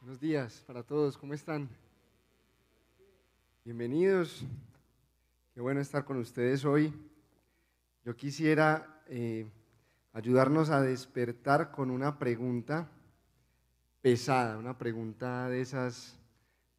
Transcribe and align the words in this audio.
Buenos 0.00 0.20
días 0.20 0.62
para 0.66 0.82
todos, 0.82 1.16
¿cómo 1.16 1.32
están? 1.32 1.70
Bienvenidos. 3.64 4.44
Qué 5.54 5.62
bueno 5.62 5.80
estar 5.80 6.04
con 6.04 6.18
ustedes 6.18 6.66
hoy. 6.66 6.92
Yo 8.04 8.14
quisiera 8.14 9.02
eh, 9.06 9.46
ayudarnos 10.12 10.70
a 10.70 10.80
despertar 10.80 11.70
con 11.70 11.90
una 11.90 12.18
pregunta 12.18 12.90
pesada, 14.00 14.58
una 14.58 14.78
pregunta 14.78 15.48
de 15.48 15.60
esas 15.60 16.18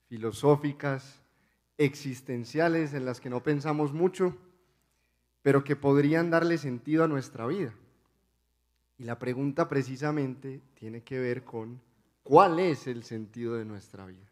filosóficas, 0.08 1.22
existenciales, 1.78 2.94
en 2.94 3.06
las 3.06 3.20
que 3.20 3.30
no 3.30 3.42
pensamos 3.42 3.94
mucho, 3.94 4.36
pero 5.42 5.64
que 5.64 5.76
podrían 5.76 6.30
darle 6.30 6.58
sentido 6.58 7.04
a 7.04 7.08
nuestra 7.08 7.48
vida. 7.48 7.74
Y 8.98 9.06
la 9.06 9.18
pregunta 9.18 9.68
precisamente 9.68 10.62
tiene 10.76 11.02
que 11.02 11.18
ver 11.18 11.44
con 11.44 11.82
cuál 12.24 12.60
es 12.60 12.86
el 12.88 13.04
sentido 13.04 13.56
de 13.56 13.66
nuestra 13.66 14.06
vida. 14.06 14.30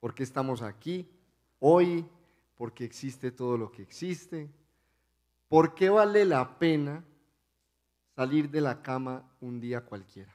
¿Por 0.00 0.14
qué 0.14 0.22
estamos 0.22 0.62
aquí 0.62 1.06
hoy? 1.58 2.06
¿Por 2.56 2.72
qué 2.72 2.84
existe 2.84 3.30
todo 3.30 3.58
lo 3.58 3.70
que 3.70 3.82
existe? 3.82 4.48
¿Por 5.48 5.74
qué 5.74 5.90
vale 5.90 6.24
la 6.24 6.58
pena 6.58 7.04
salir 8.14 8.50
de 8.50 8.60
la 8.60 8.82
cama 8.82 9.24
un 9.40 9.60
día 9.60 9.82
cualquiera? 9.82 10.32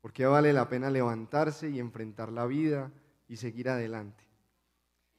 ¿Por 0.00 0.12
qué 0.12 0.26
vale 0.26 0.52
la 0.52 0.68
pena 0.68 0.90
levantarse 0.90 1.70
y 1.70 1.80
enfrentar 1.80 2.30
la 2.30 2.46
vida 2.46 2.90
y 3.28 3.36
seguir 3.36 3.68
adelante? 3.70 4.22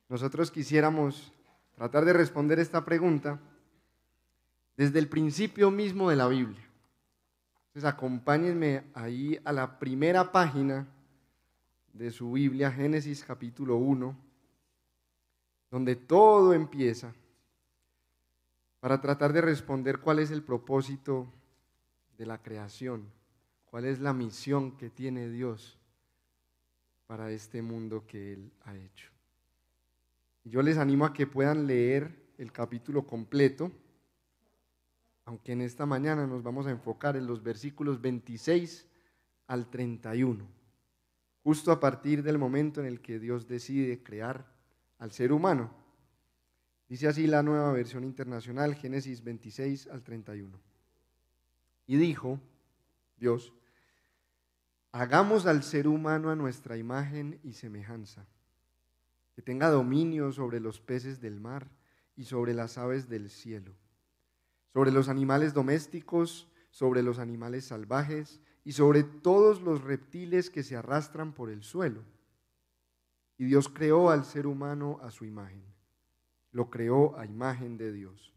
Nosotros 0.10 0.52
quisiéramos 0.52 1.34
tratar 1.76 2.06
de 2.06 2.14
responder 2.14 2.60
esta 2.60 2.86
pregunta 2.86 3.40
desde 4.78 5.00
el 5.00 5.10
principio 5.10 5.72
mismo 5.72 6.10
de 6.10 6.16
la 6.16 6.28
Biblia. 6.28 6.64
Entonces 7.68 7.92
acompáñenme 7.92 8.84
ahí 8.94 9.40
a 9.44 9.52
la 9.52 9.80
primera 9.80 10.32
página 10.32 10.88
de 11.92 12.12
su 12.12 12.34
Biblia, 12.34 12.72
Génesis 12.72 13.24
capítulo 13.24 13.78
1, 13.78 14.16
donde 15.72 15.96
todo 15.96 16.54
empieza 16.54 17.14
para 18.86 19.02
tratar 19.02 19.34
de 19.34 19.42
responder 19.42 20.00
cuál 20.00 20.20
es 20.20 20.30
el 20.30 20.44
propósito 20.44 21.26
de 22.20 22.28
la 22.28 22.44
creación, 22.44 23.12
cuál 23.66 23.86
es 23.86 24.00
la 24.00 24.14
misión 24.14 24.78
que 24.78 24.92
tiene 24.92 25.28
Dios 25.28 25.80
para 27.08 27.32
este 27.32 27.64
mundo 27.64 28.06
que 28.06 28.34
Él 28.34 28.52
ha 28.64 28.76
hecho. 28.76 29.10
Yo 30.44 30.62
les 30.62 30.78
animo 30.78 31.04
a 31.04 31.14
que 31.14 31.26
puedan 31.26 31.66
leer 31.66 32.28
el 32.38 32.52
capítulo 32.52 33.08
completo, 33.08 33.72
aunque 35.26 35.54
en 35.54 35.62
esta 35.62 35.88
mañana 35.88 36.28
nos 36.28 36.44
vamos 36.44 36.68
a 36.68 36.70
enfocar 36.70 37.18
en 37.18 37.26
los 37.26 37.42
versículos 37.42 38.00
26 38.00 38.86
al 39.48 39.68
31, 39.72 40.46
justo 41.42 41.72
a 41.72 41.80
partir 41.80 42.22
del 42.22 42.38
momento 42.38 42.82
en 42.82 42.86
el 42.86 43.02
que 43.02 43.18
Dios 43.18 43.48
decide 43.48 44.04
crear 44.04 44.46
al 45.00 45.12
ser 45.12 45.32
humano. 45.32 45.85
Dice 46.88 47.08
así 47.08 47.26
la 47.26 47.42
nueva 47.42 47.72
versión 47.72 48.04
internacional, 48.04 48.76
Génesis 48.76 49.24
26 49.24 49.88
al 49.88 50.04
31. 50.04 50.60
Y 51.88 51.98
dijo 51.98 52.40
Dios, 53.18 53.54
hagamos 54.92 55.48
al 55.48 55.64
ser 55.64 55.88
humano 55.88 56.30
a 56.30 56.36
nuestra 56.36 56.78
imagen 56.78 57.40
y 57.44 57.54
semejanza, 57.54 58.28
que 59.34 59.42
tenga 59.42 59.70
dominio 59.70 60.32
sobre 60.32 60.60
los 60.60 60.80
peces 60.80 61.20
del 61.20 61.40
mar 61.40 61.70
y 62.16 62.26
sobre 62.26 62.54
las 62.54 62.78
aves 62.78 63.10
del 63.10 63.30
cielo, 63.30 63.74
sobre 64.72 64.92
los 64.92 65.10
animales 65.10 65.54
domésticos, 65.54 66.48
sobre 66.70 67.02
los 67.02 67.18
animales 67.18 67.66
salvajes 67.66 68.42
y 68.64 68.74
sobre 68.74 69.04
todos 69.04 69.62
los 69.62 69.84
reptiles 69.84 70.50
que 70.50 70.64
se 70.64 70.76
arrastran 70.76 71.34
por 71.34 71.50
el 71.50 71.64
suelo. 71.64 72.04
Y 73.38 73.46
Dios 73.46 73.70
creó 73.70 74.12
al 74.12 74.24
ser 74.24 74.46
humano 74.46 75.00
a 75.02 75.10
su 75.10 75.26
imagen 75.26 75.75
lo 76.56 76.70
creó 76.70 77.20
a 77.20 77.26
imagen 77.26 77.78
de 77.78 77.92
Dios. 77.92 78.32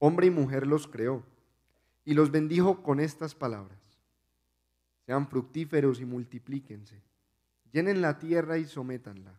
Hombre 0.00 0.26
y 0.26 0.30
mujer 0.30 0.66
los 0.66 0.88
creó 0.88 1.22
y 2.04 2.12
los 2.12 2.32
bendijo 2.32 2.82
con 2.82 2.98
estas 2.98 3.36
palabras. 3.36 3.78
Sean 5.06 5.28
fructíferos 5.28 6.00
y 6.00 6.06
multiplíquense. 6.06 7.00
Llenen 7.70 8.02
la 8.02 8.18
tierra 8.18 8.58
y 8.58 8.64
sométanla. 8.64 9.38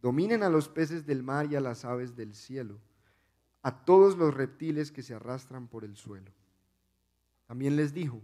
Dominen 0.00 0.42
a 0.42 0.48
los 0.48 0.70
peces 0.70 1.04
del 1.04 1.22
mar 1.22 1.44
y 1.52 1.56
a 1.56 1.60
las 1.60 1.84
aves 1.84 2.16
del 2.16 2.34
cielo, 2.34 2.78
a 3.60 3.84
todos 3.84 4.16
los 4.16 4.32
reptiles 4.32 4.90
que 4.90 5.02
se 5.02 5.12
arrastran 5.12 5.68
por 5.68 5.84
el 5.84 5.96
suelo. 5.96 6.30
También 7.46 7.76
les 7.76 7.92
dijo, 7.92 8.22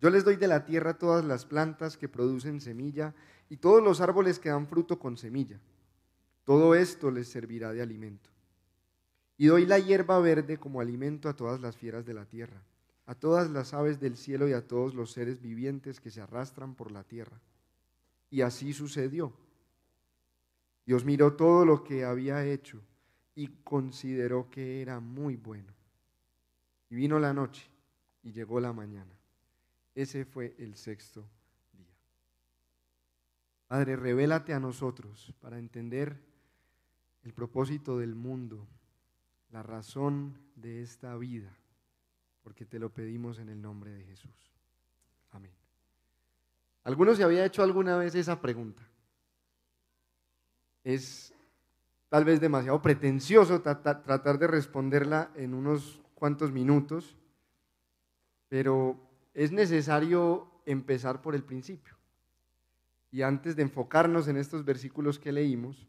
yo 0.00 0.10
les 0.10 0.24
doy 0.24 0.36
de 0.36 0.46
la 0.46 0.64
tierra 0.64 0.96
todas 0.96 1.24
las 1.24 1.44
plantas 1.44 1.96
que 1.96 2.08
producen 2.08 2.60
semilla 2.60 3.16
y 3.48 3.56
todos 3.56 3.82
los 3.82 4.00
árboles 4.00 4.38
que 4.38 4.50
dan 4.50 4.68
fruto 4.68 5.00
con 5.00 5.16
semilla 5.16 5.58
todo 6.50 6.74
esto 6.74 7.12
les 7.12 7.28
servirá 7.28 7.72
de 7.72 7.80
alimento. 7.80 8.28
Y 9.36 9.46
doy 9.46 9.66
la 9.66 9.78
hierba 9.78 10.18
verde 10.18 10.58
como 10.58 10.80
alimento 10.80 11.28
a 11.28 11.36
todas 11.36 11.60
las 11.60 11.76
fieras 11.76 12.04
de 12.04 12.12
la 12.12 12.24
tierra, 12.24 12.60
a 13.06 13.14
todas 13.14 13.48
las 13.48 13.72
aves 13.72 14.00
del 14.00 14.16
cielo 14.16 14.48
y 14.48 14.52
a 14.52 14.66
todos 14.66 14.92
los 14.92 15.12
seres 15.12 15.40
vivientes 15.40 16.00
que 16.00 16.10
se 16.10 16.20
arrastran 16.20 16.74
por 16.74 16.90
la 16.90 17.04
tierra. 17.04 17.40
Y 18.30 18.40
así 18.40 18.72
sucedió. 18.72 19.32
Dios 20.84 21.04
miró 21.04 21.34
todo 21.34 21.64
lo 21.64 21.84
que 21.84 22.04
había 22.04 22.44
hecho 22.44 22.80
y 23.36 23.46
consideró 23.62 24.50
que 24.50 24.82
era 24.82 24.98
muy 24.98 25.36
bueno. 25.36 25.72
Y 26.88 26.96
vino 26.96 27.20
la 27.20 27.32
noche 27.32 27.70
y 28.24 28.32
llegó 28.32 28.58
la 28.58 28.72
mañana. 28.72 29.14
Ese 29.94 30.24
fue 30.24 30.56
el 30.58 30.74
sexto 30.74 31.24
día. 31.74 31.94
Padre, 33.68 33.94
revélate 33.94 34.52
a 34.52 34.58
nosotros 34.58 35.32
para 35.40 35.56
entender 35.56 36.28
el 37.22 37.32
propósito 37.32 37.98
del 37.98 38.14
mundo, 38.14 38.66
la 39.50 39.62
razón 39.62 40.38
de 40.56 40.82
esta 40.82 41.16
vida, 41.16 41.56
porque 42.42 42.64
te 42.64 42.78
lo 42.78 42.90
pedimos 42.90 43.38
en 43.38 43.48
el 43.48 43.60
nombre 43.60 43.92
de 43.92 44.04
Jesús. 44.04 44.52
Amén. 45.30 45.52
¿Alguno 46.84 47.14
se 47.14 47.24
había 47.24 47.44
hecho 47.44 47.62
alguna 47.62 47.96
vez 47.96 48.14
esa 48.14 48.40
pregunta? 48.40 48.82
Es 50.82 51.34
tal 52.08 52.24
vez 52.24 52.40
demasiado 52.40 52.80
pretencioso 52.80 53.60
tratar 53.60 54.38
de 54.38 54.46
responderla 54.46 55.30
en 55.36 55.54
unos 55.54 56.00
cuantos 56.14 56.52
minutos, 56.52 57.16
pero 58.48 58.98
es 59.34 59.52
necesario 59.52 60.50
empezar 60.66 61.22
por 61.22 61.34
el 61.34 61.44
principio. 61.44 61.96
Y 63.12 63.22
antes 63.22 63.56
de 63.56 63.62
enfocarnos 63.62 64.28
en 64.28 64.36
estos 64.36 64.64
versículos 64.64 65.18
que 65.18 65.32
leímos, 65.32 65.88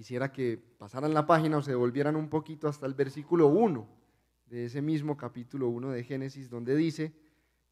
quisiera 0.00 0.32
que 0.32 0.56
pasaran 0.78 1.12
la 1.12 1.26
página 1.26 1.58
o 1.58 1.62
se 1.62 1.72
devolvieran 1.72 2.16
un 2.16 2.30
poquito 2.30 2.68
hasta 2.68 2.86
el 2.86 2.94
versículo 2.94 3.48
1 3.48 3.86
de 4.46 4.64
ese 4.64 4.80
mismo 4.80 5.14
capítulo 5.14 5.68
1 5.68 5.90
de 5.90 6.04
Génesis, 6.04 6.48
donde 6.48 6.74
dice, 6.74 7.12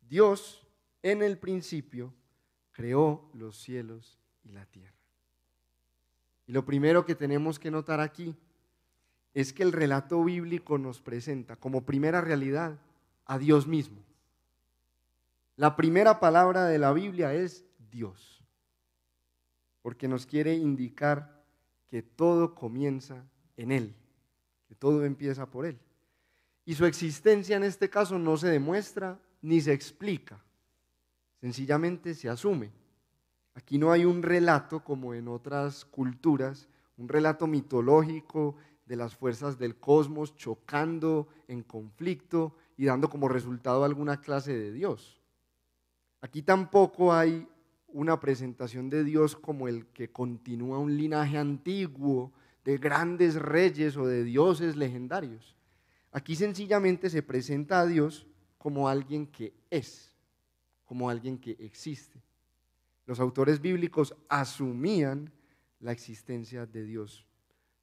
Dios 0.03 0.69
en 1.03 1.23
el 1.23 1.39
principio 1.39 2.13
creó 2.71 3.31
los 3.33 3.57
cielos 3.57 4.19
y 4.45 4.51
la 4.51 4.67
tierra. 4.67 4.93
Y 6.47 6.53
lo 6.53 6.67
primero 6.67 7.07
que 7.07 7.15
tenemos 7.15 7.59
que 7.59 7.71
notar 7.71 7.99
aquí 7.99 8.37
es 9.33 9.55
que 9.55 9.63
el 9.63 9.73
relato 9.73 10.23
bíblico 10.23 10.77
nos 10.77 11.01
presenta 11.01 11.57
como 11.57 11.87
primera 11.87 12.21
realidad 12.21 12.79
a 13.25 13.39
Dios 13.39 13.67
mismo. 13.67 14.05
La 15.57 15.77
primera 15.77 16.21
palabra 16.21 16.67
de 16.67 16.79
la 16.79 16.93
Biblia 16.93 17.33
es 17.33 17.65
Dios, 17.91 18.45
porque 19.81 20.09
nos 20.09 20.27
quiere 20.27 20.53
indicar 20.53 21.38
que 21.89 22.03
todo 22.03 22.55
comienza 22.55 23.25
en 23.57 23.73
Él, 23.73 23.95
que 24.69 24.75
todo 24.75 25.05
empieza 25.05 25.47
por 25.47 25.67
Él. 25.67 25.79
Y 26.65 26.75
su 26.75 26.85
existencia 26.85 27.57
en 27.57 27.65
este 27.65 27.89
caso 27.89 28.19
no 28.19 28.37
se 28.37 28.49
demuestra 28.49 29.19
ni 29.41 29.61
se 29.61 29.73
explica, 29.73 30.43
sencillamente 31.41 32.15
se 32.15 32.29
asume. 32.29 32.71
Aquí 33.55 33.79
no 33.79 33.91
hay 33.91 34.05
un 34.05 34.23
relato 34.23 34.85
como 34.85 35.15
en 35.15 35.29
otras 35.29 35.85
culturas, 35.85 36.69
un 36.97 37.09
relato 37.09 37.47
mitológico 37.47 38.57
de 38.87 38.97
las 38.97 39.17
fuerzas 39.17 39.59
del 39.59 39.77
cosmos 39.77 40.37
chocando 40.37 41.29
en 41.47 41.63
conflicto 41.63 42.55
y 42.77 42.87
dando 42.87 43.09
como 43.09 43.29
resultado 43.29 43.85
alguna 43.85 44.21
clase 44.21 44.57
de 44.57 44.73
Dios. 44.73 45.21
Aquí 46.21 46.43
tampoco 46.43 47.13
hay 47.13 47.49
una 47.89 48.21
presentación 48.21 48.91
de 48.91 49.05
Dios 49.05 49.35
como 49.37 49.69
el 49.69 49.87
que 49.87 50.11
continúa 50.11 50.79
un 50.79 50.97
linaje 50.97 51.39
antiguo 51.39 52.33
de 52.65 52.79
grandes 52.79 53.35
reyes 53.35 53.97
o 53.97 54.07
de 54.07 54.25
dioses 54.25 54.77
legendarios. 54.77 55.57
Aquí 56.13 56.37
sencillamente 56.37 57.11
se 57.11 57.23
presenta 57.23 57.81
a 57.81 57.87
Dios 57.87 58.27
como 58.59 58.89
alguien 58.89 59.27
que 59.27 59.55
es, 59.71 60.15
como 60.85 61.09
alguien 61.09 61.39
que 61.39 61.53
existe. 61.61 62.23
Los 63.07 63.21
autores 63.21 63.61
bíblicos 63.61 64.15
asumían 64.29 65.33
la 65.81 65.93
existencia 65.93 66.67
de 66.67 66.85
Dios. 66.85 67.25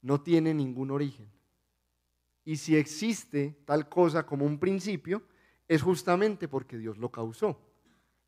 No 0.02 0.20
tiene 0.20 0.54
ningún 0.54 0.90
origen. 0.90 1.28
Y 2.44 2.56
si 2.56 2.76
existe 2.76 3.56
tal 3.64 3.88
cosa 3.88 4.24
como 4.24 4.44
un 4.44 4.58
principio, 4.58 5.22
es 5.66 5.82
justamente 5.82 6.46
porque 6.46 6.78
Dios 6.78 6.96
lo 6.98 7.10
causó. 7.10 7.60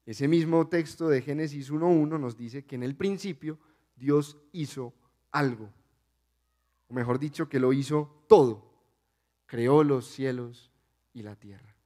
Ese 0.09 0.27
mismo 0.27 0.69
texto 0.69 1.11
de 1.11 1.21
Génesis 1.21 1.71
1.1 1.71 2.19
nos 2.19 2.35
dice 2.35 2.65
que 2.65 2.77
en 2.77 2.83
el 2.83 2.97
principio 2.97 3.59
Dios 3.95 4.39
hizo 4.53 4.95
algo. 5.31 5.69
O 6.89 6.95
mejor 6.95 7.19
dicho, 7.19 7.51
que 7.51 7.61
lo 7.61 7.75
hizo 7.75 8.25
todo. 8.27 8.73
Creó 9.45 9.85
los 9.85 10.07
cielos 10.07 10.73
y 11.13 11.21
la 11.21 11.37
tierra. 11.37 11.77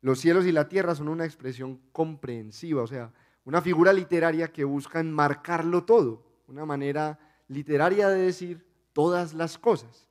Los 0.00 0.20
cielos 0.20 0.46
y 0.46 0.52
la 0.52 0.68
tierra 0.68 0.94
son 0.94 1.08
una 1.08 1.24
expresión 1.24 1.80
comprensiva, 1.90 2.84
o 2.84 2.86
sea, 2.86 3.12
una 3.44 3.60
figura 3.60 3.92
literaria 3.92 4.52
que 4.52 4.62
busca 4.62 5.00
enmarcarlo 5.00 5.82
todo, 5.82 6.24
una 6.46 6.64
manera 6.64 7.18
literaria 7.48 8.08
de 8.10 8.20
decir 8.20 8.64
todas 8.92 9.34
las 9.34 9.58
cosas. 9.58 10.08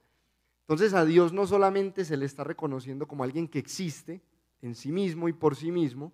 Entonces 0.63 0.93
a 0.93 1.05
Dios 1.05 1.31
no 1.31 1.47
solamente 1.47 2.03
se 2.03 2.17
le 2.17 2.25
está 2.25 2.43
reconociendo 2.43 3.07
como 3.07 3.23
alguien 3.23 3.47
que 3.47 3.59
existe 3.59 4.21
en 4.61 4.75
sí 4.75 4.91
mismo 4.91 5.29
y 5.29 5.33
por 5.33 5.55
sí 5.55 5.71
mismo, 5.71 6.11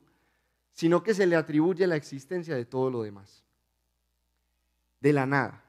sino 0.71 1.03
que 1.03 1.13
se 1.13 1.27
le 1.27 1.35
atribuye 1.35 1.85
la 1.88 1.95
existencia 1.95 2.56
de 2.56 2.65
todo 2.65 2.89
lo 2.89 3.03
demás. 3.03 3.44
De 5.00 5.13
la 5.13 5.25
nada, 5.25 5.63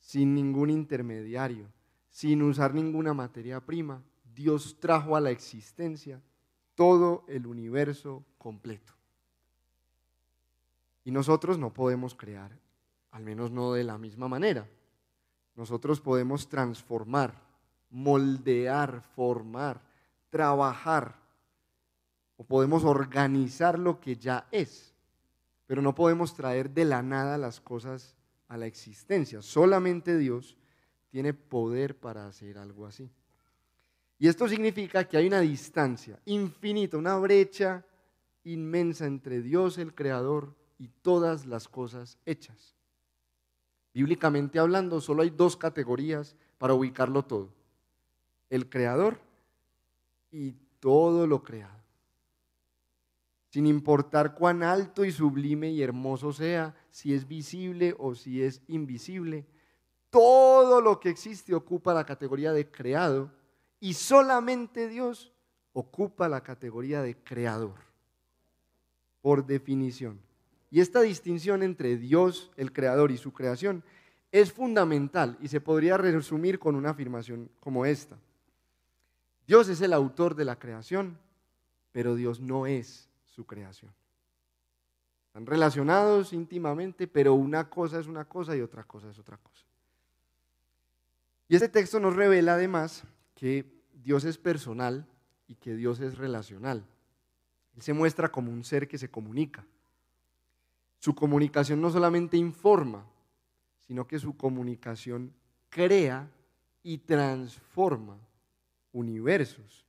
sin 0.00 0.34
ningún 0.34 0.70
intermediario, 0.70 1.66
sin 2.10 2.42
usar 2.42 2.74
ninguna 2.74 3.12
materia 3.12 3.60
prima, 3.60 4.02
Dios 4.34 4.78
trajo 4.80 5.16
a 5.16 5.20
la 5.20 5.30
existencia 5.30 6.22
todo 6.74 7.24
el 7.26 7.46
universo 7.46 8.24
completo. 8.38 8.92
Y 11.04 11.10
nosotros 11.10 11.58
no 11.58 11.72
podemos 11.72 12.14
crear, 12.14 12.58
al 13.10 13.22
menos 13.22 13.50
no 13.50 13.72
de 13.72 13.84
la 13.84 13.98
misma 13.98 14.28
manera. 14.28 14.68
Nosotros 15.54 16.00
podemos 16.00 16.48
transformar, 16.48 17.34
moldear, 17.90 19.02
formar, 19.14 19.80
trabajar, 20.30 21.16
o 22.36 22.44
podemos 22.44 22.84
organizar 22.84 23.78
lo 23.78 24.00
que 24.00 24.16
ya 24.16 24.46
es, 24.50 24.94
pero 25.66 25.82
no 25.82 25.94
podemos 25.94 26.34
traer 26.34 26.70
de 26.70 26.84
la 26.84 27.02
nada 27.02 27.38
las 27.38 27.60
cosas 27.60 28.14
a 28.48 28.56
la 28.56 28.66
existencia. 28.66 29.42
Solamente 29.42 30.16
Dios 30.16 30.56
tiene 31.10 31.34
poder 31.34 31.96
para 31.98 32.26
hacer 32.26 32.58
algo 32.58 32.86
así. 32.86 33.10
Y 34.18 34.28
esto 34.28 34.48
significa 34.48 35.04
que 35.04 35.16
hay 35.16 35.26
una 35.26 35.40
distancia 35.40 36.18
infinita, 36.24 36.96
una 36.96 37.16
brecha 37.16 37.84
inmensa 38.44 39.06
entre 39.06 39.42
Dios 39.42 39.78
el 39.78 39.94
Creador 39.94 40.54
y 40.78 40.88
todas 40.88 41.46
las 41.46 41.68
cosas 41.68 42.18
hechas. 42.24 42.74
Bíblicamente 43.92 44.58
hablando, 44.58 45.00
solo 45.00 45.22
hay 45.22 45.30
dos 45.30 45.56
categorías 45.56 46.36
para 46.58 46.74
ubicarlo 46.74 47.24
todo. 47.24 47.48
El 48.50 48.68
creador 48.68 49.18
y 50.30 50.52
todo 50.80 51.26
lo 51.26 51.42
creado. 51.42 51.85
Sin 53.48 53.66
importar 53.66 54.34
cuán 54.34 54.62
alto 54.62 55.04
y 55.04 55.12
sublime 55.12 55.70
y 55.70 55.82
hermoso 55.82 56.32
sea, 56.32 56.74
si 56.90 57.14
es 57.14 57.26
visible 57.26 57.94
o 57.98 58.14
si 58.14 58.42
es 58.42 58.60
invisible, 58.68 59.46
todo 60.10 60.80
lo 60.80 61.00
que 61.00 61.10
existe 61.10 61.54
ocupa 61.54 61.94
la 61.94 62.04
categoría 62.04 62.52
de 62.52 62.70
creado 62.70 63.30
y 63.80 63.94
solamente 63.94 64.88
Dios 64.88 65.32
ocupa 65.72 66.28
la 66.28 66.42
categoría 66.42 67.02
de 67.02 67.16
creador, 67.16 67.74
por 69.20 69.46
definición. 69.46 70.20
Y 70.70 70.80
esta 70.80 71.02
distinción 71.02 71.62
entre 71.62 71.96
Dios, 71.96 72.50
el 72.56 72.72
creador, 72.72 73.10
y 73.10 73.18
su 73.18 73.32
creación 73.32 73.84
es 74.32 74.52
fundamental 74.52 75.38
y 75.40 75.48
se 75.48 75.60
podría 75.60 75.96
resumir 75.96 76.58
con 76.58 76.74
una 76.74 76.90
afirmación 76.90 77.50
como 77.60 77.86
esta. 77.86 78.18
Dios 79.46 79.68
es 79.68 79.80
el 79.80 79.92
autor 79.92 80.34
de 80.34 80.44
la 80.44 80.58
creación, 80.58 81.18
pero 81.92 82.14
Dios 82.14 82.40
no 82.40 82.66
es 82.66 83.05
su 83.36 83.44
creación. 83.44 83.92
Están 85.26 85.44
relacionados 85.44 86.32
íntimamente, 86.32 87.06
pero 87.06 87.34
una 87.34 87.68
cosa 87.68 88.00
es 88.00 88.06
una 88.06 88.24
cosa 88.24 88.56
y 88.56 88.62
otra 88.62 88.84
cosa 88.84 89.10
es 89.10 89.18
otra 89.18 89.36
cosa. 89.36 89.66
Y 91.46 91.54
este 91.54 91.68
texto 91.68 92.00
nos 92.00 92.16
revela 92.16 92.54
además 92.54 93.04
que 93.34 93.70
Dios 93.92 94.24
es 94.24 94.38
personal 94.38 95.06
y 95.46 95.54
que 95.54 95.76
Dios 95.76 96.00
es 96.00 96.16
relacional. 96.16 96.86
Él 97.76 97.82
se 97.82 97.92
muestra 97.92 98.32
como 98.32 98.50
un 98.50 98.64
ser 98.64 98.88
que 98.88 98.96
se 98.96 99.10
comunica. 99.10 99.66
Su 100.98 101.14
comunicación 101.14 101.82
no 101.82 101.90
solamente 101.90 102.38
informa, 102.38 103.06
sino 103.86 104.06
que 104.06 104.18
su 104.18 104.36
comunicación 104.36 105.34
crea 105.68 106.30
y 106.82 106.98
transforma 106.98 108.18
universos. 108.92 109.84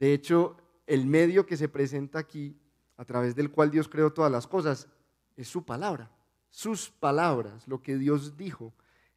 De 0.00 0.14
hecho, 0.14 0.56
el 0.86 1.06
medio 1.06 1.46
que 1.46 1.56
se 1.56 1.68
presenta 1.68 2.18
aquí, 2.18 2.56
a 2.96 3.04
través 3.04 3.34
del 3.34 3.50
cual 3.50 3.70
Dios 3.70 3.88
creó 3.88 4.12
todas 4.12 4.30
las 4.30 4.46
cosas, 4.46 4.88
es 5.36 5.48
su 5.48 5.64
palabra. 5.64 6.10
Sus 6.50 6.90
palabras, 6.90 7.66
lo 7.66 7.82
que 7.82 7.96
Dios 7.96 8.36
dijo, 8.36 8.72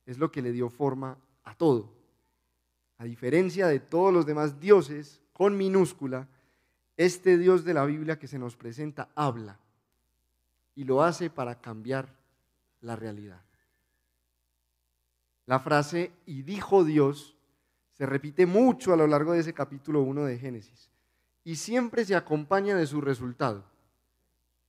es 0.06 0.18
lo 0.18 0.31
que 0.31 0.42
le 0.42 0.51
dio 0.51 0.69
forma 0.69 1.18
a 1.44 1.56
todo. 1.56 1.94
A 2.98 3.04
diferencia 3.04 3.68
de 3.68 3.80
todos 3.80 4.13
los 4.13 4.25
demás 4.25 4.60
dioses, 4.60 5.22
con 5.33 5.57
minúscula, 5.57 6.27
este 6.95 7.38
Dios 7.38 7.66
de 7.66 7.74
la 7.74 7.86
Biblia 7.86 8.18
que 8.18 8.27
se 8.27 8.39
nos 8.39 8.56
presenta 8.56 9.10
habla 9.16 9.60
y 10.75 10.86
lo 10.86 11.04
hace 11.04 11.30
para 11.30 11.60
cambiar 11.60 12.16
la 12.81 12.95
realidad. 12.95 13.42
La 15.45 15.60
frase 15.60 16.13
y 16.25 16.44
dijo 16.44 16.86
Dios 16.86 17.36
se 17.92 18.06
repite 18.06 18.45
mucho 18.45 18.94
a 18.94 18.98
lo 18.98 19.07
largo 19.07 19.33
de 19.33 19.39
ese 19.39 19.54
capítulo 19.54 20.01
1 20.01 20.25
de 20.25 20.38
Génesis 20.38 20.89
y 21.45 21.56
siempre 21.56 22.03
se 22.03 22.15
acompaña 22.15 22.75
de 22.75 22.88
su 22.88 23.00
resultado. 23.00 23.63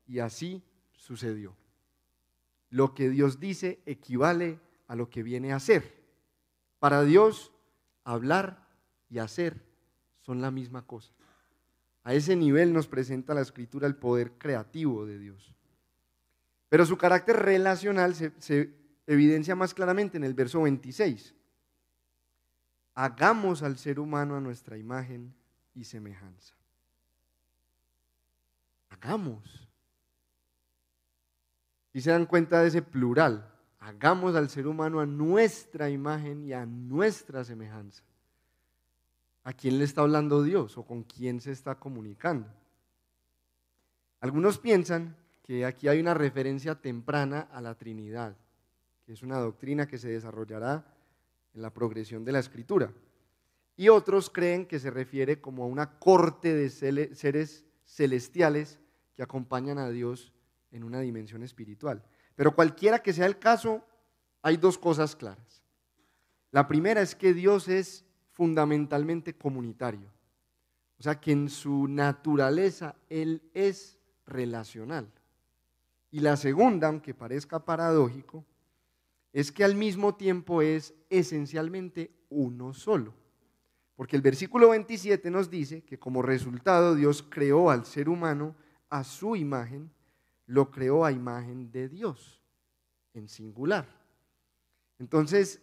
Y 0.06 0.20
así 0.20 0.62
sucedió. 0.92 1.56
Lo 2.70 2.94
que 2.94 3.08
Dios 3.08 3.40
dice 3.40 3.80
equivale 3.86 4.60
a 4.86 4.94
lo 4.94 5.08
que 5.08 5.22
viene 5.24 5.52
a 5.52 5.58
ser. 5.58 5.96
Para 6.78 7.02
Dios, 7.02 7.50
hablar 8.04 8.68
y 9.08 9.18
hacer 9.18 9.64
son 10.20 10.42
la 10.42 10.50
misma 10.50 10.86
cosa. 10.86 11.12
A 12.04 12.12
ese 12.12 12.36
nivel 12.36 12.72
nos 12.72 12.86
presenta 12.86 13.34
la 13.34 13.40
escritura 13.40 13.86
el 13.86 13.96
poder 13.96 14.32
creativo 14.32 15.06
de 15.06 15.18
Dios. 15.18 15.54
Pero 16.68 16.84
su 16.84 16.98
carácter 16.98 17.36
relacional 17.36 18.14
se, 18.14 18.74
evidencia 19.06 19.56
más 19.56 19.72
claramente 19.72 20.18
en 20.18 20.24
el 20.24 20.34
verso 20.34 20.62
26. 20.62 21.34
Hagamos 22.94 23.62
al 23.62 23.78
ser 23.78 23.98
humano 23.98 24.36
a 24.36 24.40
nuestra 24.40 24.76
imagen 24.76 25.34
y 25.74 25.84
semejanza. 25.84 26.55
Hagamos. 29.00 29.68
Y 31.92 32.00
se 32.00 32.10
dan 32.10 32.26
cuenta 32.26 32.60
de 32.60 32.68
ese 32.68 32.82
plural. 32.82 33.52
Hagamos 33.78 34.34
al 34.34 34.48
ser 34.50 34.66
humano 34.66 35.00
a 35.00 35.06
nuestra 35.06 35.88
imagen 35.90 36.44
y 36.44 36.52
a 36.52 36.66
nuestra 36.66 37.44
semejanza. 37.44 38.02
¿A 39.44 39.52
quién 39.52 39.78
le 39.78 39.84
está 39.84 40.00
hablando 40.00 40.42
Dios 40.42 40.76
o 40.76 40.84
con 40.84 41.04
quién 41.04 41.40
se 41.40 41.52
está 41.52 41.76
comunicando? 41.76 42.48
Algunos 44.20 44.58
piensan 44.58 45.16
que 45.44 45.64
aquí 45.64 45.86
hay 45.86 46.00
una 46.00 46.14
referencia 46.14 46.74
temprana 46.74 47.48
a 47.52 47.60
la 47.60 47.76
Trinidad, 47.76 48.36
que 49.04 49.12
es 49.12 49.22
una 49.22 49.38
doctrina 49.38 49.86
que 49.86 49.98
se 49.98 50.08
desarrollará 50.08 50.84
en 51.54 51.62
la 51.62 51.72
progresión 51.72 52.24
de 52.24 52.32
la 52.32 52.40
escritura. 52.40 52.92
Y 53.76 53.88
otros 53.88 54.30
creen 54.30 54.66
que 54.66 54.80
se 54.80 54.90
refiere 54.90 55.40
como 55.40 55.62
a 55.62 55.66
una 55.66 55.98
corte 55.98 56.52
de 56.54 56.70
seres 56.70 57.64
celestiales 57.84 58.80
que 59.16 59.22
acompañan 59.22 59.78
a 59.78 59.88
Dios 59.88 60.32
en 60.70 60.84
una 60.84 61.00
dimensión 61.00 61.42
espiritual. 61.42 62.04
Pero 62.36 62.54
cualquiera 62.54 63.00
que 63.00 63.14
sea 63.14 63.26
el 63.26 63.38
caso, 63.38 63.82
hay 64.42 64.58
dos 64.58 64.78
cosas 64.78 65.16
claras. 65.16 65.62
La 66.52 66.68
primera 66.68 67.00
es 67.00 67.14
que 67.14 67.34
Dios 67.34 67.66
es 67.68 68.04
fundamentalmente 68.32 69.34
comunitario. 69.34 70.12
O 70.98 71.02
sea 71.02 71.18
que 71.20 71.32
en 71.32 71.48
su 71.48 71.88
naturaleza 71.88 72.94
Él 73.08 73.42
es 73.54 73.98
relacional. 74.26 75.10
Y 76.10 76.20
la 76.20 76.36
segunda, 76.36 76.88
aunque 76.88 77.14
parezca 77.14 77.64
paradójico, 77.64 78.44
es 79.32 79.52
que 79.52 79.64
al 79.64 79.74
mismo 79.74 80.14
tiempo 80.14 80.62
es 80.62 80.94
esencialmente 81.10 82.10
uno 82.28 82.72
solo. 82.72 83.14
Porque 83.96 84.16
el 84.16 84.22
versículo 84.22 84.70
27 84.70 85.30
nos 85.30 85.50
dice 85.50 85.82
que 85.82 85.98
como 85.98 86.22
resultado 86.22 86.94
Dios 86.94 87.22
creó 87.22 87.70
al 87.70 87.86
ser 87.86 88.08
humano 88.08 88.54
a 88.88 89.04
su 89.04 89.36
imagen, 89.36 89.90
lo 90.46 90.70
creó 90.70 91.04
a 91.04 91.12
imagen 91.12 91.70
de 91.70 91.88
Dios, 91.88 92.42
en 93.14 93.28
singular. 93.28 93.86
Entonces, 94.98 95.60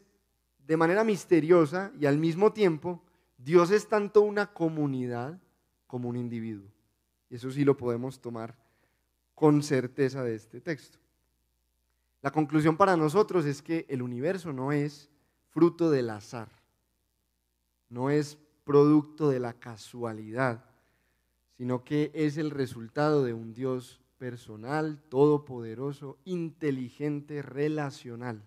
de 0.65 0.77
manera 0.77 1.03
misteriosa 1.03 1.91
y 1.99 2.05
al 2.05 2.17
mismo 2.17 2.53
tiempo, 2.53 3.03
Dios 3.37 3.71
es 3.71 3.87
tanto 3.87 4.21
una 4.21 4.53
comunidad 4.53 5.39
como 5.87 6.09
un 6.09 6.15
individuo. 6.15 6.69
Eso 7.29 7.51
sí 7.51 7.63
lo 7.65 7.75
podemos 7.75 8.19
tomar 8.21 8.55
con 9.33 9.63
certeza 9.63 10.23
de 10.23 10.35
este 10.35 10.61
texto. 10.61 10.99
La 12.21 12.31
conclusión 12.31 12.77
para 12.77 12.95
nosotros 12.95 13.45
es 13.45 13.61
que 13.61 13.85
el 13.89 14.01
universo 14.01 14.53
no 14.53 14.71
es 14.71 15.09
fruto 15.49 15.91
del 15.91 16.09
azar, 16.09 16.49
no 17.89 18.09
es 18.09 18.37
producto 18.63 19.29
de 19.29 19.39
la 19.39 19.53
casualidad, 19.53 20.63
sino 21.57 21.83
que 21.83 22.11
es 22.13 22.37
el 22.37 22.51
resultado 22.51 23.23
de 23.23 23.33
un 23.33 23.53
Dios 23.53 24.01
personal, 24.17 25.01
todopoderoso, 25.09 26.17
inteligente, 26.25 27.41
relacional. 27.41 28.43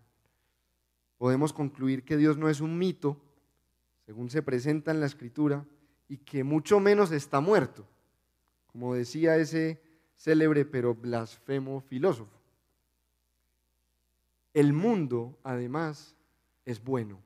Podemos 1.19 1.53
concluir 1.53 2.05
que 2.05 2.17
Dios 2.17 2.37
no 2.37 2.49
es 2.49 2.61
un 2.61 2.79
mito, 2.79 3.21
según 4.05 4.31
se 4.31 4.43
presenta 4.43 4.91
en 4.91 5.01
la 5.01 5.07
escritura, 5.07 5.67
y 6.09 6.19
que 6.19 6.45
mucho 6.45 6.81
menos 6.81 7.11
está 7.13 7.41
muerto, 7.41 7.87
como 8.67 8.95
decía 8.95 9.37
ese 9.37 9.83
célebre 10.15 10.65
pero 10.65 10.95
blasfemo 10.95 11.81
filósofo. 11.81 12.41
El 14.55 14.73
mundo, 14.73 15.39
además, 15.43 16.15
es 16.65 16.83
bueno. 16.83 17.21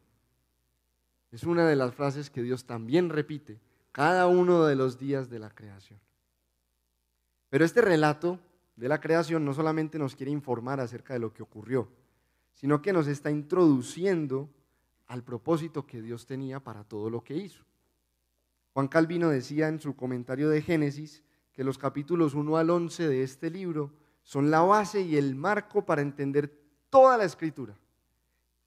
Es 1.31 1.45
una 1.45 1.69
de 1.69 1.77
las 1.77 1.95
frases 1.95 2.31
que 2.31 2.43
Dios 2.43 2.65
también 2.65 3.09
repite 3.09 3.61
cada 3.93 4.27
uno 4.27 4.65
de 4.65 4.77
los 4.77 4.99
días 4.99 5.31
de 5.31 5.39
la 5.39 5.51
creación. 5.51 6.01
Pero 7.49 7.65
este 7.65 7.81
relato 7.81 8.39
de 8.77 8.89
la 8.89 9.01
creación 9.01 9.45
no 9.45 9.53
solamente 9.53 9.99
nos 9.99 10.15
quiere 10.15 10.33
informar 10.33 10.81
acerca 10.81 11.15
de 11.15 11.21
lo 11.21 11.35
que 11.35 11.43
ocurrió, 11.43 11.89
sino 12.55 12.81
que 12.81 12.93
nos 12.93 13.09
está 13.09 13.31
introduciendo 13.31 14.49
al 15.07 15.25
propósito 15.25 15.87
que 15.87 16.01
Dios 16.01 16.27
tenía 16.27 16.61
para 16.61 16.85
todo 16.85 17.11
lo 17.11 17.25
que 17.25 17.37
hizo. 17.37 17.65
Juan 18.73 18.89
Calvino 18.89 19.29
decía 19.29 19.69
en 19.69 19.81
su 19.81 19.97
comentario 19.97 20.49
de 20.49 20.63
Génesis 20.63 21.25
que 21.53 21.65
los 21.65 21.79
capítulos 21.79 22.35
1 22.35 22.57
al 22.57 22.71
11 22.71 23.09
de 23.09 23.23
este 23.25 23.51
libro 23.51 23.93
son 24.23 24.51
la 24.51 24.61
base 24.61 25.03
y 25.03 25.17
el 25.17 25.35
marco 25.35 25.85
para 25.85 26.03
entender 26.03 26.57
toda 26.89 27.19
la 27.19 27.25
escritura. 27.25 27.77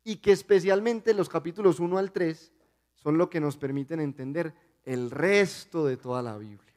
Y 0.04 0.18
que 0.18 0.34
especialmente 0.34 1.14
los 1.14 1.30
capítulos 1.30 1.80
1 1.80 1.98
al 1.98 2.12
3 2.12 2.52
son 2.96 3.18
lo 3.18 3.30
que 3.30 3.40
nos 3.40 3.56
permiten 3.56 4.02
entender 4.02 4.54
el 4.86 5.12
resto 5.12 5.86
de 5.86 5.98
toda 5.98 6.22
la 6.22 6.38
Biblia. 6.38 6.74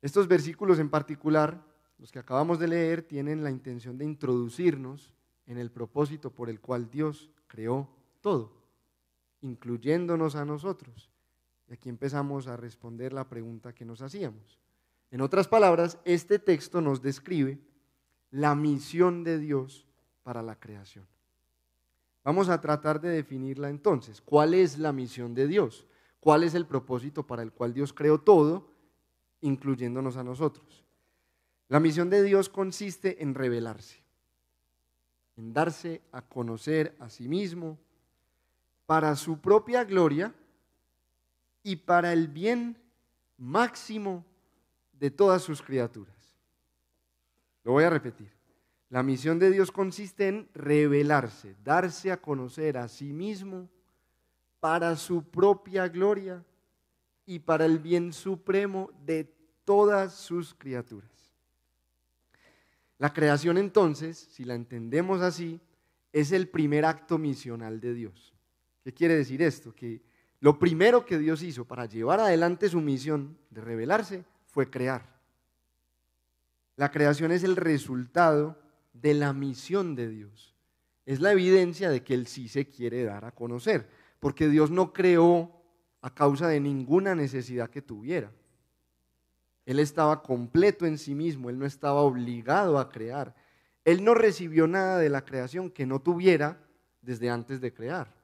Estos 0.00 0.28
versículos 0.28 0.78
en 0.78 0.90
particular, 0.90 1.64
los 1.98 2.12
que 2.12 2.18
acabamos 2.18 2.58
de 2.58 2.68
leer, 2.68 3.02
tienen 3.02 3.42
la 3.42 3.50
intención 3.50 3.96
de 3.96 4.04
introducirnos 4.04 5.12
en 5.46 5.58
el 5.58 5.70
propósito 5.70 6.30
por 6.30 6.50
el 6.50 6.60
cual 6.60 6.90
Dios 6.90 7.30
creó 7.46 7.88
todo, 8.20 8.52
incluyéndonos 9.40 10.36
a 10.36 10.44
nosotros. 10.44 11.10
Y 11.68 11.74
aquí 11.74 11.88
empezamos 11.88 12.46
a 12.46 12.56
responder 12.56 13.12
la 13.12 13.28
pregunta 13.28 13.74
que 13.74 13.84
nos 13.84 14.02
hacíamos. 14.02 14.58
En 15.10 15.20
otras 15.20 15.48
palabras, 15.48 15.98
este 16.04 16.38
texto 16.38 16.80
nos 16.80 17.00
describe 17.00 17.58
la 18.30 18.54
misión 18.54 19.24
de 19.24 19.38
Dios 19.38 19.86
para 20.22 20.42
la 20.42 20.58
creación. 20.58 21.06
Vamos 22.24 22.48
a 22.48 22.60
tratar 22.60 23.00
de 23.00 23.10
definirla 23.10 23.68
entonces. 23.68 24.20
¿Cuál 24.20 24.54
es 24.54 24.78
la 24.78 24.92
misión 24.92 25.34
de 25.34 25.46
Dios? 25.46 25.86
¿Cuál 26.24 26.42
es 26.42 26.54
el 26.54 26.64
propósito 26.64 27.26
para 27.26 27.42
el 27.42 27.52
cual 27.52 27.74
Dios 27.74 27.92
creó 27.92 28.18
todo, 28.18 28.66
incluyéndonos 29.42 30.16
a 30.16 30.24
nosotros? 30.24 30.82
La 31.68 31.80
misión 31.80 32.08
de 32.08 32.22
Dios 32.22 32.48
consiste 32.48 33.22
en 33.22 33.34
revelarse, 33.34 34.02
en 35.36 35.52
darse 35.52 36.00
a 36.12 36.22
conocer 36.22 36.96
a 36.98 37.10
sí 37.10 37.28
mismo 37.28 37.78
para 38.86 39.14
su 39.16 39.38
propia 39.38 39.84
gloria 39.84 40.34
y 41.62 41.76
para 41.76 42.14
el 42.14 42.28
bien 42.28 42.78
máximo 43.36 44.24
de 44.94 45.10
todas 45.10 45.42
sus 45.42 45.60
criaturas. 45.60 46.38
Lo 47.64 47.72
voy 47.72 47.84
a 47.84 47.90
repetir. 47.90 48.32
La 48.88 49.02
misión 49.02 49.38
de 49.38 49.50
Dios 49.50 49.70
consiste 49.70 50.28
en 50.28 50.48
revelarse, 50.54 51.54
darse 51.62 52.10
a 52.10 52.22
conocer 52.22 52.78
a 52.78 52.88
sí 52.88 53.12
mismo 53.12 53.68
para 54.64 54.96
su 54.96 55.22
propia 55.22 55.88
gloria 55.88 56.42
y 57.26 57.38
para 57.38 57.66
el 57.66 57.78
bien 57.78 58.14
supremo 58.14 58.90
de 59.04 59.30
todas 59.62 60.14
sus 60.14 60.54
criaturas. 60.54 61.10
La 62.96 63.12
creación 63.12 63.58
entonces, 63.58 64.26
si 64.30 64.42
la 64.42 64.54
entendemos 64.54 65.20
así, 65.20 65.60
es 66.14 66.32
el 66.32 66.48
primer 66.48 66.86
acto 66.86 67.18
misional 67.18 67.78
de 67.78 67.92
Dios. 67.92 68.32
¿Qué 68.82 68.94
quiere 68.94 69.14
decir 69.16 69.42
esto? 69.42 69.74
Que 69.74 70.00
lo 70.40 70.58
primero 70.58 71.04
que 71.04 71.18
Dios 71.18 71.42
hizo 71.42 71.66
para 71.66 71.84
llevar 71.84 72.20
adelante 72.20 72.70
su 72.70 72.80
misión 72.80 73.36
de 73.50 73.60
revelarse 73.60 74.24
fue 74.46 74.70
crear. 74.70 75.04
La 76.76 76.90
creación 76.90 77.32
es 77.32 77.44
el 77.44 77.56
resultado 77.56 78.58
de 78.94 79.12
la 79.12 79.34
misión 79.34 79.94
de 79.94 80.08
Dios. 80.08 80.54
Es 81.04 81.20
la 81.20 81.32
evidencia 81.32 81.90
de 81.90 82.02
que 82.02 82.14
Él 82.14 82.26
sí 82.26 82.48
se 82.48 82.66
quiere 82.66 83.04
dar 83.04 83.26
a 83.26 83.32
conocer, 83.32 84.02
porque 84.24 84.48
Dios 84.48 84.70
no 84.70 84.94
creó 84.94 85.52
a 86.00 86.14
causa 86.14 86.48
de 86.48 86.58
ninguna 86.58 87.14
necesidad 87.14 87.68
que 87.68 87.82
tuviera. 87.82 88.32
Él 89.66 89.78
estaba 89.78 90.22
completo 90.22 90.86
en 90.86 90.96
sí 90.96 91.14
mismo, 91.14 91.50
Él 91.50 91.58
no 91.58 91.66
estaba 91.66 92.00
obligado 92.00 92.78
a 92.78 92.88
crear. 92.88 93.34
Él 93.84 94.02
no 94.02 94.14
recibió 94.14 94.66
nada 94.66 94.96
de 94.96 95.10
la 95.10 95.26
creación 95.26 95.68
que 95.68 95.84
no 95.84 96.00
tuviera 96.00 96.58
desde 97.02 97.28
antes 97.28 97.60
de 97.60 97.74
crear. 97.74 98.14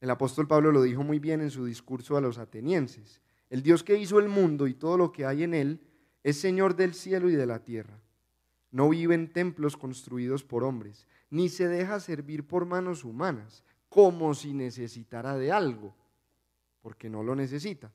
El 0.00 0.08
apóstol 0.08 0.48
Pablo 0.48 0.72
lo 0.72 0.80
dijo 0.80 1.02
muy 1.02 1.18
bien 1.18 1.42
en 1.42 1.50
su 1.50 1.66
discurso 1.66 2.16
a 2.16 2.22
los 2.22 2.38
atenienses. 2.38 3.20
El 3.50 3.62
Dios 3.62 3.84
que 3.84 3.98
hizo 3.98 4.20
el 4.20 4.28
mundo 4.30 4.66
y 4.68 4.72
todo 4.72 4.96
lo 4.96 5.12
que 5.12 5.26
hay 5.26 5.42
en 5.42 5.52
él 5.52 5.86
es 6.22 6.40
Señor 6.40 6.76
del 6.76 6.94
cielo 6.94 7.28
y 7.28 7.34
de 7.34 7.44
la 7.44 7.62
tierra. 7.62 8.00
No 8.70 8.88
vive 8.88 9.16
en 9.16 9.30
templos 9.30 9.76
construidos 9.76 10.44
por 10.44 10.64
hombres, 10.64 11.06
ni 11.28 11.50
se 11.50 11.68
deja 11.68 12.00
servir 12.00 12.46
por 12.46 12.64
manos 12.64 13.04
humanas, 13.04 13.64
como 13.90 14.32
si 14.32 14.54
necesitara 14.54 15.36
de 15.36 15.52
algo, 15.52 15.94
porque 16.80 17.10
no 17.10 17.22
lo 17.22 17.36
necesita. 17.36 17.92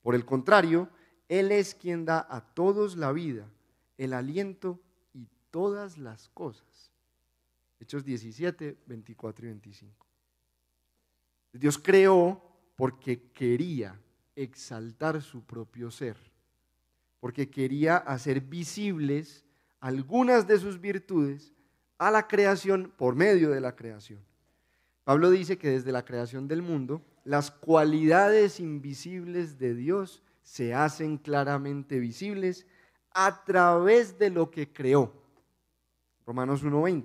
Por 0.00 0.14
el 0.14 0.24
contrario, 0.24 0.88
Él 1.28 1.50
es 1.50 1.74
quien 1.74 2.04
da 2.04 2.24
a 2.30 2.40
todos 2.40 2.96
la 2.96 3.10
vida, 3.10 3.50
el 3.98 4.12
aliento 4.12 4.78
y 5.12 5.26
todas 5.50 5.98
las 5.98 6.28
cosas. 6.28 6.92
Hechos 7.80 8.04
17, 8.04 8.76
24 8.86 9.44
y 9.44 9.48
25. 9.48 10.06
Dios 11.52 11.78
creó 11.78 12.40
porque 12.76 13.32
quería 13.32 14.00
exaltar 14.36 15.20
su 15.20 15.42
propio 15.42 15.90
ser 15.90 16.16
porque 17.26 17.50
quería 17.50 17.96
hacer 17.96 18.40
visibles 18.40 19.44
algunas 19.80 20.46
de 20.46 20.58
sus 20.58 20.80
virtudes 20.80 21.52
a 21.98 22.10
la 22.10 22.28
creación 22.28 22.92
por 22.96 23.16
medio 23.16 23.50
de 23.50 23.60
la 23.60 23.74
creación. 23.74 24.20
Pablo 25.06 25.30
dice 25.30 25.56
que 25.56 25.70
desde 25.70 25.92
la 25.92 26.04
creación 26.04 26.48
del 26.48 26.62
mundo, 26.62 27.00
las 27.22 27.52
cualidades 27.52 28.58
invisibles 28.58 29.56
de 29.56 29.72
Dios 29.72 30.20
se 30.42 30.74
hacen 30.74 31.18
claramente 31.18 32.00
visibles 32.00 32.66
a 33.12 33.44
través 33.44 34.18
de 34.18 34.30
lo 34.30 34.50
que 34.50 34.72
creó. 34.72 35.12
Romanos 36.26 36.64
1.20. 36.64 37.04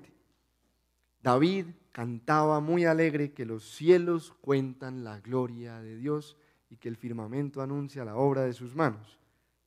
David 1.21 1.67
cantaba 1.91 2.59
muy 2.59 2.85
alegre 2.85 3.33
que 3.33 3.45
los 3.45 3.69
cielos 3.69 4.33
cuentan 4.41 5.03
la 5.03 5.19
gloria 5.19 5.79
de 5.79 5.95
Dios 5.95 6.35
y 6.71 6.77
que 6.77 6.89
el 6.89 6.97
firmamento 6.97 7.61
anuncia 7.61 8.03
la 8.03 8.15
obra 8.15 8.41
de 8.41 8.53
sus 8.53 8.73
manos. 8.73 9.19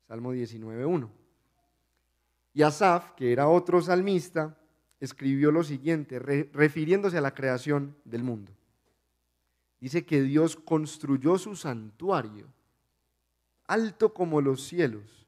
Salmo 0.08 0.34
19.1. 0.34 1.08
Y 2.52 2.62
Asaf, 2.62 3.12
que 3.12 3.30
era 3.30 3.46
otro 3.46 3.80
salmista, 3.80 4.58
escribió 5.04 5.50
lo 5.50 5.62
siguiente, 5.62 6.18
refiriéndose 6.18 7.18
a 7.18 7.22
la 7.22 7.34
creación 7.34 7.96
del 8.04 8.22
mundo. 8.22 8.52
Dice 9.80 10.04
que 10.04 10.22
Dios 10.22 10.56
construyó 10.56 11.38
su 11.38 11.56
santuario, 11.56 12.46
alto 13.66 14.14
como 14.14 14.40
los 14.40 14.66
cielos, 14.66 15.26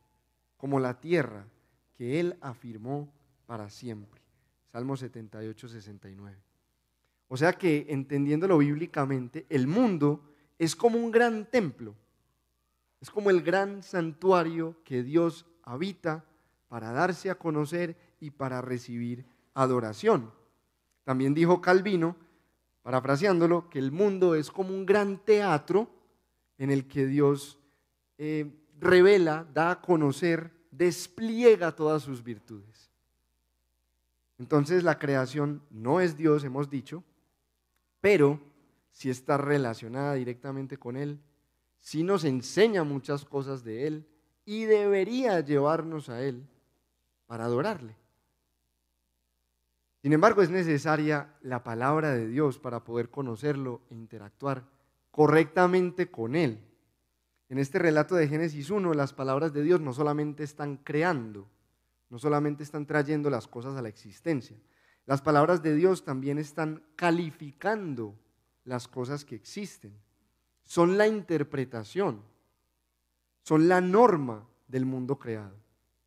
como 0.57 0.81
la 0.81 1.01
tierra, 1.01 1.47
que 1.97 2.21
Él 2.21 2.37
afirmó 2.41 3.13
para 3.47 3.71
siempre. 3.71 4.21
Salmo 4.73 4.97
78, 4.97 5.69
69. 5.69 6.37
O 7.29 7.37
sea 7.37 7.53
que, 7.53 7.87
entendiéndolo 7.89 8.59
bíblicamente, 8.59 9.47
el 9.49 9.67
mundo 9.67 10.23
es 10.59 10.77
como 10.77 10.99
un 10.99 11.11
gran 11.11 11.51
templo 11.51 11.95
es 13.01 13.11
como 13.11 13.31
el 13.31 13.43
gran 13.43 13.83
santuario 13.83 14.77
que 14.85 15.03
Dios 15.03 15.47
habita 15.63 16.25
para 16.69 16.93
darse 16.93 17.31
a 17.31 17.37
conocer 17.37 17.97
y 18.21 18.31
para 18.31 18.61
recibir 18.61 19.27
adoración. 19.63 20.31
También 21.05 21.35
dijo 21.35 21.61
Calvino, 21.61 22.17
parafraseándolo, 22.83 23.69
que 23.69 23.79
el 23.79 23.91
mundo 23.91 24.35
es 24.35 24.51
como 24.51 24.71
un 24.71 24.87
gran 24.87 25.19
teatro 25.19 25.89
en 26.59 26.71
el 26.71 26.87
que 26.87 27.07
Dios 27.07 27.59
eh, 28.19 28.51
revela, 28.79 29.47
da 29.53 29.73
a 29.73 29.81
conocer, 29.81 30.53
despliega 30.71 31.73
todas 31.73 32.03
sus 32.03 32.23
virtudes. 32.23 32.91
Entonces 34.39 34.85
la 34.85 34.99
creación 34.99 35.63
no 35.71 36.01
es 36.01 36.17
Dios, 36.17 36.45
hemos 36.45 36.71
dicho, 36.71 37.03
pero 38.01 38.41
si 38.93 39.11
está 39.11 39.37
relacionada 39.37 40.15
directamente 40.15 40.77
con 40.77 40.97
Él 40.97 41.19
sí 41.87 42.03
nos 42.03 42.25
enseña 42.25 42.83
muchas 42.83 43.25
cosas 43.25 43.63
de 43.63 43.87
Él 43.87 44.05
y 44.45 44.65
debería 44.65 45.39
llevarnos 45.39 46.09
a 46.09 46.21
Él 46.21 46.45
para 47.29 47.45
adorarle. 47.45 47.95
Sin 50.07 50.13
embargo, 50.13 50.41
es 50.41 50.51
necesaria 50.51 51.35
la 51.43 51.65
palabra 51.65 52.13
de 52.13 52.29
Dios 52.29 52.61
para 52.61 52.85
poder 52.85 53.11
conocerlo 53.11 53.81
e 53.91 53.97
interactuar 53.97 54.63
correctamente 55.11 56.13
con 56.13 56.37
Él. 56.37 56.61
En 57.49 57.59
este 57.59 57.81
relato 57.81 58.15
de 58.15 58.29
Génesis 58.29 58.71
1, 58.71 58.95
las 58.95 59.13
palabras 59.13 59.53
de 59.53 59.65
Dios 59.65 59.81
no 59.81 59.93
solamente 59.93 60.45
están 60.45 60.77
creando, 60.77 61.49
no 62.09 62.21
solamente 62.21 62.63
están 62.63 62.87
trayendo 62.87 63.31
las 63.31 63.49
cosas 63.49 63.77
a 63.77 63.83
la 63.83 63.89
existencia, 63.89 64.57
las 65.07 65.23
palabras 65.23 65.61
de 65.65 65.75
Dios 65.75 66.05
también 66.05 66.39
están 66.39 66.85
calificando 66.95 68.15
las 68.63 68.87
cosas 68.87 69.25
que 69.25 69.35
existen. 69.35 69.93
Son 70.63 70.97
la 70.97 71.09
interpretación, 71.09 72.23
son 73.43 73.67
la 73.67 73.81
norma 73.81 74.47
del 74.69 74.87
mundo 74.87 75.19
creado. 75.19 75.66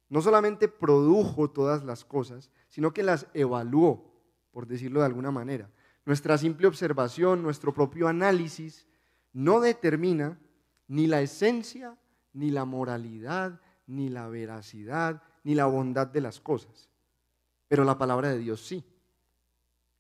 No 0.10 0.22
solamente 0.22 0.68
produjo 0.68 1.50
todas 1.52 1.84
las 1.84 2.04
cosas, 2.04 2.50
sino 2.68 2.94
que 2.94 3.04
las 3.04 3.28
evaluó, 3.34 4.12
por 4.52 4.68
decirlo 4.68 5.02
de 5.02 5.06
alguna 5.06 5.32
manera. 5.32 5.70
Nuestra 6.06 6.38
simple 6.38 6.68
observación, 6.68 7.44
nuestro 7.44 7.74
propio 7.74 8.08
análisis, 8.08 8.88
no 9.34 9.60
determina 9.60 10.40
ni 10.88 11.06
la 11.06 11.22
esencia, 11.22 11.96
ni 12.34 12.50
la 12.50 12.66
moralidad, 12.66 13.62
ni 13.86 14.10
la 14.10 14.28
veracidad, 14.28 15.22
ni 15.44 15.54
la 15.54 15.68
bondad 15.68 16.08
de 16.08 16.22
las 16.22 16.40
cosas. 16.40 16.90
Pero 17.68 17.84
la 17.84 17.98
palabra 17.98 18.30
de 18.30 18.40
Dios 18.40 18.66
sí. 18.66 18.84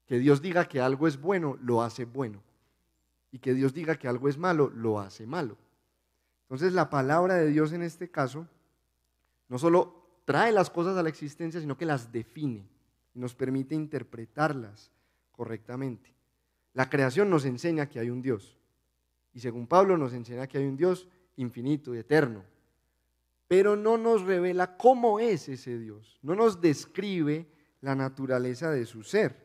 Que 0.07 0.17
Dios 0.17 0.41
diga 0.41 0.65
que 0.65 0.81
algo 0.81 1.07
es 1.07 1.21
bueno, 1.21 1.57
lo 1.61 1.83
hace 1.83 2.05
bueno. 2.05 2.41
Y 3.31 3.37
que 3.37 3.53
Dios 3.53 3.75
diga 3.75 3.95
que 3.95 4.07
algo 4.07 4.27
es 4.27 4.39
malo, 4.39 4.71
lo 4.73 4.99
hace 4.99 5.27
malo. 5.27 5.55
Entonces 6.43 6.73
la 6.73 6.89
palabra 6.89 7.35
de 7.35 7.47
Dios 7.47 7.73
en 7.73 7.83
este 7.83 8.09
caso 8.09 8.47
no 9.49 9.59
solo 9.59 9.98
trae 10.29 10.51
las 10.51 10.69
cosas 10.69 10.95
a 10.95 11.01
la 11.01 11.09
existencia, 11.09 11.59
sino 11.59 11.75
que 11.75 11.87
las 11.87 12.11
define 12.11 12.63
y 13.15 13.19
nos 13.19 13.33
permite 13.33 13.73
interpretarlas 13.73 14.91
correctamente. 15.31 16.13
La 16.75 16.87
creación 16.87 17.31
nos 17.31 17.45
enseña 17.45 17.89
que 17.89 17.99
hay 17.99 18.11
un 18.11 18.21
Dios. 18.21 18.55
Y 19.33 19.39
según 19.39 19.65
Pablo 19.65 19.97
nos 19.97 20.13
enseña 20.13 20.45
que 20.45 20.59
hay 20.59 20.65
un 20.65 20.77
Dios 20.77 21.07
infinito 21.37 21.95
y 21.95 21.97
eterno. 21.97 22.43
Pero 23.47 23.75
no 23.75 23.97
nos 23.97 24.21
revela 24.21 24.77
cómo 24.77 25.19
es 25.19 25.49
ese 25.49 25.79
Dios. 25.79 26.19
No 26.21 26.35
nos 26.35 26.61
describe 26.61 27.47
la 27.81 27.95
naturaleza 27.95 28.69
de 28.69 28.85
su 28.85 29.01
ser. 29.01 29.35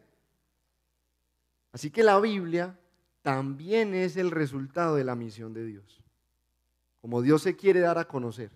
Así 1.73 1.91
que 1.91 2.03
la 2.03 2.21
Biblia 2.21 2.79
también 3.23 3.95
es 3.95 4.19
el 4.19 4.31
resultado 4.31 4.97
de 4.97 5.05
la 5.05 5.15
misión 5.15 5.55
de 5.55 5.65
Dios. 5.65 6.03
Como 7.01 7.23
Dios 7.23 7.41
se 7.41 7.57
quiere 7.57 7.81
dar 7.81 7.97
a 7.97 8.07
conocer 8.07 8.51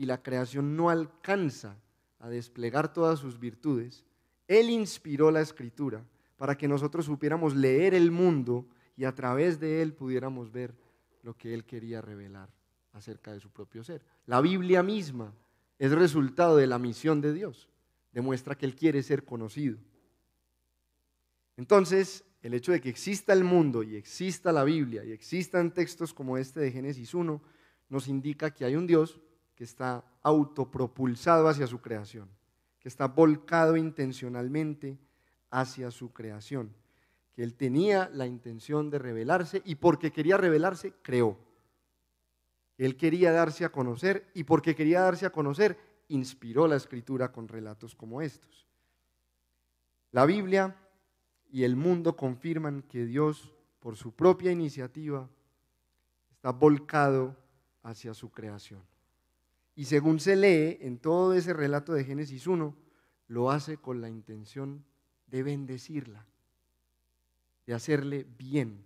y 0.00 0.06
la 0.06 0.22
creación 0.22 0.76
no 0.76 0.88
alcanza 0.88 1.76
a 2.20 2.30
desplegar 2.30 2.90
todas 2.90 3.18
sus 3.18 3.38
virtudes, 3.38 4.06
Él 4.48 4.70
inspiró 4.70 5.30
la 5.30 5.42
escritura 5.42 6.02
para 6.38 6.56
que 6.56 6.66
nosotros 6.66 7.04
supiéramos 7.04 7.54
leer 7.54 7.92
el 7.92 8.10
mundo 8.10 8.66
y 8.96 9.04
a 9.04 9.14
través 9.14 9.60
de 9.60 9.82
Él 9.82 9.92
pudiéramos 9.92 10.50
ver 10.50 10.74
lo 11.22 11.36
que 11.36 11.52
Él 11.52 11.66
quería 11.66 12.00
revelar 12.00 12.48
acerca 12.94 13.30
de 13.30 13.40
su 13.40 13.50
propio 13.50 13.84
ser. 13.84 14.00
La 14.24 14.40
Biblia 14.40 14.82
misma 14.82 15.34
es 15.78 15.92
resultado 15.92 16.56
de 16.56 16.66
la 16.66 16.78
misión 16.78 17.20
de 17.20 17.34
Dios, 17.34 17.68
demuestra 18.10 18.54
que 18.54 18.64
Él 18.64 18.74
quiere 18.74 19.02
ser 19.02 19.26
conocido. 19.26 19.76
Entonces, 21.58 22.24
el 22.40 22.54
hecho 22.54 22.72
de 22.72 22.80
que 22.80 22.88
exista 22.88 23.34
el 23.34 23.44
mundo 23.44 23.82
y 23.82 23.96
exista 23.96 24.50
la 24.50 24.64
Biblia 24.64 25.04
y 25.04 25.12
existan 25.12 25.74
textos 25.74 26.14
como 26.14 26.38
este 26.38 26.58
de 26.60 26.72
Génesis 26.72 27.12
1, 27.12 27.42
nos 27.90 28.08
indica 28.08 28.50
que 28.50 28.64
hay 28.64 28.76
un 28.76 28.86
Dios 28.86 29.20
que 29.60 29.64
está 29.64 30.02
autopropulsado 30.22 31.46
hacia 31.46 31.66
su 31.66 31.82
creación, 31.82 32.30
que 32.78 32.88
está 32.88 33.08
volcado 33.08 33.76
intencionalmente 33.76 34.98
hacia 35.50 35.90
su 35.90 36.14
creación, 36.14 36.74
que 37.34 37.42
él 37.42 37.54
tenía 37.54 38.08
la 38.14 38.24
intención 38.24 38.88
de 38.88 38.98
revelarse 38.98 39.60
y 39.66 39.74
porque 39.74 40.12
quería 40.12 40.38
revelarse, 40.38 40.94
creó. 41.02 41.36
Él 42.78 42.96
quería 42.96 43.32
darse 43.32 43.66
a 43.66 43.68
conocer 43.70 44.30
y 44.32 44.44
porque 44.44 44.74
quería 44.74 45.02
darse 45.02 45.26
a 45.26 45.30
conocer, 45.30 45.78
inspiró 46.08 46.66
la 46.66 46.76
escritura 46.76 47.30
con 47.30 47.46
relatos 47.46 47.94
como 47.94 48.22
estos. 48.22 48.66
La 50.10 50.24
Biblia 50.24 50.74
y 51.52 51.64
el 51.64 51.76
mundo 51.76 52.16
confirman 52.16 52.80
que 52.80 53.04
Dios, 53.04 53.52
por 53.78 53.96
su 53.96 54.12
propia 54.14 54.52
iniciativa, 54.52 55.28
está 56.30 56.50
volcado 56.50 57.36
hacia 57.82 58.14
su 58.14 58.30
creación. 58.30 58.80
Y 59.80 59.86
según 59.86 60.20
se 60.20 60.36
lee 60.36 60.76
en 60.82 60.98
todo 60.98 61.32
ese 61.32 61.54
relato 61.54 61.94
de 61.94 62.04
Génesis 62.04 62.46
1, 62.46 62.76
lo 63.28 63.50
hace 63.50 63.78
con 63.78 64.02
la 64.02 64.10
intención 64.10 64.84
de 65.26 65.42
bendecirla, 65.42 66.26
de 67.66 67.72
hacerle 67.72 68.26
bien, 68.36 68.84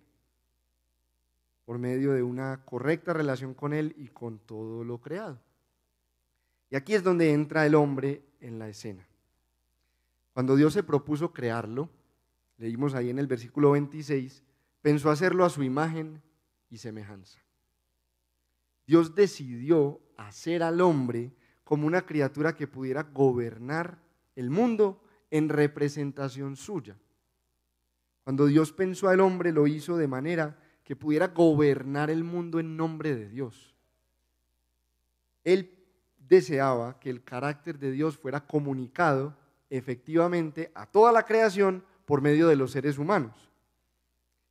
por 1.64 1.78
medio 1.78 2.12
de 2.12 2.22
una 2.22 2.64
correcta 2.64 3.12
relación 3.12 3.54
con 3.54 3.72
Él 3.72 3.92
y 3.98 4.06
con 4.06 4.38
todo 4.38 4.84
lo 4.84 5.00
creado. 5.00 5.40
Y 6.70 6.76
aquí 6.76 6.94
es 6.94 7.02
donde 7.02 7.32
entra 7.32 7.66
el 7.66 7.74
hombre 7.74 8.22
en 8.38 8.60
la 8.60 8.68
escena. 8.68 9.04
Cuando 10.32 10.54
Dios 10.54 10.74
se 10.74 10.84
propuso 10.84 11.32
crearlo, 11.32 11.90
leímos 12.56 12.94
ahí 12.94 13.10
en 13.10 13.18
el 13.18 13.26
versículo 13.26 13.72
26, 13.72 14.44
pensó 14.80 15.10
hacerlo 15.10 15.44
a 15.44 15.50
su 15.50 15.64
imagen 15.64 16.22
y 16.70 16.78
semejanza. 16.78 17.40
Dios 18.86 19.16
decidió 19.16 20.00
hacer 20.16 20.62
al 20.62 20.80
hombre 20.80 21.32
como 21.64 21.86
una 21.86 22.04
criatura 22.06 22.54
que 22.54 22.66
pudiera 22.66 23.02
gobernar 23.02 23.98
el 24.36 24.50
mundo 24.50 25.02
en 25.30 25.48
representación 25.48 26.56
suya. 26.56 26.96
Cuando 28.22 28.46
Dios 28.46 28.72
pensó 28.72 29.08
al 29.08 29.20
hombre, 29.20 29.52
lo 29.52 29.66
hizo 29.66 29.96
de 29.96 30.08
manera 30.08 30.58
que 30.84 30.96
pudiera 30.96 31.28
gobernar 31.28 32.10
el 32.10 32.24
mundo 32.24 32.60
en 32.60 32.76
nombre 32.76 33.14
de 33.14 33.28
Dios. 33.28 33.74
Él 35.44 35.74
deseaba 36.18 36.98
que 37.00 37.10
el 37.10 37.22
carácter 37.22 37.78
de 37.78 37.90
Dios 37.90 38.16
fuera 38.16 38.46
comunicado 38.46 39.36
efectivamente 39.70 40.70
a 40.74 40.86
toda 40.86 41.12
la 41.12 41.24
creación 41.24 41.84
por 42.04 42.20
medio 42.20 42.48
de 42.48 42.56
los 42.56 42.70
seres 42.70 42.98
humanos. 42.98 43.50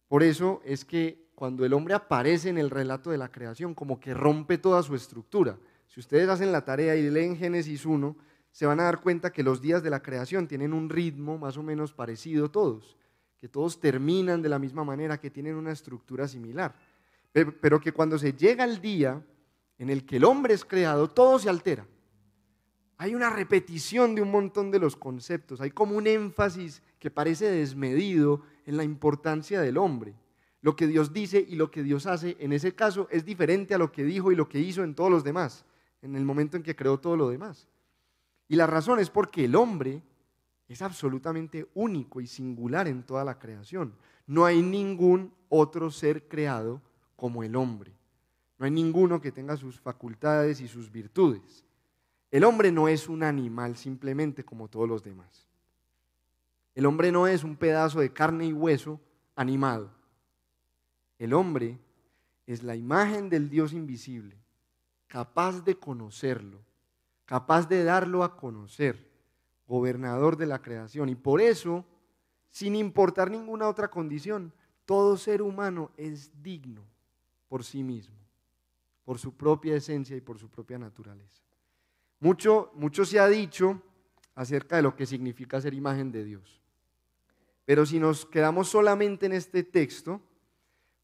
Por 0.08 0.22
eso 0.22 0.62
es 0.66 0.86
que 0.86 1.23
cuando 1.36 1.66
el 1.66 1.74
hombre 1.74 1.94
aparece 1.94 2.50
en 2.50 2.58
el 2.58 2.70
relato 2.70 3.10
de 3.10 3.18
la 3.18 3.30
creación, 3.30 3.74
como 3.74 4.00
que 4.00 4.14
rompe 4.14 4.58
toda 4.58 4.84
su 4.84 4.96
estructura. 4.96 5.58
Si 5.88 6.00
ustedes 6.00 6.30
hacen 6.30 6.52
la 6.52 6.66
tarea 6.66 6.96
y 6.96 7.10
leen 7.10 7.38
Génesis 7.38 7.86
1, 7.86 8.16
se 8.52 8.66
van 8.66 8.80
a 8.80 8.84
dar 8.84 9.02
cuenta 9.02 9.32
que 9.32 9.44
los 9.44 9.62
días 9.62 9.82
de 9.82 9.90
la 9.90 10.02
creación 10.02 10.48
tienen 10.48 10.74
un 10.74 10.90
ritmo 10.90 11.38
más 11.38 11.58
o 11.58 11.64
menos 11.64 11.92
parecido 11.92 12.52
todos, 12.52 12.98
que 13.40 13.50
todos 13.50 13.80
terminan 13.80 14.42
de 14.42 14.50
la 14.50 14.60
misma 14.60 14.84
manera, 14.84 15.20
que 15.20 15.32
tienen 15.32 15.56
una 15.56 15.72
estructura 15.72 16.28
similar, 16.28 16.76
pero 17.32 17.82
que 17.82 17.92
cuando 17.92 18.18
se 18.20 18.34
llega 18.34 18.64
el 18.64 18.80
día 18.80 19.22
en 19.80 19.90
el 19.90 20.06
que 20.06 20.18
el 20.18 20.24
hombre 20.24 20.54
es 20.54 20.64
creado, 20.64 21.10
todo 21.10 21.40
se 21.40 21.50
altera. 21.50 21.88
Hay 22.98 23.16
una 23.16 23.32
repetición 23.32 24.14
de 24.14 24.22
un 24.22 24.32
montón 24.32 24.70
de 24.70 24.80
los 24.80 24.96
conceptos, 24.96 25.60
hay 25.62 25.72
como 25.72 25.98
un 25.98 26.06
énfasis 26.06 26.84
que 27.00 27.10
parece 27.10 27.50
desmedido 27.50 28.44
en 28.66 28.78
la 28.78 28.84
importancia 28.84 29.62
del 29.62 29.78
hombre. 29.78 30.14
Lo 30.64 30.78
que 30.78 30.88
Dios 30.88 31.12
dice 31.12 31.46
y 31.46 31.56
lo 31.56 31.70
que 31.70 31.84
Dios 31.84 32.06
hace 32.06 32.38
en 32.40 32.54
ese 32.54 32.74
caso 32.74 33.10
es 33.12 33.26
diferente 33.26 33.74
a 33.74 33.78
lo 33.78 33.92
que 33.92 34.06
dijo 34.06 34.32
y 34.32 34.36
lo 34.38 34.48
que 34.48 34.60
hizo 34.60 34.82
en 34.82 34.96
todos 34.96 35.12
los 35.12 35.22
demás, 35.22 35.66
en 36.02 36.16
el 36.16 36.24
momento 36.24 36.56
en 36.56 36.64
que 36.64 36.74
creó 36.74 37.02
todo 37.02 37.18
lo 37.18 37.30
demás. 37.30 37.68
Y 38.48 38.56
la 38.56 38.66
razón 38.66 39.02
es 39.02 39.10
porque 39.10 39.44
el 39.44 39.56
hombre 39.56 40.02
es 40.70 40.82
absolutamente 40.82 41.68
único 41.74 42.22
y 42.22 42.28
singular 42.28 42.88
en 42.88 43.04
toda 43.04 43.26
la 43.26 43.40
creación. 43.40 43.94
No 44.26 44.46
hay 44.46 44.62
ningún 44.62 45.34
otro 45.50 45.92
ser 45.92 46.30
creado 46.30 46.82
como 47.18 47.44
el 47.44 47.58
hombre. 47.58 47.92
No 48.58 48.64
hay 48.64 48.72
ninguno 48.72 49.20
que 49.20 49.34
tenga 49.34 49.58
sus 49.58 49.82
facultades 49.82 50.62
y 50.62 50.70
sus 50.70 50.90
virtudes. 50.90 51.66
El 52.32 52.46
hombre 52.46 52.72
no 52.72 52.88
es 52.88 53.10
un 53.10 53.22
animal 53.22 53.76
simplemente 53.76 54.46
como 54.46 54.70
todos 54.70 54.88
los 54.88 55.04
demás. 55.04 55.50
El 56.74 56.86
hombre 56.86 57.12
no 57.12 57.28
es 57.28 57.44
un 57.44 57.58
pedazo 57.58 58.00
de 58.00 58.14
carne 58.14 58.46
y 58.46 58.54
hueso 58.54 59.02
animado. 59.36 59.92
El 61.20 61.34
hombre 61.34 61.80
es 62.46 62.64
la 62.64 62.76
imagen 62.76 63.30
del 63.30 63.50
Dios 63.50 63.74
invisible, 63.74 64.38
capaz 65.08 65.64
de 65.64 65.76
conocerlo, 65.76 66.60
capaz 67.26 67.68
de 67.68 67.84
darlo 67.84 68.24
a 68.24 68.36
conocer, 68.36 69.10
gobernador 69.68 70.38
de 70.38 70.46
la 70.46 70.62
creación. 70.62 71.10
Y 71.10 71.16
por 71.16 71.42
eso, 71.42 71.86
sin 72.50 72.76
importar 72.76 73.32
ninguna 73.32 73.68
otra 73.68 73.90
condición, 73.90 74.54
todo 74.86 75.18
ser 75.18 75.42
humano 75.42 75.92
es 75.98 76.32
digno 76.42 76.84
por 77.48 77.64
sí 77.64 77.84
mismo, 77.84 78.16
por 79.06 79.20
su 79.20 79.34
propia 79.36 79.76
esencia 79.76 80.18
y 80.18 80.22
por 80.22 80.40
su 80.40 80.50
propia 80.50 80.78
naturaleza. 80.78 81.44
Mucho, 82.20 82.72
mucho 82.76 83.06
se 83.06 83.20
ha 83.20 83.28
dicho 83.28 83.82
acerca 84.36 84.78
de 84.78 84.82
lo 84.82 84.96
que 84.96 85.06
significa 85.06 85.62
ser 85.62 85.74
imagen 85.74 86.12
de 86.12 86.24
Dios. 86.24 86.62
Pero 87.66 87.86
si 87.86 88.00
nos 88.00 88.26
quedamos 88.26 88.70
solamente 88.70 89.26
en 89.26 89.34
este 89.34 89.64
texto, 89.64 90.22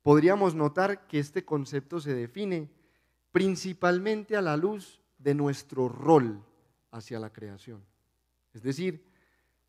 podríamos 0.09 0.55
notar 0.55 1.05
que 1.05 1.19
este 1.19 1.45
concepto 1.45 1.99
se 1.99 2.15
define 2.15 2.67
principalmente 3.31 4.35
a 4.35 4.41
la 4.41 4.57
luz 4.57 4.99
de 5.19 5.35
nuestro 5.35 5.87
rol 5.87 6.43
hacia 6.89 7.19
la 7.19 7.31
creación. 7.31 7.85
Es 8.51 8.63
decir, 8.63 9.05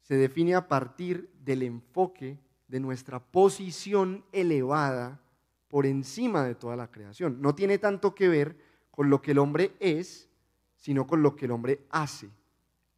se 0.00 0.14
define 0.14 0.55
a 0.55 0.66
partir 0.66 1.31
del 1.44 1.62
enfoque 1.62 2.38
de 2.68 2.81
nuestra 2.81 3.20
posición 3.20 4.24
elevada 4.33 5.20
por 5.68 5.85
encima 5.85 6.42
de 6.42 6.55
toda 6.55 6.74
la 6.74 6.90
creación. 6.90 7.42
No 7.42 7.55
tiene 7.55 7.76
tanto 7.76 8.14
que 8.14 8.29
ver 8.29 8.57
con 8.90 9.11
lo 9.11 9.20
que 9.20 9.33
el 9.33 9.38
hombre 9.40 9.76
es, 9.79 10.31
sino 10.74 11.07
con 11.07 11.22
lo 11.22 11.37
que 11.37 11.44
el 11.44 11.50
hombre 11.50 11.85
hace 11.90 12.31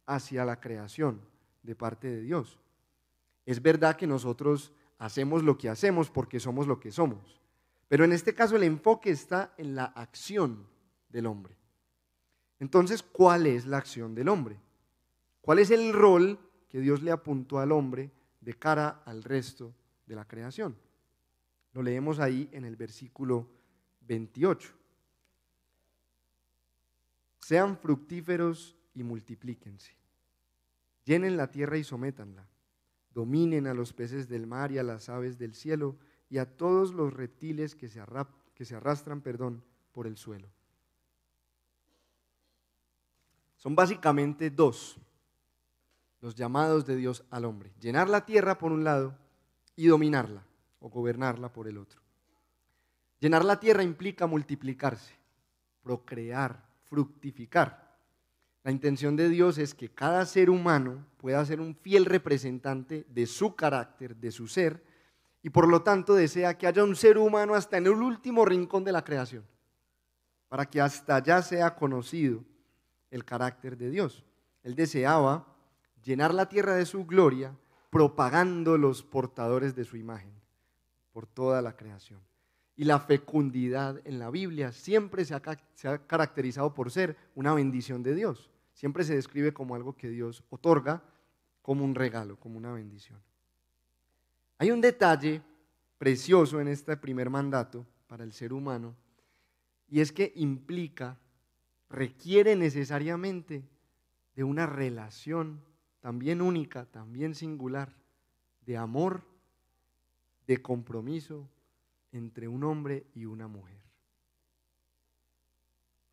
hacia 0.05 0.45
la 0.45 0.61
creación 0.61 1.19
de 1.61 1.75
parte 1.75 2.07
de 2.07 2.21
Dios. 2.21 2.57
Es 3.45 3.61
verdad 3.61 3.97
que 3.97 4.07
nosotros 4.07 4.71
hacemos 4.97 5.43
lo 5.43 5.57
que 5.57 5.69
hacemos 5.69 6.09
porque 6.09 6.39
somos 6.39 6.67
lo 6.67 6.79
que 6.79 6.91
somos, 6.91 7.41
pero 7.87 8.03
en 8.03 8.11
este 8.11 8.33
caso 8.33 8.55
el 8.55 8.63
enfoque 8.63 9.09
está 9.09 9.53
en 9.57 9.75
la 9.75 9.85
acción 9.85 10.67
del 11.09 11.25
hombre. 11.25 11.55
Entonces, 12.59 13.03
¿cuál 13.03 13.45
es 13.45 13.65
la 13.65 13.77
acción 13.77 14.15
del 14.15 14.29
hombre? 14.29 14.57
¿Cuál 15.41 15.59
es 15.59 15.71
el 15.71 15.91
rol 15.91 16.39
que 16.69 16.79
Dios 16.79 17.01
le 17.01 17.11
apuntó 17.11 17.59
al 17.59 17.71
hombre 17.71 18.11
de 18.39 18.53
cara 18.53 19.03
al 19.05 19.23
resto 19.23 19.73
de 20.05 20.15
la 20.15 20.25
creación? 20.25 20.75
Lo 21.73 21.83
leemos 21.83 22.19
ahí 22.19 22.49
en 22.53 22.65
el 22.65 22.75
versículo 22.75 23.49
28. 24.01 24.73
Sean 27.39 27.77
fructíferos 27.77 28.77
y 28.93 29.03
multiplíquense. 29.03 29.91
Llenen 31.03 31.35
la 31.35 31.51
tierra 31.51 31.77
y 31.77 31.83
sométanla. 31.83 32.47
Dominen 33.13 33.67
a 33.67 33.73
los 33.73 33.93
peces 33.93 34.27
del 34.27 34.47
mar 34.47 34.71
y 34.71 34.77
a 34.77 34.83
las 34.83 35.09
aves 35.09 35.37
del 35.37 35.53
cielo 35.53 35.95
y 36.29 36.39
a 36.39 36.57
todos 36.57 36.93
los 36.93 37.13
reptiles 37.13 37.75
que 37.75 37.87
se, 37.87 38.01
que 38.55 38.65
se 38.65 38.75
arrastran 38.75 39.21
perdón, 39.21 39.63
por 39.91 40.07
el 40.07 40.17
suelo. 40.17 40.49
Son 43.57 43.75
básicamente 43.75 44.49
dos 44.49 44.97
los 46.19 46.35
llamados 46.35 46.85
de 46.85 46.95
Dios 46.95 47.23
al 47.29 47.45
hombre. 47.45 47.71
Llenar 47.79 48.09
la 48.09 48.25
tierra 48.25 48.57
por 48.57 48.71
un 48.71 48.83
lado 48.83 49.15
y 49.75 49.87
dominarla 49.87 50.43
o 50.79 50.89
gobernarla 50.89 51.51
por 51.51 51.67
el 51.67 51.77
otro. 51.77 52.01
Llenar 53.19 53.45
la 53.45 53.59
tierra 53.59 53.83
implica 53.83 54.27
multiplicarse, 54.27 55.13
procrear, 55.81 56.65
fructificar. 56.83 57.82
La 58.63 58.71
intención 58.71 59.15
de 59.17 59.27
Dios 59.27 59.57
es 59.57 59.73
que 59.73 59.89
cada 59.89 60.25
ser 60.25 60.49
humano 60.49 61.05
pueda 61.17 61.43
ser 61.45 61.59
un 61.59 61.75
fiel 61.75 62.05
representante 62.05 63.05
de 63.09 63.25
su 63.25 63.55
carácter, 63.55 64.15
de 64.15 64.31
su 64.31 64.47
ser, 64.47 64.83
y 65.41 65.49
por 65.49 65.67
lo 65.67 65.81
tanto 65.81 66.15
desea 66.15 66.57
que 66.57 66.67
haya 66.67 66.83
un 66.83 66.95
ser 66.95 67.17
humano 67.17 67.55
hasta 67.55 67.77
en 67.77 67.87
el 67.87 67.93
último 67.93 68.45
rincón 68.45 68.85
de 68.85 68.93
la 68.93 69.03
creación, 69.03 69.45
para 70.47 70.65
que 70.65 70.79
hasta 70.79 71.17
allá 71.17 71.41
sea 71.41 71.75
conocido 71.75 72.43
el 73.11 73.25
carácter 73.25 73.77
de 73.77 73.89
Dios. 73.89 74.23
Él 74.63 74.75
deseaba 74.75 75.45
llenar 76.01 76.33
la 76.33 76.47
tierra 76.47 76.75
de 76.75 76.85
su 76.85 77.05
gloria, 77.05 77.53
propagando 77.89 78.77
los 78.77 79.03
portadores 79.03 79.75
de 79.75 79.83
su 79.83 79.97
imagen 79.97 80.33
por 81.11 81.27
toda 81.27 81.61
la 81.61 81.75
creación. 81.75 82.21
Y 82.75 82.85
la 82.85 82.99
fecundidad 82.99 84.01
en 84.05 84.17
la 84.17 84.31
Biblia 84.31 84.71
siempre 84.71 85.25
se 85.25 85.35
ha, 85.35 85.41
caracterizado 86.07 86.73
por 86.73 86.89
ser 86.89 87.15
una 87.35 87.53
bendición 87.53 88.01
de 88.01 88.15
Dios. 88.15 88.49
Siempre 88.73 89.03
se 89.03 89.15
describe 89.15 89.53
como 89.53 89.75
algo 89.75 89.95
que 89.95 90.09
Dios 90.09 90.43
otorga, 90.49 91.03
como 91.61 91.85
un 91.85 91.95
regalo, 91.95 92.37
como 92.39 92.57
una 92.57 92.73
bendición. 92.73 93.21
Hay 94.57 94.71
un 94.71 94.81
detalle 94.81 95.41
precioso 95.97 96.59
en 96.59 96.67
este 96.67 96.97
primer 96.97 97.29
mandato 97.29 97.85
para 98.07 98.23
el 98.23 98.33
ser 98.33 98.53
humano, 98.53 98.95
y 99.87 100.01
es 100.01 100.11
que 100.11 100.33
implica, 100.35 101.17
requiere 101.89 102.55
necesariamente 102.55 103.63
de 104.35 104.43
una 104.43 104.65
relación 104.65 105.61
también 105.99 106.41
única, 106.41 106.85
también 106.85 107.35
singular, 107.35 107.95
de 108.65 108.77
amor 108.77 109.23
de 110.47 110.61
compromiso 110.61 111.49
entre 112.11 112.47
un 112.47 112.63
hombre 112.63 113.05
y 113.13 113.25
una 113.25 113.47
mujer. 113.47 113.82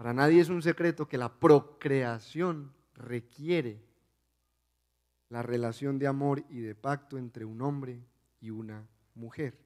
Para 0.00 0.14
nadie 0.14 0.40
es 0.40 0.48
un 0.48 0.62
secreto 0.62 1.06
que 1.06 1.18
la 1.18 1.30
procreación 1.30 2.72
requiere 2.94 3.82
la 5.28 5.42
relación 5.42 5.98
de 5.98 6.06
amor 6.06 6.42
y 6.48 6.60
de 6.60 6.74
pacto 6.74 7.18
entre 7.18 7.44
un 7.44 7.60
hombre 7.60 8.00
y 8.40 8.48
una 8.48 8.88
mujer. 9.14 9.58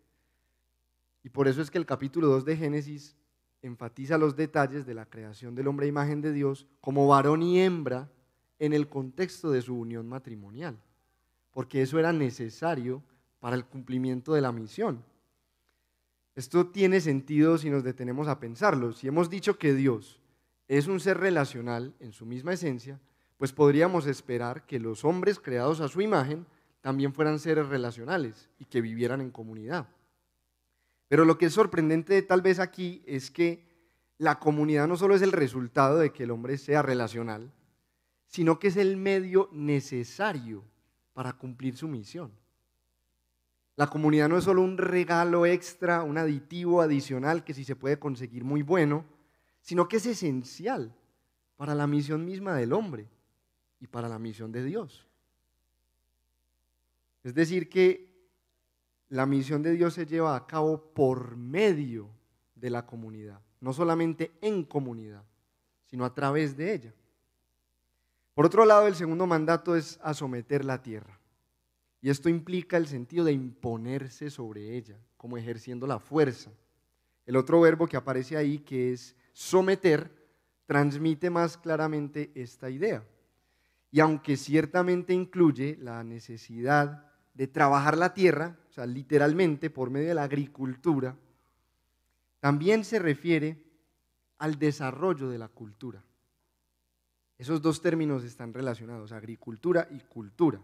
Y 1.23 1.29
por 1.29 1.47
eso 1.47 1.62
es 1.62 1.70
que 1.70 1.79
el 1.79 1.87
capítulo 1.87 2.27
2 2.27 2.47
de 2.47 2.57
Génesis 2.57 3.14
enfatiza 3.62 4.18
los 4.18 4.35
detalles 4.35 4.85
de 4.85 4.94
la 4.94 5.07
creación 5.07 5.55
del 5.55 5.68
hombre 5.68 5.87
a 5.87 5.90
imagen 5.90 6.20
de 6.20 6.33
Dios 6.33 6.66
como 6.81 7.07
varón 7.07 7.40
y 7.40 7.61
hembra 7.61 8.11
en 8.59 8.73
el 8.73 8.88
contexto 8.88 9.53
de 9.53 9.62
su 9.62 9.79
unión 9.79 10.09
matrimonial, 10.09 10.77
porque 11.53 11.81
eso 11.81 12.01
era 12.01 12.12
necesario 12.12 13.05
para 13.38 13.55
el 13.55 13.64
cumplimiento 13.66 14.35
de 14.35 14.40
la 14.40 14.51
misión. 14.51 15.05
Esto 16.35 16.66
tiene 16.66 17.01
sentido 17.01 17.57
si 17.57 17.70
nos 17.70 17.85
detenemos 17.85 18.27
a 18.27 18.40
pensarlo. 18.40 18.92
Si 18.92 19.07
hemos 19.07 19.31
dicho 19.31 19.57
que 19.59 19.73
Dios 19.75 20.20
es 20.68 20.87
un 20.87 21.00
ser 21.00 21.18
relacional 21.18 21.94
en 22.00 22.12
su 22.12 22.27
misma 22.27 22.53
esencia, 22.53 23.00
pues 23.37 23.53
podríamos 23.53 24.07
esperar 24.07 24.66
que 24.66 24.81
los 24.81 25.05
hombres 25.05 25.38
creados 25.38 25.81
a 25.81 25.88
su 25.88 26.00
imagen 26.00 26.46
también 26.81 27.12
fueran 27.12 27.38
seres 27.38 27.68
relacionales 27.68 28.48
y 28.59 28.64
que 28.66 28.81
vivieran 28.81 29.20
en 29.20 29.31
comunidad. 29.31 29.88
Pero 31.09 31.24
lo 31.24 31.38
que 31.38 31.46
es 31.46 31.53
sorprendente 31.53 32.20
tal 32.22 32.42
vez 32.42 32.59
aquí 32.59 33.03
es 33.07 33.31
que 33.31 33.66
la 34.18 34.38
comunidad 34.38 34.87
no 34.87 34.96
solo 34.96 35.14
es 35.14 35.22
el 35.22 35.33
resultado 35.33 35.98
de 35.98 36.12
que 36.12 36.24
el 36.24 36.31
hombre 36.31 36.57
sea 36.57 36.83
relacional, 36.83 37.53
sino 38.27 38.59
que 38.59 38.68
es 38.68 38.77
el 38.77 38.96
medio 38.96 39.48
necesario 39.53 40.64
para 41.12 41.35
cumplir 41.35 41.77
su 41.77 41.88
misión. 41.88 42.33
La 43.77 43.88
comunidad 43.88 44.29
no 44.29 44.38
es 44.38 44.44
solo 44.44 44.62
un 44.62 44.79
regalo 44.79 45.46
extra, 45.46 46.03
un 46.03 46.16
aditivo 46.16 46.81
adicional 46.81 47.44
que 47.44 47.55
si 47.55 47.64
se 47.64 47.77
puede 47.77 47.98
conseguir 47.98 48.44
muy 48.44 48.62
bueno, 48.62 49.05
sino 49.64 49.88
que 49.88 49.96
es 49.96 50.05
esencial 50.05 50.94
para 51.57 51.74
la 51.74 51.87
misión 51.87 52.24
misma 52.27 52.55
del 52.55 52.74
hombre 52.74 53.09
y 53.81 53.87
para 53.87 54.11
la 54.11 54.18
misión 54.18 54.53
de 54.53 54.62
Dios. 54.62 55.09
Es 57.22 57.35
decir, 57.35 57.70
que 57.70 58.14
la 59.09 59.24
misión 59.24 59.62
de 59.62 59.72
Dios 59.72 59.94
se 59.94 60.05
lleva 60.05 60.37
a 60.37 60.46
cabo 60.46 60.92
por 60.92 61.38
medio 61.38 62.11
de 62.55 62.68
la 62.68 62.85
comunidad, 62.85 63.40
no 63.61 63.72
solamente 63.72 64.37
en 64.42 64.64
comunidad, 64.64 65.24
sino 65.87 66.05
a 66.05 66.12
través 66.12 66.59
de 66.59 66.74
ella. 66.74 66.94
Por 68.35 68.44
otro 68.44 68.66
lado, 68.66 68.87
el 68.87 68.96
segundo 68.96 69.27
mandato 69.27 69.77
es 69.77 69.98
a 70.03 70.12
someter 70.12 70.62
la 70.62 70.83
tierra. 70.83 71.18
Y 72.03 72.11
esto 72.11 72.29
implica 72.29 72.77
el 72.77 72.87
sentido 72.87 73.24
de 73.24 73.33
imponerse 73.33 74.29
sobre 74.29 74.77
ella, 74.77 74.98
como 75.16 75.38
ejerciendo 75.38 75.87
la 75.87 75.98
fuerza. 75.98 76.50
El 77.24 77.37
otro 77.37 77.62
verbo 77.62 77.87
que 77.87 77.96
aparece 77.96 78.37
ahí, 78.37 78.59
que 78.59 78.92
es 78.92 79.16
someter, 79.35 80.11
transmite 80.64 81.29
más 81.29 81.59
claramente 81.59 82.31
esta 82.35 82.70
idea. 82.70 83.05
Y 83.90 84.01
aunque 84.01 84.38
ciertamente 84.38 85.12
incluye 85.12 85.77
la 85.81 86.03
necesidad 86.03 87.12
de 87.35 87.47
trabajar 87.47 87.99
la 87.99 88.14
tierra, 88.14 88.57
o 88.70 88.73
sea, 88.73 88.87
literalmente 88.87 89.68
por 89.68 89.90
medio 89.90 90.09
de 90.09 90.14
la 90.14 90.23
agricultura, 90.23 91.16
también 92.40 92.85
se 92.85 92.99
refiere 92.99 93.62
al 94.38 94.59
desarrollo 94.59 95.29
de 95.29 95.38
la 95.38 95.49
cultura. 95.49 96.03
Esos 97.37 97.61
dos 97.61 97.83
términos 97.83 98.25
están 98.25 98.55
relacionados, 98.55 99.12
agricultura 99.12 99.88
y 99.90 100.01
cultura. 100.01 100.61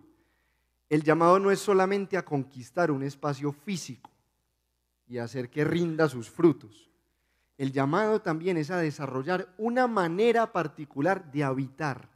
El 0.89 1.03
llamado 1.03 1.39
no 1.39 1.51
es 1.51 1.61
solamente 1.61 2.17
a 2.17 2.25
conquistar 2.25 2.91
un 2.91 3.03
espacio 3.03 3.53
físico 3.53 4.11
y 5.09 5.19
hacer 5.19 5.51
que 5.51 5.65
rinda 5.65 6.09
sus 6.09 6.31
frutos. 6.31 6.90
El 7.61 7.73
llamado 7.73 8.23
también 8.23 8.57
es 8.57 8.71
a 8.71 8.79
desarrollar 8.79 9.53
una 9.59 9.87
manera 9.87 10.51
particular 10.51 11.31
de 11.31 11.45
habitar 11.45 12.09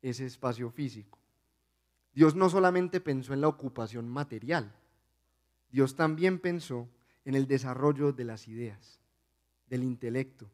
ese 0.00 0.24
espacio 0.24 0.70
físico. 0.70 1.18
Dios 2.14 2.34
no 2.34 2.48
solamente 2.48 2.98
pensó 2.98 3.34
en 3.34 3.42
la 3.42 3.48
ocupación 3.48 4.08
material, 4.08 4.72
Dios 5.70 5.94
también 5.94 6.38
pensó 6.38 6.88
en 7.26 7.34
el 7.34 7.46
desarrollo 7.46 8.14
de 8.14 8.24
las 8.24 8.48
ideas, 8.48 8.98
del 9.66 9.82
intelecto, 9.82 10.48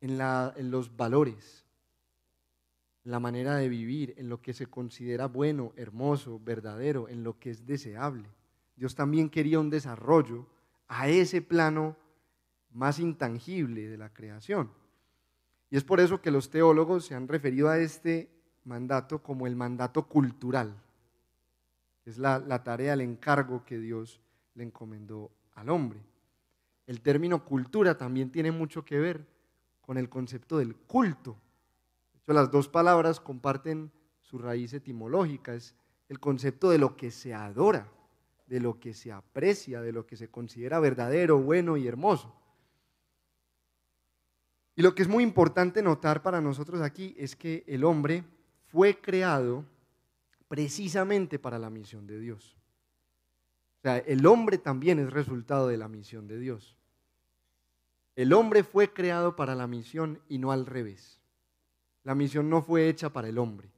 en, 0.00 0.16
los 0.70 0.96
valores, 0.96 1.66
la 3.04 3.20
manera 3.20 3.56
de 3.56 3.68
vivir, 3.68 4.14
en 4.16 4.30
lo 4.30 4.40
que 4.40 4.54
se 4.54 4.64
considera 4.64 5.26
bueno, 5.26 5.74
hermoso, 5.76 6.40
verdadero, 6.42 7.06
en 7.06 7.22
lo 7.22 7.38
que 7.38 7.50
es 7.50 7.66
deseable. 7.66 8.30
Dios 8.76 8.94
también 8.94 9.28
quería 9.28 9.60
un 9.60 9.68
desarrollo 9.68 10.46
a 10.88 11.10
ese 11.10 11.42
plano 11.42 11.98
más 12.72 12.98
intangible 12.98 13.88
de 13.88 13.98
la 13.98 14.12
creación. 14.12 14.70
Y 15.70 15.76
es 15.76 15.84
por 15.84 16.00
eso 16.00 16.20
que 16.20 16.30
los 16.30 16.50
teólogos 16.50 17.06
se 17.06 17.14
han 17.14 17.28
referido 17.28 17.68
a 17.68 17.78
este 17.78 18.30
mandato 18.64 19.22
como 19.22 19.46
el 19.46 19.56
mandato 19.56 20.06
cultural. 20.06 20.76
Es 22.04 22.18
la, 22.18 22.38
la 22.38 22.64
tarea, 22.64 22.94
el 22.94 23.00
encargo 23.00 23.64
que 23.64 23.78
Dios 23.78 24.20
le 24.54 24.64
encomendó 24.64 25.30
al 25.54 25.70
hombre. 25.70 26.02
El 26.86 27.00
término 27.00 27.44
cultura 27.44 27.96
también 27.96 28.32
tiene 28.32 28.50
mucho 28.50 28.84
que 28.84 28.98
ver 28.98 29.26
con 29.80 29.96
el 29.96 30.08
concepto 30.08 30.58
del 30.58 30.74
culto 30.74 31.36
las 32.34 32.50
dos 32.50 32.68
palabras 32.68 33.20
comparten 33.20 33.90
su 34.20 34.38
raíz 34.38 34.72
etimológica, 34.72 35.54
es 35.54 35.74
el 36.08 36.20
concepto 36.20 36.70
de 36.70 36.78
lo 36.78 36.96
que 36.96 37.10
se 37.10 37.34
adora, 37.34 37.90
de 38.46 38.60
lo 38.60 38.78
que 38.80 38.94
se 38.94 39.12
aprecia, 39.12 39.80
de 39.80 39.92
lo 39.92 40.06
que 40.06 40.16
se 40.16 40.28
considera 40.28 40.80
verdadero, 40.80 41.38
bueno 41.38 41.76
y 41.76 41.86
hermoso. 41.86 42.34
Y 44.80 44.82
lo 44.82 44.94
que 44.94 45.02
es 45.02 45.08
muy 45.08 45.22
importante 45.22 45.82
notar 45.82 46.22
para 46.22 46.40
nosotros 46.40 46.80
aquí 46.80 47.14
es 47.18 47.36
que 47.36 47.64
el 47.66 47.84
hombre 47.84 48.24
fue 48.68 48.98
creado 48.98 49.66
precisamente 50.48 51.38
para 51.38 51.58
la 51.58 51.68
misión 51.68 52.06
de 52.06 52.18
Dios. 52.18 52.56
O 53.76 53.82
sea, 53.82 53.98
el 53.98 54.24
hombre 54.24 54.56
también 54.56 54.98
es 54.98 55.12
resultado 55.12 55.68
de 55.68 55.76
la 55.76 55.86
misión 55.86 56.26
de 56.26 56.38
Dios. 56.38 56.78
El 58.16 58.32
hombre 58.32 58.64
fue 58.64 58.90
creado 58.90 59.36
para 59.36 59.54
la 59.54 59.66
misión 59.66 60.18
y 60.30 60.38
no 60.38 60.50
al 60.50 60.64
revés. 60.64 61.20
La 62.02 62.14
misión 62.14 62.48
no 62.48 62.62
fue 62.62 62.88
hecha 62.88 63.10
para 63.10 63.28
el 63.28 63.36
hombre. 63.36 63.68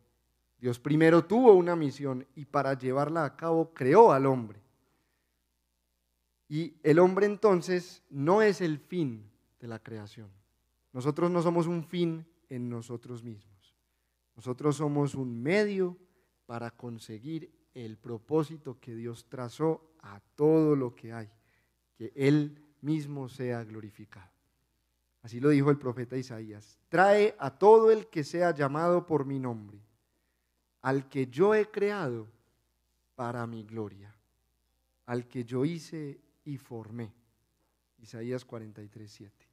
Dios 0.61 0.79
primero 0.79 1.25
tuvo 1.25 1.55
una 1.55 1.75
misión 1.75 2.29
y 2.37 2.45
para 2.45 2.75
llevarla 2.79 3.25
a 3.25 3.35
cabo 3.35 3.75
creó 3.75 4.12
al 4.12 4.25
hombre. 4.25 4.61
Y 6.49 6.77
el 6.85 7.01
hombre 7.01 7.27
entonces 7.27 8.05
no 8.09 8.41
es 8.41 8.61
el 8.61 8.79
fin 8.79 9.29
de 9.59 9.67
la 9.67 9.81
creación. 9.81 10.31
Nosotros 10.93 11.31
no 11.31 11.43
somos 11.43 11.67
un 11.67 11.85
fin 11.85 12.27
en 12.49 12.69
nosotros 12.69 13.25
mismos. 13.25 13.75
Nosotros 14.37 14.77
somos 14.77 15.15
un 15.15 15.43
medio 15.43 15.97
para 16.47 16.71
conseguir 16.71 17.51
el 17.75 17.97
propósito 17.97 18.79
que 18.79 18.95
Dios 18.95 19.27
trazó 19.29 19.95
a 20.01 20.21
todo 20.35 20.77
lo 20.77 20.95
que 20.95 21.13
hay, 21.13 21.31
que 21.97 22.13
Él 22.15 22.63
mismo 22.81 23.29
sea 23.29 23.65
glorificado. 23.65 24.31
Así 25.23 25.41
lo 25.41 25.51
dijo 25.51 25.71
el 25.71 25.79
profeta 25.79 26.17
Isaías. 26.17 26.79
Trae 26.89 27.35
a 27.39 27.57
todo 27.57 27.91
el 27.91 28.09
que 28.09 28.25
sea 28.25 28.53
llamado 28.53 29.07
por 29.07 29.25
mi 29.25 29.39
nombre, 29.39 29.81
al 30.83 31.09
que 31.09 31.29
yo 31.29 31.55
he 31.55 31.71
creado 31.71 32.29
para 33.15 33.47
mi 33.47 33.63
gloria, 33.63 34.15
al 35.07 35.29
que 35.29 35.45
yo 35.45 35.65
hice 35.65 36.21
y 36.45 36.59
formé. 36.59 37.15
Isaías 37.99 38.45
43, 38.45 39.11
7. 39.11 39.52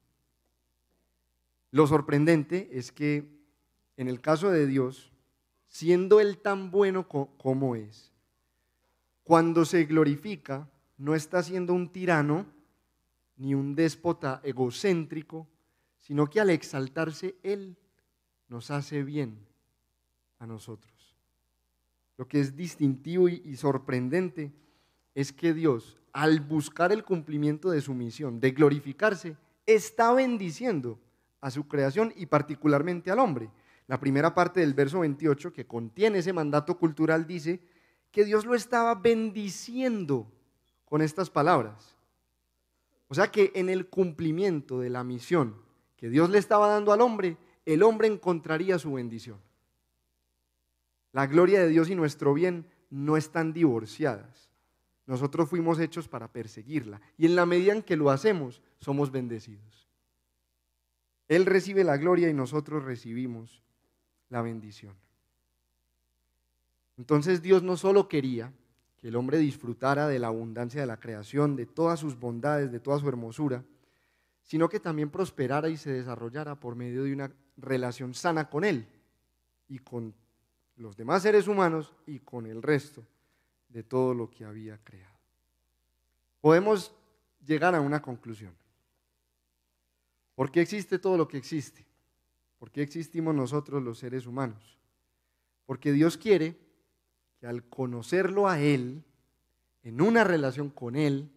Lo 1.71 1.87
sorprendente 1.87 2.69
es 2.71 2.91
que 2.91 3.29
en 3.97 4.07
el 4.07 4.21
caso 4.21 4.49
de 4.49 4.65
Dios, 4.65 5.11
siendo 5.67 6.19
Él 6.19 6.39
tan 6.39 6.71
bueno 6.71 7.07
como 7.07 7.75
es, 7.75 8.11
cuando 9.23 9.65
se 9.65 9.85
glorifica, 9.85 10.69
no 10.97 11.15
está 11.15 11.43
siendo 11.43 11.73
un 11.73 11.91
tirano 11.91 12.45
ni 13.37 13.53
un 13.53 13.75
déspota 13.75 14.41
egocéntrico, 14.43 15.47
sino 15.99 16.27
que 16.27 16.39
al 16.39 16.49
exaltarse 16.49 17.35
Él 17.43 17.77
nos 18.47 18.71
hace 18.71 19.03
bien 19.03 19.37
a 20.39 20.47
nosotros. 20.47 21.15
Lo 22.17 22.27
que 22.27 22.41
es 22.41 22.55
distintivo 22.55 23.29
y, 23.29 23.55
sorprendente 23.55 24.51
es 25.15 25.31
que 25.31 25.53
Dios, 25.53 25.97
al 26.11 26.41
buscar 26.41 26.91
el 26.91 27.03
cumplimiento 27.03 27.69
de 27.69 27.81
su 27.81 27.93
misión, 27.93 28.39
de 28.39 28.51
glorificarse, 28.51 29.37
está 29.65 30.11
bendiciendo 30.13 30.99
a 31.41 31.51
su 31.51 31.67
creación 31.67 32.13
y 32.15 32.25
particularmente 32.25 33.11
al 33.11 33.19
hombre. 33.19 33.49
La 33.87 33.99
primera 33.99 34.35
parte 34.35 34.59
del 34.59 34.73
verso 34.73 34.99
28, 34.99 35.51
que 35.53 35.65
contiene 35.65 36.19
ese 36.19 36.33
mandato 36.33 36.77
cultural, 36.77 37.25
dice 37.25 37.59
que 38.11 38.25
Dios 38.25 38.45
lo 38.45 38.55
estaba 38.55 38.95
bendiciendo 38.95 40.31
con 40.85 41.01
estas 41.01 41.29
palabras. 41.29 41.95
O 43.07 43.15
sea 43.15 43.31
que 43.31 43.51
en 43.55 43.69
el 43.69 43.87
cumplimiento 43.87 44.79
de 44.79 44.89
la 44.89 45.03
misión 45.03 45.55
que 45.97 46.09
Dios 46.09 46.29
le 46.29 46.37
estaba 46.37 46.69
dando 46.69 46.93
al 46.93 47.01
hombre, 47.01 47.37
el 47.65 47.83
hombre 47.83 48.07
encontraría 48.07 48.79
su 48.79 48.93
bendición. 48.93 49.37
La 51.11 51.27
gloria 51.27 51.59
de 51.59 51.67
Dios 51.67 51.89
y 51.89 51.95
nuestro 51.95 52.33
bien 52.33 52.67
no 52.89 53.17
están 53.17 53.51
divorciadas. 53.51 54.49
Nosotros 55.07 55.49
fuimos 55.49 55.79
hechos 55.79 56.07
para 56.07 56.31
perseguirla 56.31 57.01
y 57.17 57.25
en 57.25 57.35
la 57.35 57.45
medida 57.45 57.73
en 57.73 57.83
que 57.83 57.97
lo 57.97 58.11
hacemos, 58.11 58.61
somos 58.77 59.11
bendecidos. 59.11 59.88
Él 61.29 61.45
recibe 61.45 61.83
la 61.83 61.95
gloria 61.95 62.27
y 62.27 62.33
nosotros 62.33 62.83
recibimos 62.83 63.63
la 64.29 64.41
bendición. 64.41 64.95
Entonces 66.97 67.41
Dios 67.41 67.63
no 67.63 67.77
solo 67.77 68.09
quería 68.09 68.51
que 68.97 69.07
el 69.07 69.15
hombre 69.15 69.37
disfrutara 69.37 70.07
de 70.07 70.19
la 70.19 70.27
abundancia 70.27 70.81
de 70.81 70.87
la 70.87 70.99
creación, 70.99 71.55
de 71.55 71.65
todas 71.65 71.99
sus 71.99 72.19
bondades, 72.19 72.71
de 72.71 72.79
toda 72.79 72.99
su 72.99 73.07
hermosura, 73.07 73.63
sino 74.43 74.67
que 74.67 74.79
también 74.79 75.11
prosperara 75.11 75.69
y 75.69 75.77
se 75.77 75.91
desarrollara 75.91 76.59
por 76.59 76.75
medio 76.75 77.03
de 77.03 77.13
una 77.13 77.31
relación 77.55 78.13
sana 78.15 78.49
con 78.49 78.65
Él 78.65 78.87
y 79.69 79.79
con 79.79 80.13
los 80.77 80.97
demás 80.97 81.21
seres 81.21 81.47
humanos 81.47 81.93
y 82.07 82.19
con 82.19 82.47
el 82.47 82.61
resto 82.63 83.05
de 83.69 83.83
todo 83.83 84.15
lo 84.15 84.29
que 84.31 84.45
había 84.45 84.79
creado. 84.83 85.15
Podemos 86.41 86.91
llegar 87.45 87.75
a 87.75 87.81
una 87.81 88.01
conclusión. 88.01 88.53
¿Por 90.39 90.51
qué 90.51 90.61
existe 90.61 90.99
todo 90.99 91.17
lo 91.17 91.27
que 91.27 91.35
existe? 91.35 91.85
¿Por 92.59 92.71
qué 92.71 92.81
existimos 92.81 93.35
nosotros 93.35 93.83
los 93.83 93.99
seres 93.99 94.25
humanos? 94.25 94.79
Porque 95.65 95.91
Dios 95.91 96.15
quiere 96.15 96.57
que 97.41 97.45
al 97.45 97.67
conocerlo 97.67 98.47
a 98.47 98.57
Él, 98.61 99.03
en 99.83 99.99
una 99.99 100.23
relación 100.23 100.69
con 100.69 100.95
Él, 100.95 101.29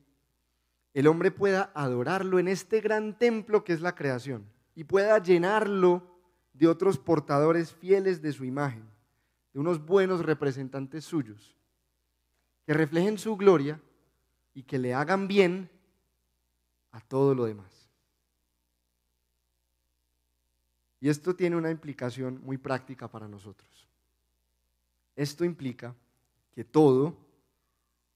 el 0.94 1.08
hombre 1.08 1.32
pueda 1.32 1.72
adorarlo 1.74 2.38
en 2.38 2.46
este 2.46 2.80
gran 2.80 3.18
templo 3.18 3.64
que 3.64 3.72
es 3.72 3.80
la 3.80 3.96
creación 3.96 4.46
y 4.76 4.84
pueda 4.84 5.20
llenarlo 5.20 6.06
de 6.52 6.68
otros 6.68 6.96
portadores 6.96 7.72
fieles 7.72 8.22
de 8.22 8.30
su 8.30 8.44
imagen, 8.44 8.88
de 9.52 9.58
unos 9.58 9.84
buenos 9.84 10.24
representantes 10.24 11.04
suyos, 11.04 11.56
que 12.64 12.72
reflejen 12.72 13.18
su 13.18 13.36
gloria 13.36 13.80
y 14.54 14.62
que 14.62 14.78
le 14.78 14.94
hagan 14.94 15.26
bien 15.26 15.68
a 16.92 17.00
todo 17.00 17.34
lo 17.34 17.46
demás. 17.46 17.81
Y 21.02 21.08
esto 21.08 21.34
tiene 21.34 21.56
una 21.56 21.72
implicación 21.72 22.40
muy 22.44 22.58
práctica 22.58 23.08
para 23.08 23.26
nosotros. 23.26 23.88
Esto 25.16 25.44
implica 25.44 25.96
que 26.54 26.62
todo, 26.62 27.16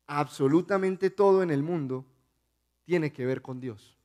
absolutamente 0.07 1.11
todo 1.11 1.43
en 1.43 1.51
el 1.51 1.65
mundo, 1.65 2.05
tiene 2.85 3.13
que 3.13 3.27
ver 3.27 3.43
con 3.43 3.59
Dios. 3.59 3.99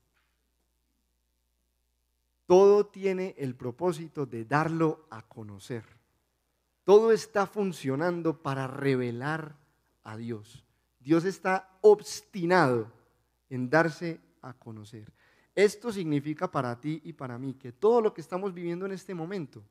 Todo 2.48 2.88
tiene 2.88 3.36
el 3.38 3.54
propósito 3.54 4.26
de 4.26 4.46
darlo 4.46 5.06
a 5.12 5.28
conocer. 5.28 5.84
Todo 6.84 7.12
está 7.12 7.46
funcionando 7.46 8.41
para 8.41 8.65
revelar 8.65 9.58
a 10.04 10.17
Dios. 10.17 10.65
Dios 11.00 11.24
está 11.26 11.78
obstinado 11.82 12.91
en 13.48 13.70
darse 13.70 14.20
a 14.41 14.54
conocer. 14.54 15.13
Esto 15.62 15.91
significa 15.91 16.50
para 16.50 16.80
ti 16.82 17.00
y 17.04 17.13
para 17.13 17.38
mí 17.38 17.54
que 17.54 17.71
todo 17.71 18.02
lo 18.02 18.15
que 18.15 18.21
estamos 18.21 18.52
viviendo 18.52 18.88
en 18.88 18.93
este 18.93 19.13
momento 19.13 19.62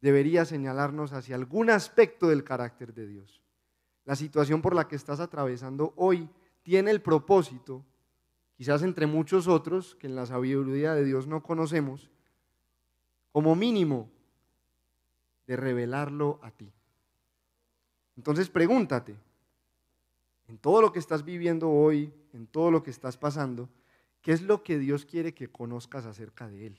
debería 0.00 0.44
señalarnos 0.44 1.12
hacia 1.12 1.34
algún 1.34 1.68
aspecto 1.68 2.28
del 2.28 2.44
carácter 2.44 2.94
de 2.94 3.08
Dios. 3.08 3.42
La 4.04 4.14
situación 4.14 4.62
por 4.62 4.72
la 4.72 4.86
que 4.86 4.94
estás 4.94 5.18
atravesando 5.18 5.94
hoy 5.96 6.30
tiene 6.62 6.92
el 6.92 7.02
propósito, 7.02 7.84
quizás 8.56 8.84
entre 8.84 9.08
muchos 9.08 9.48
otros 9.48 9.96
que 9.96 10.06
en 10.06 10.14
la 10.14 10.26
sabiduría 10.26 10.94
de 10.94 11.04
Dios 11.04 11.26
no 11.26 11.42
conocemos, 11.42 12.08
como 13.32 13.56
mínimo 13.56 14.08
de 15.48 15.56
revelarlo 15.56 16.38
a 16.40 16.52
ti. 16.52 16.72
Entonces 18.16 18.48
pregúntate, 18.48 19.16
en 20.46 20.56
todo 20.58 20.82
lo 20.82 20.92
que 20.92 21.00
estás 21.00 21.24
viviendo 21.24 21.68
hoy, 21.68 22.14
en 22.32 22.46
todo 22.46 22.70
lo 22.70 22.84
que 22.84 22.90
estás 22.90 23.16
pasando, 23.16 23.68
¿Qué 24.26 24.32
es 24.32 24.42
lo 24.42 24.64
que 24.64 24.76
Dios 24.76 25.04
quiere 25.04 25.34
que 25.34 25.46
conozcas 25.46 26.04
acerca 26.04 26.48
de 26.48 26.66
Él? 26.66 26.78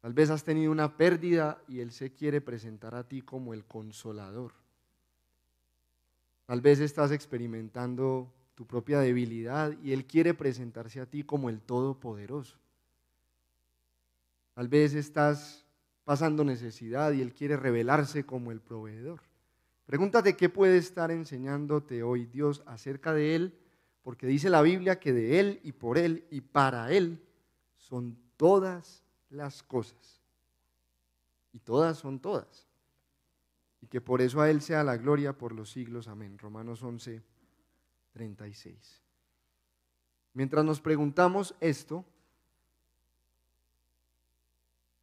Tal 0.00 0.12
vez 0.12 0.28
has 0.30 0.42
tenido 0.42 0.72
una 0.72 0.96
pérdida 0.96 1.62
y 1.68 1.78
Él 1.78 1.92
se 1.92 2.12
quiere 2.12 2.40
presentar 2.40 2.96
a 2.96 3.06
ti 3.06 3.22
como 3.22 3.54
el 3.54 3.64
consolador. 3.64 4.52
Tal 6.46 6.60
vez 6.60 6.80
estás 6.80 7.12
experimentando 7.12 8.34
tu 8.56 8.66
propia 8.66 8.98
debilidad 8.98 9.78
y 9.80 9.92
Él 9.92 10.06
quiere 10.06 10.34
presentarse 10.34 11.00
a 11.00 11.06
ti 11.06 11.22
como 11.22 11.48
el 11.48 11.60
Todopoderoso. 11.60 12.58
Tal 14.54 14.66
vez 14.66 14.92
estás 14.94 15.64
pasando 16.02 16.42
necesidad 16.42 17.12
y 17.12 17.22
Él 17.22 17.32
quiere 17.32 17.56
revelarse 17.56 18.26
como 18.26 18.50
el 18.50 18.60
proveedor. 18.60 19.20
Pregúntate 19.86 20.34
qué 20.34 20.48
puede 20.48 20.78
estar 20.78 21.12
enseñándote 21.12 22.02
hoy 22.02 22.26
Dios 22.26 22.64
acerca 22.66 23.14
de 23.14 23.36
Él 23.36 23.60
porque 24.04 24.28
dice 24.28 24.48
la 24.50 24.62
Biblia 24.62 25.00
que 25.00 25.12
de 25.12 25.40
Él 25.40 25.60
y 25.64 25.72
por 25.72 25.98
Él 25.98 26.28
y 26.30 26.40
para 26.40 26.92
Él 26.92 27.20
son 27.76 28.16
todas 28.36 29.02
las 29.30 29.64
cosas. 29.64 30.22
Y 31.52 31.58
todas 31.58 31.98
son 31.98 32.20
todas. 32.20 32.68
Y 33.80 33.88
que 33.88 34.00
por 34.00 34.22
eso 34.22 34.40
a 34.40 34.48
Él 34.48 34.62
sea 34.62 34.84
la 34.84 34.96
gloria 34.96 35.36
por 35.36 35.50
los 35.52 35.70
siglos. 35.70 36.06
Amén. 36.06 36.38
Romanos 36.38 36.82
11, 36.84 37.20
36. 38.12 39.02
Mientras 40.34 40.64
nos 40.64 40.80
preguntamos 40.80 41.56
esto, 41.60 42.04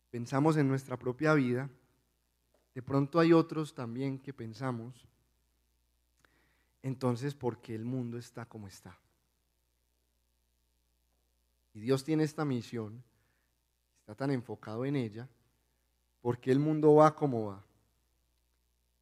pensamos 0.09 0.55
en 0.55 0.69
nuestra 0.69 0.97
propia 0.97 1.33
vida 1.33 1.69
de 2.73 2.81
pronto 2.81 3.19
hay 3.19 3.33
otros 3.33 3.73
también 3.73 4.19
que 4.19 4.33
pensamos, 4.33 5.07
entonces, 6.83 7.35
¿por 7.35 7.59
qué 7.59 7.75
el 7.75 7.85
mundo 7.85 8.17
está 8.17 8.45
como 8.45 8.67
está? 8.67 8.97
Y 11.73 11.79
Dios 11.79 12.03
tiene 12.03 12.23
esta 12.23 12.43
misión, 12.43 13.03
está 13.99 14.15
tan 14.15 14.31
enfocado 14.31 14.85
en 14.85 14.95
ella, 14.95 15.27
¿por 16.21 16.39
qué 16.39 16.51
el 16.51 16.59
mundo 16.59 16.95
va 16.95 17.15
como 17.15 17.45
va? 17.45 17.63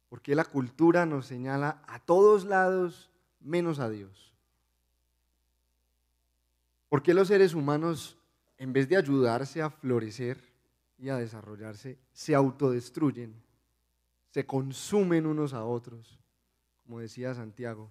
¿Por 0.08 0.20
qué 0.20 0.34
la 0.34 0.44
cultura 0.44 1.06
nos 1.06 1.26
señala 1.26 1.82
a 1.86 1.98
todos 2.00 2.44
lados 2.44 3.10
menos 3.40 3.78
a 3.78 3.88
Dios? 3.88 4.32
¿Por 6.88 7.02
qué 7.02 7.14
los 7.14 7.28
seres 7.28 7.54
humanos, 7.54 8.18
en 8.58 8.72
vez 8.72 8.88
de 8.88 8.96
ayudarse 8.96 9.62
a 9.62 9.70
florecer 9.70 10.42
y 10.98 11.08
a 11.08 11.16
desarrollarse, 11.16 11.98
se 12.12 12.34
autodestruyen, 12.34 13.34
se 14.30 14.44
consumen 14.44 15.26
unos 15.26 15.54
a 15.54 15.64
otros, 15.64 16.19
como 16.90 17.02
decía 17.02 17.32
Santiago, 17.34 17.88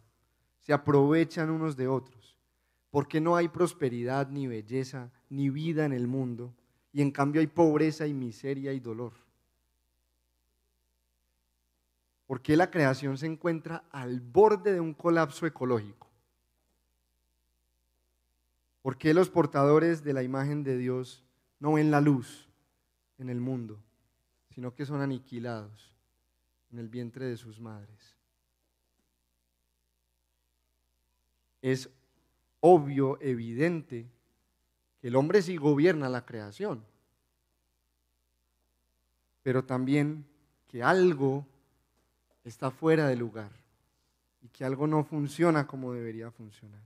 se 0.60 0.74
aprovechan 0.74 1.50
unos 1.50 1.78
de 1.78 1.88
otros? 1.88 2.36
¿Por 2.90 3.08
qué 3.08 3.22
no 3.22 3.38
hay 3.38 3.48
prosperidad, 3.48 4.28
ni 4.28 4.46
belleza, 4.46 5.10
ni 5.30 5.50
vida 5.50 5.86
en 5.86 5.94
el 5.94 6.06
mundo? 6.06 6.54
Y 6.92 7.02
en 7.02 7.10
cambio 7.10 7.40
hay 7.40 7.48
pobreza 7.48 8.08
y 8.08 8.14
miseria 8.14 8.74
y 8.74 8.82
dolor. 8.82 9.14
¿Por 12.28 12.42
qué 12.42 12.58
la 12.58 12.70
creación 12.70 13.18
se 13.18 13.28
encuentra 13.28 13.86
al 13.90 14.20
borde 14.20 14.74
de 14.74 14.82
un 14.82 14.94
colapso 14.94 15.46
ecológico? 15.46 16.10
¿Por 18.82 18.98
qué 18.98 19.14
los 19.14 19.30
portadores 19.30 20.04
de 20.04 20.12
la 20.12 20.24
imagen 20.24 20.62
de 20.62 20.78
Dios 20.78 21.24
no 21.62 21.72
ven 21.72 21.90
la 21.90 22.02
luz 22.02 22.50
en 23.18 23.30
el 23.30 23.40
mundo, 23.40 23.82
sino 24.50 24.76
que 24.76 24.86
son 24.86 25.00
aniquilados 25.00 25.96
en 26.70 26.80
el 26.80 26.90
vientre 26.90 27.28
de 27.28 27.38
sus 27.38 27.62
madres? 27.62 28.19
Es 31.62 31.90
obvio, 32.60 33.20
evidente, 33.22 34.08
que 35.02 35.08
el 35.08 35.16
hombre 35.16 35.42
sí 35.42 35.58
gobierna 35.58 36.10
la 36.10 36.26
creación, 36.26 36.84
pero 39.44 39.64
también 39.64 40.26
que 40.68 40.84
algo 40.84 41.46
está 42.44 42.72
fuera 42.72 43.08
de 43.08 43.16
lugar 43.16 43.52
y 44.42 44.50
que 44.50 44.66
algo 44.66 44.88
no 44.88 45.04
funciona 45.04 45.68
como 45.68 45.94
debería 45.94 46.32
funcionar. 46.32 46.82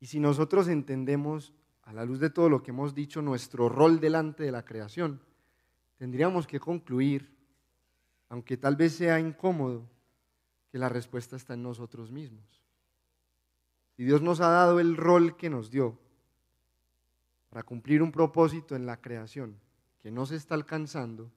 Y 0.00 0.06
si 0.06 0.20
nosotros 0.20 0.68
entendemos, 0.68 1.52
a 1.82 1.92
la 1.92 2.04
luz 2.04 2.18
de 2.18 2.30
todo 2.30 2.48
lo 2.48 2.62
que 2.62 2.70
hemos 2.70 2.94
dicho, 2.94 3.20
nuestro 3.20 3.68
rol 3.68 4.00
delante 4.00 4.42
de 4.42 4.52
la 4.52 4.64
creación, 4.64 5.20
tendríamos 5.96 6.46
que 6.46 6.58
concluir, 6.58 7.36
aunque 8.28 8.56
tal 8.56 8.76
vez 8.76 8.94
sea 8.94 9.20
incómodo, 9.20 9.88
que 10.70 10.78
la 10.78 10.88
respuesta 10.88 11.36
está 11.36 11.54
en 11.54 11.62
nosotros 11.62 12.10
mismos. 12.10 12.63
Si 13.96 14.04
Dios 14.04 14.22
nos 14.22 14.40
ha 14.40 14.48
dado 14.48 14.80
el 14.80 14.96
rol 14.96 15.36
que 15.36 15.50
nos 15.50 15.70
dio 15.70 15.98
para 17.50 17.62
cumplir 17.62 18.02
un 18.02 18.10
propósito 18.10 18.74
en 18.74 18.86
la 18.86 19.00
creación 19.00 19.58
que 20.00 20.10
no 20.10 20.26
se 20.26 20.36
está 20.36 20.54
alcanzando, 20.54 21.30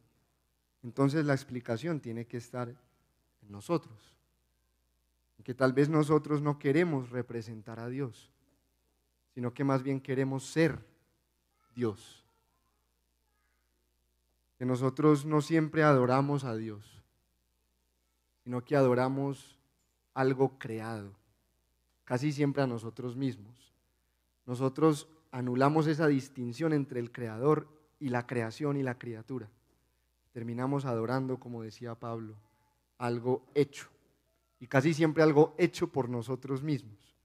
entonces 0.83 1.25
la 1.25 1.33
explicación 1.33 1.99
tiene 1.99 2.25
que 2.25 2.37
estar 2.37 2.69
en 2.69 3.51
nosotros. 3.51 4.13
Que 5.43 5.53
tal 5.53 5.71
vez 5.71 5.87
nosotros 5.87 6.41
no 6.41 6.59
queremos 6.59 7.09
representar 7.09 7.79
a 7.79 7.87
Dios, 7.87 8.31
sino 9.33 9.53
que 9.53 9.63
más 9.63 9.81
bien 9.81 10.01
queremos 10.01 10.45
ser 10.45 10.85
Dios. 11.73 12.25
Que 14.57 14.65
nosotros 14.65 15.25
no 15.25 15.41
siempre 15.41 15.83
adoramos 15.83 16.43
a 16.43 16.55
Dios, 16.55 17.01
sino 18.43 18.65
que 18.65 18.75
adoramos 18.75 19.57
algo 20.13 20.57
creado, 20.57 21.13
casi 22.07 22.31
siempre 22.31 22.63
a 22.63 22.67
nosotros 22.67 23.15
mismos. 23.15 23.75
Nosotros 24.47 25.07
anulamos 25.29 25.85
esa 25.85 26.07
distinción 26.07 26.73
entre 26.73 26.99
el 26.99 27.11
creador 27.11 27.67
y 27.99 28.09
la 28.09 28.25
creación 28.25 28.77
y 28.77 28.81
la 28.83 28.97
criatura 28.97 29.49
terminamos 30.37 30.85
adorando, 30.85 31.39
como 31.39 31.63
decía 31.63 31.95
Pablo, 31.95 32.35
algo 32.99 33.43
hecho. 33.55 33.87
Y 34.59 34.67
casi 34.67 34.93
siempre 34.93 35.23
algo 35.23 35.55
hecho 35.57 35.87
por 35.87 36.09
nosotros 36.09 36.61
mismos. 36.61 37.15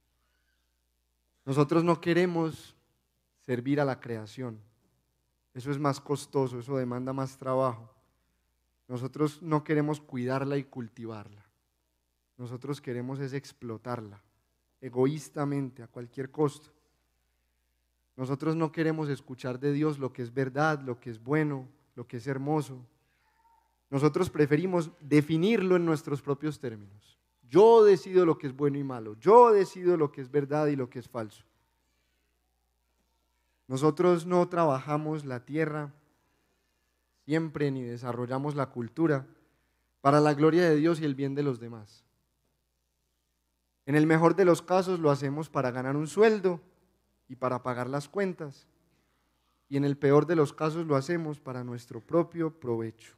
Nosotros 1.45 1.85
no 1.85 2.01
queremos 2.01 2.75
servir 3.45 3.83
a 3.83 3.85
la 3.85 4.01
creación. 4.01 4.59
Eso 5.53 5.71
es 5.71 5.79
más 5.79 6.01
costoso, 6.01 6.59
eso 6.59 6.79
demanda 6.79 7.13
más 7.13 7.37
trabajo. 7.37 7.95
Nosotros 8.89 9.43
no 9.43 9.63
queremos 9.63 10.01
cuidarla 10.01 10.57
y 10.57 10.65
cultivarla. 10.65 11.45
Nosotros 12.39 12.81
queremos 12.81 13.21
es 13.21 13.35
explotarla, 13.35 14.23
egoístamente, 14.83 15.83
a 15.83 15.87
cualquier 15.87 16.31
costo. 16.31 16.69
Nosotros 18.17 18.55
no 18.55 18.71
queremos 18.71 19.09
escuchar 19.09 19.59
de 19.59 19.73
Dios 19.73 19.99
lo 19.99 20.13
que 20.13 20.21
es 20.21 20.35
verdad, 20.35 20.81
lo 20.83 21.01
que 21.01 21.09
es 21.09 21.23
bueno, 21.23 21.67
lo 21.95 22.07
que 22.07 22.19
es 22.19 22.27
hermoso. 22.27 22.85
Nosotros 23.89 24.29
preferimos 24.29 24.91
definirlo 25.01 25.77
en 25.77 25.87
nuestros 25.87 26.21
propios 26.21 26.61
términos. 26.61 27.19
Yo 27.49 27.85
decido 27.85 28.27
lo 28.27 28.37
que 28.37 28.47
es 28.49 28.57
bueno 28.57 28.79
y 28.79 28.85
malo. 28.85 29.15
Yo 29.21 29.53
decido 29.53 29.97
lo 29.97 30.13
que 30.13 30.21
es 30.21 30.31
verdad 30.31 30.67
y 30.67 30.77
lo 30.77 30.91
que 30.91 30.99
es 30.99 31.09
falso. 31.09 31.45
Nosotros 33.69 34.27
no 34.27 34.47
trabajamos 34.49 35.25
la 35.25 35.45
tierra 35.45 35.95
siempre 37.25 37.71
ni 37.71 37.83
desarrollamos 37.83 38.55
la 38.55 38.71
cultura 38.71 39.27
para 40.01 40.21
la 40.21 40.35
gloria 40.35 40.69
de 40.69 40.77
Dios 40.77 41.01
y 41.01 41.05
el 41.05 41.15
bien 41.15 41.35
de 41.35 41.43
los 41.43 41.61
demás. 41.61 42.05
En 43.87 43.95
el 43.95 44.07
mejor 44.07 44.37
de 44.37 44.45
los 44.45 44.63
casos 44.63 45.01
lo 45.01 45.11
hacemos 45.11 45.49
para 45.49 45.71
ganar 45.71 45.97
un 45.97 46.07
sueldo 46.07 46.61
y 47.29 47.37
para 47.37 47.63
pagar 47.63 47.89
las 47.89 48.09
cuentas. 48.09 48.67
Y 49.69 49.77
en 49.77 49.85
el 49.85 49.97
peor 49.97 50.27
de 50.27 50.37
los 50.37 50.53
casos 50.53 50.87
lo 50.87 50.97
hacemos 50.97 51.41
para 51.41 51.65
nuestro 51.65 52.01
propio 52.01 52.51
provecho. 52.61 53.15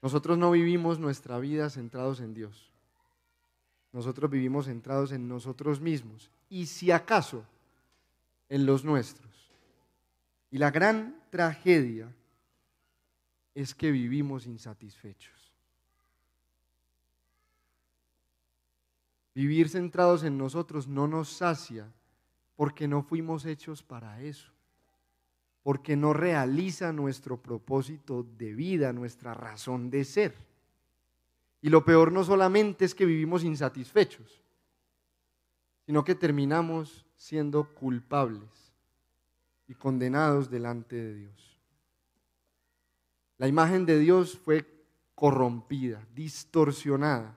Nosotros 0.00 0.38
no 0.38 0.50
vivimos 0.50 0.98
nuestra 0.98 1.38
vida 1.38 1.70
centrados 1.70 2.20
en 2.20 2.34
Dios. 2.34 2.72
Nosotros 3.92 4.30
vivimos 4.30 4.66
centrados 4.66 5.12
en 5.12 5.28
nosotros 5.28 5.80
mismos 5.80 6.30
y 6.48 6.66
si 6.66 6.90
acaso 6.90 7.44
en 8.48 8.66
los 8.66 8.84
nuestros. 8.84 9.50
Y 10.50 10.58
la 10.58 10.70
gran 10.70 11.22
tragedia 11.30 12.12
es 13.54 13.74
que 13.74 13.90
vivimos 13.90 14.46
insatisfechos. 14.46 15.41
Vivir 19.34 19.68
centrados 19.68 20.24
en 20.24 20.36
nosotros 20.36 20.86
no 20.86 21.08
nos 21.08 21.28
sacia 21.28 21.90
porque 22.56 22.86
no 22.86 23.02
fuimos 23.02 23.46
hechos 23.46 23.82
para 23.82 24.20
eso 24.20 24.52
porque 25.62 25.96
no 25.96 26.12
realiza 26.12 26.92
nuestro 26.92 27.40
propósito 27.40 28.26
de 28.36 28.52
vida, 28.52 28.92
nuestra 28.92 29.32
razón 29.34 29.90
de 29.90 30.04
ser. 30.04 30.34
Y 31.60 31.68
lo 31.68 31.84
peor 31.84 32.10
no 32.10 32.24
solamente 32.24 32.84
es 32.84 32.94
que 32.94 33.06
vivimos 33.06 33.44
insatisfechos, 33.44 34.42
sino 35.86 36.02
que 36.02 36.16
terminamos 36.16 37.06
siendo 37.16 37.72
culpables 37.74 38.72
y 39.68 39.74
condenados 39.74 40.50
delante 40.50 40.96
de 40.96 41.14
Dios. 41.14 41.60
La 43.38 43.46
imagen 43.46 43.86
de 43.86 43.98
Dios 43.98 44.36
fue 44.36 44.66
corrompida, 45.14 46.04
distorsionada, 46.14 47.36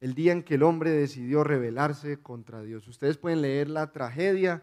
el 0.00 0.14
día 0.14 0.32
en 0.32 0.42
que 0.42 0.54
el 0.54 0.62
hombre 0.62 0.90
decidió 0.90 1.42
rebelarse 1.44 2.20
contra 2.20 2.62
Dios. 2.62 2.86
Ustedes 2.88 3.16
pueden 3.16 3.42
leer 3.42 3.68
la 3.68 3.92
tragedia 3.92 4.62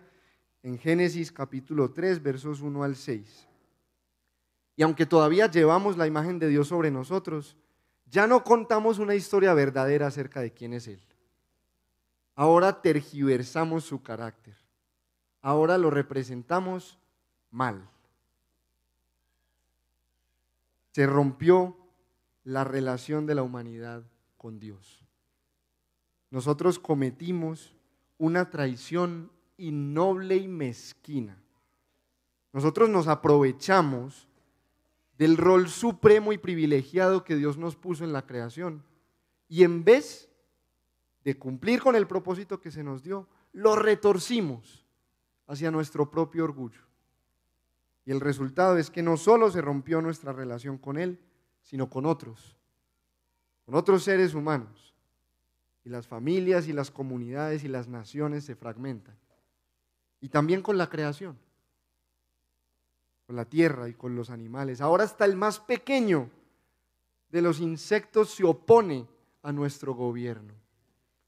en 0.62 0.78
Génesis 0.78 1.32
capítulo 1.32 1.92
3, 1.92 2.22
versos 2.22 2.62
1 2.62 2.84
al 2.84 2.96
6. 2.96 3.48
Y 4.76 4.84
aunque 4.84 5.06
todavía 5.06 5.50
llevamos 5.50 5.98
la 5.98 6.08
imagen 6.08 6.40
de 6.40 6.48
Dios 6.48 6.68
sobre 6.68 6.92
nosotros, 6.92 7.58
ya 8.10 8.28
no 8.28 8.44
contamos 8.44 9.00
una 9.00 9.16
historia 9.16 9.54
verdadera 9.54 10.08
acerca 10.08 10.40
de 10.40 10.54
quién 10.54 10.74
es 10.74 10.88
Él. 10.88 11.02
Ahora 12.36 12.82
tergiversamos 12.82 13.84
su 13.84 14.02
carácter. 14.02 14.56
Ahora 15.42 15.78
lo 15.78 15.90
representamos 15.90 17.00
mal. 17.52 17.90
Se 20.92 21.06
rompió 21.06 21.78
la 22.44 22.64
relación 22.64 23.26
de 23.26 23.36
la 23.36 23.44
humanidad 23.44 24.04
con 24.38 24.60
Dios. 24.60 25.03
Nosotros 26.34 26.80
cometimos 26.80 27.76
una 28.18 28.50
traición 28.50 29.32
innoble 29.56 30.36
y 30.36 30.48
mezquina. 30.48 31.38
Nosotros 32.52 32.90
nos 32.90 33.08
aprovechamos 33.08 34.28
del 35.16 35.38
rol 35.38 35.70
supremo 35.70 36.34
y 36.34 36.40
privilegiado 36.40 37.24
que 37.24 37.36
Dios 37.36 37.60
nos 37.60 37.76
puso 37.76 38.04
en 38.04 38.14
la 38.14 38.26
creación. 38.26 38.84
Y 39.48 39.62
en 39.62 39.84
vez 39.84 40.28
de 41.24 41.38
cumplir 41.38 41.84
con 41.84 41.96
el 41.96 42.08
propósito 42.08 42.60
que 42.60 42.72
se 42.72 42.84
nos 42.84 43.04
dio, 43.04 43.28
lo 43.52 43.76
retorcimos 43.76 44.88
hacia 45.46 45.70
nuestro 45.70 46.10
propio 46.10 46.46
orgullo. 46.46 46.82
Y 48.08 48.12
el 48.12 48.20
resultado 48.20 48.80
es 48.80 48.90
que 48.90 49.04
no 49.04 49.18
solo 49.18 49.52
se 49.52 49.62
rompió 49.62 50.02
nuestra 50.02 50.34
relación 50.34 50.80
con 50.80 50.98
Él, 50.98 51.20
sino 51.62 51.92
con 51.92 52.08
otros, 52.08 52.58
con 53.68 53.76
otros 53.76 54.04
seres 54.04 54.34
humanos. 54.34 54.93
Y 55.86 55.90
las 55.90 56.08
familias 56.08 56.68
y 56.68 56.74
las 56.74 56.92
comunidades 56.92 57.64
y 57.64 57.68
las 57.68 57.88
naciones 57.88 58.46
se 58.46 58.56
fragmentan. 58.56 59.16
Y 60.22 60.30
también 60.30 60.62
con 60.62 60.78
la 60.78 60.90
creación, 60.90 61.38
con 63.28 63.36
la 63.36 63.46
tierra 63.46 63.90
y 63.90 63.94
con 63.94 64.16
los 64.16 64.30
animales. 64.30 64.80
Ahora 64.80 65.04
hasta 65.04 65.26
el 65.26 65.36
más 65.36 65.60
pequeño 65.60 66.30
de 67.30 67.42
los 67.42 67.60
insectos 67.60 68.30
se 68.30 68.46
opone 68.46 69.08
a 69.42 69.52
nuestro 69.52 69.94
gobierno. 69.94 70.54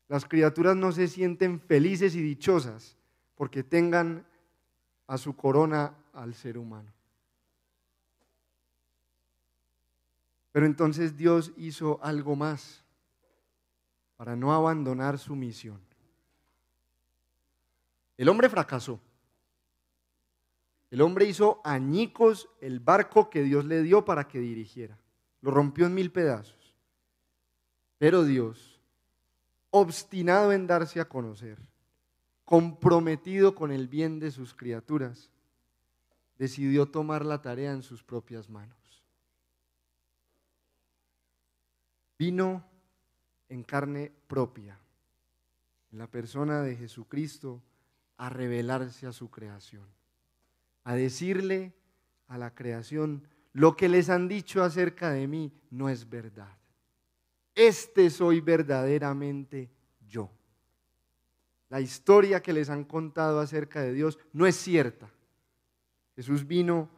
Las 0.08 0.26
criaturas 0.26 0.76
no 0.76 0.91
se 0.91 1.08
sienten 1.08 1.60
felices 1.60 2.16
y 2.16 2.22
dichosas 2.22 2.95
porque 3.36 3.64
tengan 3.64 4.26
a 5.08 5.18
su 5.18 5.36
corona 5.36 5.95
al 6.14 6.34
ser 6.34 6.58
humano. 6.58 6.91
Pero 10.51 10.66
entonces 10.66 11.18
Dios 11.18 11.51
hizo 11.58 11.99
algo 12.01 12.38
más 12.38 12.84
para 14.16 14.36
no 14.36 14.53
abandonar 14.53 15.20
su 15.20 15.36
misión. 15.36 15.80
El 18.18 18.30
hombre 18.30 18.49
fracasó. 18.49 18.99
El 20.89 21.01
hombre 21.01 21.26
hizo 21.26 21.59
añicos 21.63 22.49
el 22.61 22.80
barco 22.80 23.30
que 23.30 23.43
Dios 23.43 23.66
le 23.66 23.82
dio 23.82 24.05
para 24.05 24.28
que 24.28 24.39
dirigiera. 24.39 24.97
Lo 25.41 25.51
rompió 25.51 25.86
en 25.86 25.93
mil 25.93 26.11
pedazos. 26.11 26.76
Pero 27.97 28.24
Dios, 28.24 28.80
obstinado 29.72 30.53
en 30.53 30.68
darse 30.68 30.99
a 30.99 31.09
conocer, 31.09 31.59
comprometido 32.45 33.55
con 33.55 33.72
el 33.72 33.88
bien 33.88 34.20
de 34.20 34.32
sus 34.32 34.53
criaturas, 34.53 35.30
decidió 36.38 36.86
tomar 36.86 37.26
la 37.26 37.41
tarea 37.41 37.72
en 37.72 37.84
sus 37.84 38.03
propias 38.03 38.49
manos. 38.49 39.03
Vino 42.18 42.63
en 43.49 43.63
carne 43.63 44.11
propia, 44.27 44.79
en 45.91 45.97
la 45.99 46.07
persona 46.07 46.61
de 46.61 46.75
Jesucristo, 46.75 47.61
a 48.17 48.29
revelarse 48.29 49.07
a 49.07 49.11
su 49.11 49.29
creación, 49.29 49.85
a 50.83 50.95
decirle 50.95 51.73
a 52.27 52.37
la 52.37 52.53
creación, 52.53 53.27
lo 53.53 53.75
que 53.75 53.89
les 53.89 54.09
han 54.09 54.27
dicho 54.27 54.63
acerca 54.63 55.11
de 55.11 55.27
mí 55.27 55.53
no 55.69 55.89
es 55.89 56.09
verdad. 56.09 56.57
Este 57.53 58.09
soy 58.09 58.41
verdaderamente 58.41 59.69
yo. 60.07 60.29
La 61.69 61.81
historia 61.81 62.41
que 62.41 62.53
les 62.53 62.69
han 62.69 62.83
contado 62.83 63.39
acerca 63.39 63.81
de 63.81 63.93
Dios 63.93 64.19
no 64.33 64.45
es 64.45 64.55
cierta. 64.55 65.09
Jesús 66.15 66.45
vino 66.45 66.89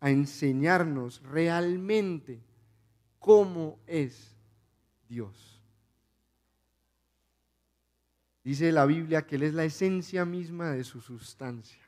a 0.00 0.10
enseñarnos 0.10 1.22
realmente 1.22 2.42
cómo 3.18 3.78
es 3.86 4.36
Dios. 5.08 5.59
Dice 8.42 8.72
la 8.72 8.86
Biblia 8.86 9.26
que 9.26 9.36
Él 9.36 9.42
es 9.42 9.54
la 9.54 9.64
esencia 9.64 10.24
misma 10.24 10.70
de 10.70 10.84
su 10.84 11.00
sustancia, 11.00 11.82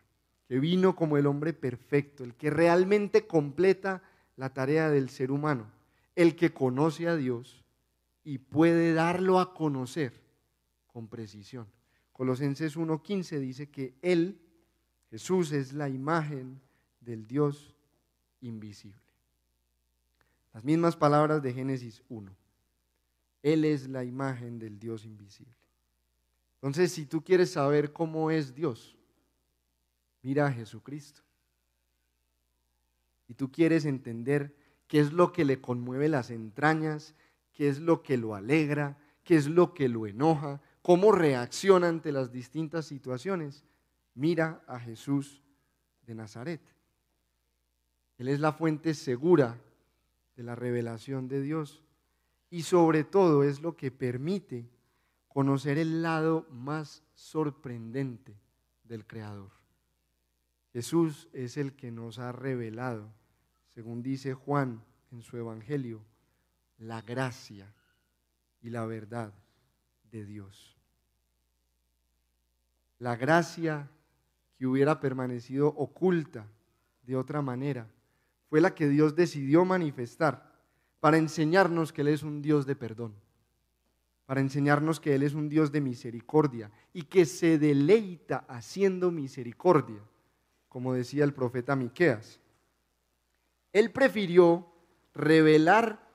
que 0.49 0.59
vino 0.59 0.95
como 0.95 1.17
el 1.17 1.27
hombre 1.27 1.53
perfecto, 1.53 2.25
el 2.25 2.35
que 2.35 2.51
realmente 2.51 3.27
completa 3.27 4.03
la 4.37 4.53
tarea 4.53 4.91
del 4.91 5.09
ser 5.09 5.31
humano, 5.31 5.67
el 6.15 6.37
que 6.37 6.53
conoce 6.53 7.09
a 7.09 7.17
Dios 7.17 7.65
y 8.25 8.39
puede 8.39 8.93
darlo 8.93 9.41
a 9.41 9.55
conocer 9.55 10.13
con 10.87 11.09
precisión. 11.09 11.67
Colosenses 12.13 12.77
1.15 12.77 13.39
dice 13.39 13.71
que 13.71 13.95
Él, 14.03 14.39
Jesús, 15.11 15.53
es 15.53 15.73
la 15.73 15.89
imagen 15.89 16.61
del 17.01 17.27
Dios 17.27 17.75
invisible. 18.43 19.01
Las 20.53 20.65
mismas 20.65 20.97
palabras 20.97 21.43
de 21.43 21.55
Génesis 21.55 22.03
1. 22.11 22.31
Él 23.43 23.65
es 23.65 23.89
la 23.89 24.05
imagen 24.05 24.59
del 24.59 24.79
Dios 24.79 25.05
invisible. 25.05 25.62
Entonces, 26.63 26.93
si 26.93 27.07
tú 27.07 27.25
quieres 27.25 27.51
saber 27.51 27.93
cómo 27.93 28.31
es 28.31 28.55
Dios, 28.55 28.97
mira 30.23 30.47
a 30.47 30.53
Jesucristo. 30.53 31.21
Y 33.27 33.35
tú 33.35 33.51
quieres 33.51 33.85
entender 33.85 34.55
qué 34.87 35.01
es 35.01 35.13
lo 35.13 35.33
que 35.33 35.45
le 35.45 35.61
conmueve 35.61 36.09
las 36.09 36.31
entrañas, 36.31 37.17
qué 37.53 37.69
es 37.69 37.81
lo 37.81 38.05
que 38.05 38.17
lo 38.17 38.37
alegra, 38.37 38.97
qué 39.25 39.35
es 39.35 39.49
lo 39.49 39.75
que 39.75 39.89
lo 39.89 40.07
enoja, 40.07 40.63
cómo 40.83 41.11
reacciona 41.11 41.89
ante 41.89 42.13
las 42.13 42.31
distintas 42.31 42.87
situaciones, 42.87 43.65
mira 44.15 44.63
a 44.69 44.79
Jesús 44.79 45.43
de 46.07 46.15
Nazaret. 46.15 46.61
Él 48.19 48.29
es 48.29 48.39
la 48.39 48.53
fuente 48.53 48.95
segura 48.95 49.59
de 50.37 50.45
la 50.45 50.55
revelación 50.55 51.27
de 51.27 51.41
Dios 51.41 51.83
y 52.51 52.63
sobre 52.63 53.03
todo 53.03 53.43
es 53.43 53.61
lo 53.61 53.77
que 53.77 53.91
permite 53.91 54.69
conocer 55.33 55.79
el 55.79 56.03
lado 56.03 56.47
más 56.51 57.03
sorprendente 57.15 58.39
del 58.85 59.07
Creador. 59.07 59.51
Jesús 60.75 61.29
es 61.33 61.57
el 61.57 61.75
que 61.75 61.91
nos 61.91 62.19
ha 62.19 62.33
revelado, 62.33 63.11
según 63.69 64.03
dice 64.03 64.35
Juan 64.35 64.85
en 65.11 65.23
su 65.23 65.39
Evangelio, 65.39 66.05
la 66.77 67.01
gracia 67.01 67.73
y 68.61 68.69
la 68.69 68.85
verdad 68.85 69.33
de 70.11 70.27
Dios. 70.27 70.77
La 72.99 73.17
gracia 73.17 73.89
que 74.59 74.67
hubiera 74.67 75.01
permanecido 75.01 75.69
oculta 75.69 76.47
de 77.03 77.17
otra 77.17 77.41
manera 77.41 77.89
fue 78.51 78.61
la 78.61 78.75
que 78.75 78.89
Dios 78.89 79.17
decidió 79.17 79.65
manifestar 79.65 80.53
para 81.01 81.17
enseñarnos 81.17 81.91
que 81.91 82.03
Él 82.03 82.09
es 82.09 82.23
un 82.23 82.43
Dios 82.43 82.67
de 82.67 82.77
perdón, 82.77 83.15
para 84.27 84.41
enseñarnos 84.41 85.01
que 85.01 85.15
Él 85.15 85.23
es 85.23 85.35
un 85.35 85.49
Dios 85.49 85.73
de 85.73 85.81
misericordia 85.81 86.71
y 86.93 87.03
que 87.03 87.27
se 87.27 87.59
deleita 87.59 88.45
haciendo 88.49 89.11
misericordia, 89.11 90.01
como 90.69 90.95
decía 90.95 91.25
el 91.25 91.35
profeta 91.35 91.77
Miqueas. 91.77 92.41
Él 93.73 93.91
prefirió 93.91 94.67
revelar 95.15 96.09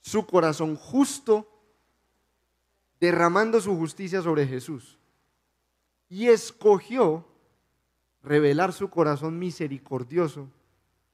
su 0.00 0.26
corazón 0.26 0.76
justo 0.76 1.48
derramando 3.00 3.60
su 3.60 3.76
justicia 3.76 4.22
sobre 4.22 4.46
Jesús 4.46 4.98
y 6.08 6.28
escogió 6.28 7.26
revelar 8.22 8.72
su 8.72 8.90
corazón 8.90 9.38
misericordioso 9.38 10.48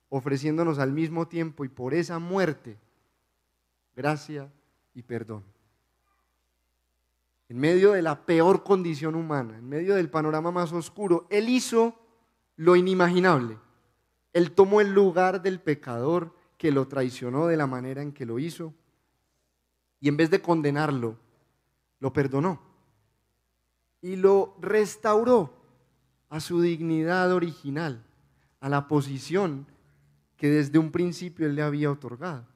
ofreciéndonos 0.09 0.79
al 0.79 0.93
mismo 0.93 1.29
tiempo 1.29 1.65
y 1.65 1.69
por 1.69 1.95
esa 1.95 2.19
muerte 2.19 2.79
gracia 3.95 4.51
y 4.95 5.03
perdón. 5.03 5.56
En 7.49 7.59
medio 7.59 7.93
de 7.93 8.03
la 8.03 8.27
peor 8.27 8.65
condición 8.65 9.15
humana, 9.15 9.57
en 9.59 9.69
medio 9.69 9.95
del 9.95 10.11
panorama 10.11 10.51
más 10.51 10.73
oscuro, 10.73 11.27
Él 11.31 11.49
hizo 11.49 11.95
lo 12.57 12.75
inimaginable. 12.75 13.59
Él 14.33 14.53
tomó 14.53 14.81
el 14.81 14.93
lugar 14.93 15.43
del 15.43 15.61
pecador 15.61 16.35
que 16.59 16.73
lo 16.73 16.89
traicionó 16.89 17.47
de 17.47 17.57
la 17.57 17.67
manera 17.67 18.03
en 18.03 18.13
que 18.13 18.27
lo 18.27 18.39
hizo 18.39 18.75
y 20.01 20.09
en 20.09 20.17
vez 20.17 20.31
de 20.31 20.43
condenarlo, 20.43 21.17
lo 22.01 22.13
perdonó 22.13 22.61
y 24.03 24.17
lo 24.17 24.57
restauró 24.61 25.53
a 26.29 26.41
su 26.41 26.61
dignidad 26.61 27.33
original, 27.33 28.05
a 28.61 28.69
la 28.69 28.89
posición 28.89 29.67
que 30.37 30.49
desde 30.49 30.79
un 30.79 30.91
principio 30.91 31.47
Él 31.47 31.55
le 31.55 31.63
había 31.63 31.91
otorgado. 31.91 32.47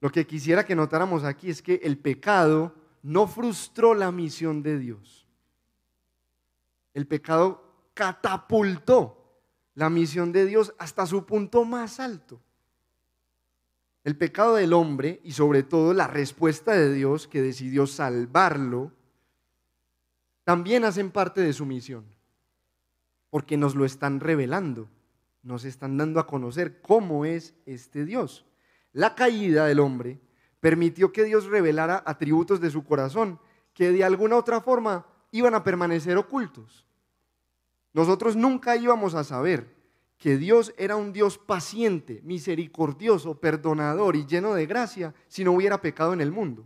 Lo 0.00 0.10
que 0.10 0.26
quisiera 0.26 0.64
que 0.64 0.74
notáramos 0.74 1.22
aquí 1.22 1.50
es 1.50 1.62
que 1.62 1.74
el 1.82 1.98
pecado 1.98 2.74
no 3.02 3.26
frustró 3.26 3.94
la 3.94 4.10
misión 4.12 4.62
de 4.62 4.78
Dios. 4.78 5.26
El 6.94 7.06
pecado 7.06 7.62
catapultó 7.94 9.40
la 9.74 9.90
misión 9.90 10.32
de 10.32 10.46
Dios 10.46 10.74
hasta 10.78 11.06
su 11.06 11.26
punto 11.26 11.64
más 11.64 12.00
alto. 12.00 12.40
El 14.04 14.16
pecado 14.16 14.56
del 14.56 14.72
hombre 14.72 15.20
y 15.24 15.32
sobre 15.32 15.62
todo 15.62 15.94
la 15.94 16.06
respuesta 16.06 16.72
de 16.72 16.92
Dios 16.92 17.28
que 17.28 17.40
decidió 17.40 17.86
salvarlo, 17.86 18.92
también 20.44 20.84
hacen 20.84 21.10
parte 21.10 21.40
de 21.40 21.52
su 21.52 21.64
misión, 21.64 22.04
porque 23.30 23.56
nos 23.56 23.74
lo 23.74 23.84
están 23.84 24.18
revelando 24.18 24.88
nos 25.42 25.64
están 25.64 25.96
dando 25.96 26.20
a 26.20 26.26
conocer 26.26 26.80
cómo 26.80 27.24
es 27.24 27.54
este 27.66 28.04
Dios. 28.04 28.46
La 28.92 29.14
caída 29.14 29.66
del 29.66 29.80
hombre 29.80 30.20
permitió 30.62 31.12
que 31.12 31.24
Dios 31.24 31.46
revelara 31.46 32.04
atributos 32.06 32.60
de 32.60 32.70
su 32.70 32.84
corazón 32.84 33.40
que 33.74 33.90
de 33.90 34.04
alguna 34.04 34.36
otra 34.36 34.60
forma 34.60 35.04
iban 35.32 35.56
a 35.56 35.64
permanecer 35.64 36.16
ocultos. 36.16 36.86
Nosotros 37.92 38.36
nunca 38.36 38.76
íbamos 38.76 39.16
a 39.16 39.24
saber 39.24 39.74
que 40.18 40.36
Dios 40.36 40.72
era 40.78 40.94
un 40.94 41.12
Dios 41.12 41.36
paciente, 41.36 42.20
misericordioso, 42.22 43.40
perdonador 43.40 44.14
y 44.14 44.24
lleno 44.24 44.54
de 44.54 44.66
gracia 44.66 45.12
si 45.26 45.42
no 45.42 45.50
hubiera 45.50 45.80
pecado 45.80 46.12
en 46.12 46.20
el 46.20 46.30
mundo. 46.30 46.64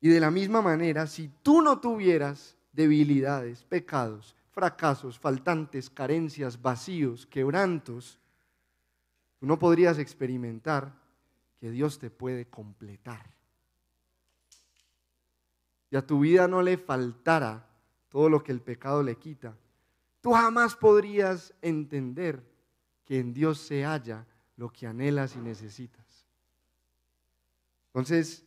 Y 0.00 0.10
de 0.10 0.20
la 0.20 0.30
misma 0.30 0.62
manera, 0.62 1.08
si 1.08 1.28
tú 1.42 1.60
no 1.60 1.80
tuvieras 1.80 2.56
debilidades, 2.72 3.64
pecados, 3.64 4.36
fracasos, 4.52 5.18
faltantes, 5.18 5.90
carencias, 5.90 6.62
vacíos, 6.62 7.26
quebrantos, 7.26 8.20
tú 9.40 9.46
no 9.46 9.58
podrías 9.58 9.98
experimentar 9.98 11.01
que 11.62 11.70
Dios 11.70 12.00
te 12.00 12.10
puede 12.10 12.46
completar. 12.46 13.24
Y 15.92 15.96
a 15.96 16.04
tu 16.04 16.18
vida 16.18 16.48
no 16.48 16.60
le 16.60 16.76
faltara 16.76 17.70
todo 18.08 18.28
lo 18.28 18.42
que 18.42 18.50
el 18.50 18.60
pecado 18.60 19.00
le 19.04 19.14
quita. 19.14 19.56
Tú 20.20 20.32
jamás 20.32 20.74
podrías 20.74 21.54
entender 21.62 22.42
que 23.04 23.20
en 23.20 23.32
Dios 23.32 23.60
se 23.60 23.84
halla 23.84 24.26
lo 24.56 24.72
que 24.72 24.88
anhelas 24.88 25.36
y 25.36 25.38
necesitas. 25.38 26.26
Entonces, 27.90 28.44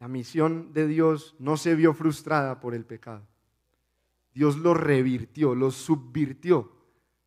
la 0.00 0.08
misión 0.08 0.72
de 0.72 0.88
Dios 0.88 1.36
no 1.38 1.56
se 1.56 1.76
vio 1.76 1.94
frustrada 1.94 2.58
por 2.58 2.74
el 2.74 2.84
pecado. 2.84 3.24
Dios 4.32 4.56
lo 4.56 4.74
revirtió, 4.74 5.54
lo 5.54 5.70
subvirtió 5.70 6.73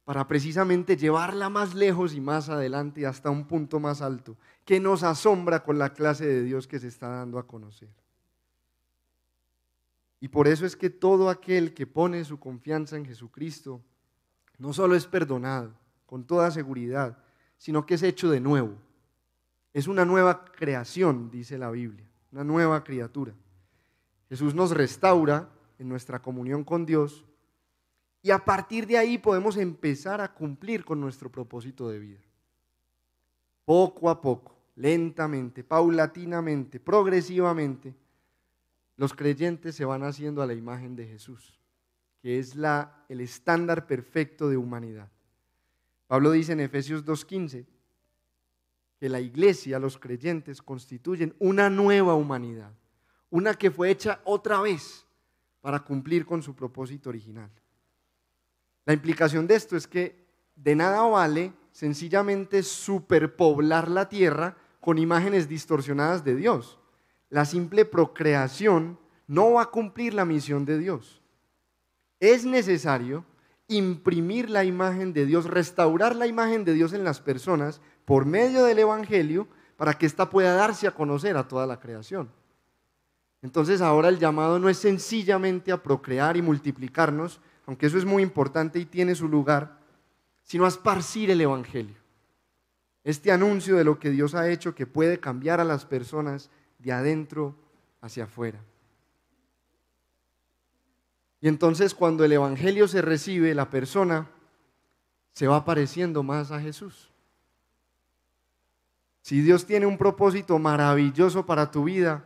para 0.08 0.26
precisamente 0.26 0.96
llevarla 0.96 1.50
más 1.50 1.76
lejos 1.76 2.14
y 2.14 2.22
más 2.22 2.48
adelante 2.48 3.06
hasta 3.06 3.30
un 3.30 3.46
punto 3.46 3.82
más 3.82 4.02
alto, 4.02 4.38
que 4.64 4.80
nos 4.80 5.04
asombra 5.04 5.66
con 5.66 5.78
la 5.78 5.94
clase 5.94 6.26
de 6.26 6.44
Dios 6.44 6.66
que 6.66 6.80
se 6.80 6.88
está 6.88 7.10
dando 7.10 7.38
a 7.38 7.46
conocer. 7.46 7.90
Y 10.22 10.30
por 10.30 10.48
eso 10.48 10.66
es 10.66 10.78
que 10.78 10.90
todo 10.90 11.30
aquel 11.30 11.74
que 11.74 11.86
pone 11.86 12.24
su 12.24 12.40
confianza 12.40 12.96
en 12.96 13.04
Jesucristo 13.04 13.82
no 14.58 14.72
solo 14.72 14.96
es 14.96 15.06
perdonado, 15.06 15.74
con 16.06 16.24
toda 16.24 16.52
seguridad, 16.52 17.18
sino 17.58 17.86
que 17.86 17.96
es 17.96 18.04
hecho 18.04 18.30
de 18.30 18.40
nuevo. 18.40 18.78
Es 19.74 19.88
una 19.88 20.06
nueva 20.06 20.46
creación, 20.46 21.30
dice 21.30 21.58
la 21.58 21.70
Biblia, 21.70 22.08
una 22.32 22.46
nueva 22.46 22.82
criatura. 22.86 23.34
Jesús 24.30 24.56
nos 24.56 24.72
restaura 24.72 25.50
en 25.78 25.90
nuestra 25.90 26.22
comunión 26.22 26.64
con 26.64 26.86
Dios 26.86 27.26
y 28.22 28.32
a 28.32 28.40
partir 28.40 28.88
de 28.88 28.98
ahí 28.98 29.18
podemos 29.18 29.58
empezar 29.58 30.22
a 30.22 30.34
cumplir 30.34 30.84
con 30.84 31.00
nuestro 31.00 31.32
propósito 31.32 31.90
de 31.90 32.00
vida. 32.00 32.20
Poco 33.64 34.10
a 34.10 34.22
poco, 34.22 34.58
lentamente, 34.76 35.64
paulatinamente, 35.64 36.80
progresivamente, 36.80 37.96
los 38.96 39.14
creyentes 39.14 39.76
se 39.76 39.86
van 39.86 40.04
haciendo 40.04 40.42
a 40.42 40.48
la 40.48 40.54
imagen 40.54 40.96
de 40.96 41.06
Jesús, 41.06 41.60
que 42.22 42.40
es 42.40 42.56
la, 42.56 43.06
el 43.10 43.22
estándar 43.22 43.86
perfecto 43.86 44.50
de 44.50 44.58
humanidad. 44.58 45.10
Pablo 46.08 46.32
dice 46.32 46.54
en 46.54 46.62
Efesios 46.62 47.06
2.15 47.06 47.66
que 49.00 49.10
la 49.10 49.20
iglesia, 49.20 49.78
los 49.78 49.98
creyentes, 49.98 50.62
constituyen 50.62 51.36
una 51.38 51.70
nueva 51.70 52.16
humanidad, 52.16 52.74
una 53.30 53.54
que 53.54 53.70
fue 53.70 53.92
hecha 53.92 54.22
otra 54.24 54.62
vez 54.62 55.06
para 55.62 55.82
cumplir 55.82 56.26
con 56.26 56.42
su 56.42 56.56
propósito 56.56 57.10
original. 57.10 57.52
La 58.88 58.94
implicación 58.94 59.46
de 59.46 59.54
esto 59.54 59.78
es 59.78 59.86
que 59.86 60.26
de 60.56 60.76
nada 60.76 61.04
vale 61.04 61.54
sencillamente 61.72 62.64
superpoblar 62.64 63.88
la 63.88 64.10
tierra 64.10 64.58
con 64.82 64.98
imágenes 64.98 65.48
distorsionadas 65.48 66.24
de 66.24 66.36
Dios 66.36 66.80
la 67.30 67.46
simple 67.46 67.86
procreación 67.86 69.00
no 69.28 69.54
va 69.54 69.64
a 69.64 69.72
cumplir 69.72 70.14
la 70.14 70.26
misión 70.26 70.66
de 70.66 70.78
Dios. 70.78 71.22
Es 72.20 72.46
necesario 72.46 73.26
imprimir 73.68 74.50
la 74.50 74.64
imagen 74.64 75.12
de 75.12 75.26
Dios, 75.26 75.46
restaurar 75.46 76.16
la 76.16 76.28
imagen 76.28 76.64
de 76.64 76.74
Dios 76.74 76.94
en 76.94 77.04
las 77.04 77.20
personas 77.20 77.82
por 78.06 78.26
medio 78.26 78.64
del 78.64 78.80
Evangelio 78.80 79.48
para 79.76 79.94
que 79.94 80.06
ésta 80.06 80.30
pueda 80.30 80.56
darse 80.56 80.88
a 80.88 80.92
conocer 80.92 81.36
a 81.36 81.48
toda 81.48 81.68
la 81.68 81.80
creación. 81.80 82.32
Entonces 83.42 83.82
ahora 83.82 84.10
el 84.10 84.18
llamado 84.18 84.58
no 84.58 84.70
es 84.70 84.78
sencillamente 84.78 85.72
a 85.72 85.84
procrear 85.84 86.38
y 86.38 86.42
multiplicarnos, 86.42 87.40
aunque 87.68 87.86
eso 87.86 87.98
es 87.98 88.06
muy 88.06 88.24
importante 88.24 88.80
y 88.80 88.86
tiene 88.86 89.14
su 89.14 89.28
lugar, 89.28 89.78
sino 90.42 90.64
a 90.64 90.70
esparcir 90.70 91.30
el 91.30 91.42
Evangelio. 91.42 91.98
Este 93.04 93.32
anuncio 93.32 93.76
de 93.76 93.84
lo 93.84 94.00
que 94.00 94.10
Dios 94.10 94.36
ha 94.36 94.50
hecho 94.50 94.74
que 94.74 94.88
puede 94.88 95.20
cambiar 95.20 95.60
a 95.60 95.66
las 95.66 95.86
personas 95.86 96.50
de 96.80 96.94
adentro 96.94 97.56
hacia 98.02 98.24
afuera. 98.24 98.60
Y 101.42 101.50
entonces 101.50 101.94
cuando 101.94 102.24
el 102.24 102.32
Evangelio 102.32 102.88
se 102.88 103.02
recibe, 103.02 103.54
la 103.54 103.70
persona 103.70 104.30
se 105.34 105.48
va 105.48 105.66
pareciendo 105.66 106.24
más 106.24 106.52
a 106.52 106.62
Jesús. 106.62 107.12
Si 109.22 109.42
Dios 109.42 109.66
tiene 109.66 109.86
un 109.86 109.98
propósito 109.98 110.58
maravilloso 110.58 111.46
para 111.46 111.70
tu 111.70 111.84
vida, 111.84 112.24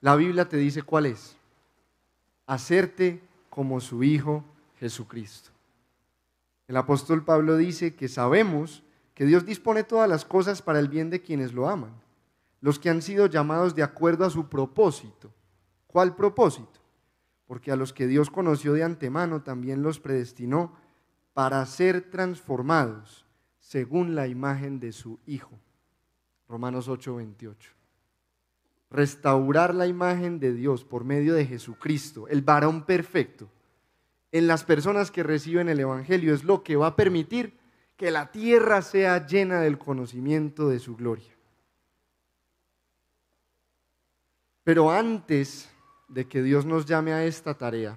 la 0.00 0.14
Biblia 0.14 0.48
te 0.48 0.56
dice 0.56 0.82
cuál 0.82 1.06
es. 1.06 1.36
Hacerte 2.46 3.20
como 3.50 3.80
su 3.80 4.04
Hijo 4.04 4.44
Jesucristo. 4.84 5.50
El 6.68 6.76
apóstol 6.76 7.24
Pablo 7.24 7.56
dice 7.56 7.94
que 7.94 8.08
sabemos 8.08 8.82
que 9.14 9.24
Dios 9.24 9.46
dispone 9.46 9.82
todas 9.82 10.08
las 10.08 10.24
cosas 10.24 10.60
para 10.60 10.78
el 10.78 10.88
bien 10.88 11.10
de 11.10 11.22
quienes 11.22 11.52
lo 11.52 11.68
aman 11.68 12.04
los 12.64 12.78
que 12.78 12.88
han 12.88 13.02
sido 13.02 13.26
llamados 13.26 13.74
de 13.74 13.82
acuerdo 13.82 14.24
a 14.24 14.30
su 14.30 14.48
propósito. 14.48 15.30
¿Cuál 15.86 16.16
propósito? 16.16 16.80
Porque 17.46 17.70
a 17.70 17.76
los 17.76 17.92
que 17.92 18.06
Dios 18.06 18.30
conoció 18.30 18.72
de 18.72 18.82
antemano 18.82 19.42
también 19.42 19.82
los 19.82 20.00
predestinó 20.00 20.72
para 21.34 21.66
ser 21.66 22.10
transformados 22.10 23.26
según 23.60 24.14
la 24.14 24.28
imagen 24.28 24.80
de 24.80 24.92
su 24.92 25.20
Hijo. 25.26 25.50
Romanos 26.48 26.88
8:28. 26.88 27.74
Restaurar 28.90 29.74
la 29.74 29.86
imagen 29.86 30.40
de 30.40 30.54
Dios 30.54 30.84
por 30.84 31.04
medio 31.04 31.34
de 31.34 31.44
Jesucristo, 31.44 32.28
el 32.28 32.40
varón 32.40 32.86
perfecto, 32.86 33.50
en 34.34 34.48
las 34.48 34.64
personas 34.64 35.12
que 35.12 35.22
reciben 35.22 35.68
el 35.68 35.78
Evangelio 35.78 36.34
es 36.34 36.42
lo 36.42 36.64
que 36.64 36.74
va 36.74 36.88
a 36.88 36.96
permitir 36.96 37.52
que 37.96 38.10
la 38.10 38.32
tierra 38.32 38.82
sea 38.82 39.24
llena 39.24 39.60
del 39.60 39.78
conocimiento 39.78 40.68
de 40.68 40.80
su 40.80 40.96
gloria. 40.96 41.32
Pero 44.64 44.90
antes 44.90 45.70
de 46.08 46.26
que 46.26 46.42
Dios 46.42 46.66
nos 46.66 46.84
llame 46.84 47.12
a 47.12 47.24
esta 47.24 47.54
tarea, 47.54 47.96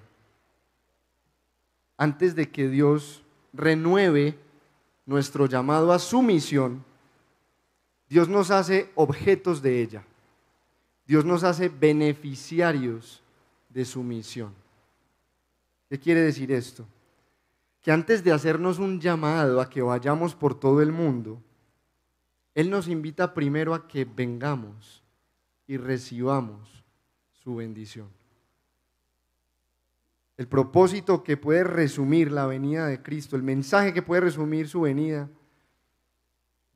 antes 1.96 2.36
de 2.36 2.48
que 2.48 2.68
Dios 2.68 3.24
renueve 3.52 4.38
nuestro 5.06 5.46
llamado 5.46 5.92
a 5.92 5.98
su 5.98 6.22
misión, 6.22 6.84
Dios 8.08 8.28
nos 8.28 8.52
hace 8.52 8.92
objetos 8.94 9.60
de 9.60 9.82
ella. 9.82 10.04
Dios 11.04 11.24
nos 11.24 11.42
hace 11.42 11.68
beneficiarios 11.68 13.24
de 13.70 13.84
su 13.84 14.04
misión. 14.04 14.54
¿Qué 15.88 15.98
quiere 15.98 16.20
decir 16.20 16.52
esto? 16.52 16.86
Que 17.80 17.90
antes 17.90 18.22
de 18.22 18.32
hacernos 18.32 18.78
un 18.78 19.00
llamado 19.00 19.60
a 19.60 19.70
que 19.70 19.80
vayamos 19.80 20.34
por 20.34 20.58
todo 20.58 20.82
el 20.82 20.92
mundo, 20.92 21.42
Él 22.54 22.70
nos 22.70 22.88
invita 22.88 23.32
primero 23.32 23.74
a 23.74 23.88
que 23.88 24.04
vengamos 24.04 25.02
y 25.66 25.76
recibamos 25.76 26.84
su 27.30 27.56
bendición. 27.56 28.08
El 30.36 30.46
propósito 30.46 31.24
que 31.24 31.36
puede 31.36 31.64
resumir 31.64 32.30
la 32.30 32.46
venida 32.46 32.86
de 32.86 33.02
Cristo, 33.02 33.34
el 33.34 33.42
mensaje 33.42 33.92
que 33.92 34.02
puede 34.02 34.20
resumir 34.20 34.68
su 34.68 34.82
venida, 34.82 35.28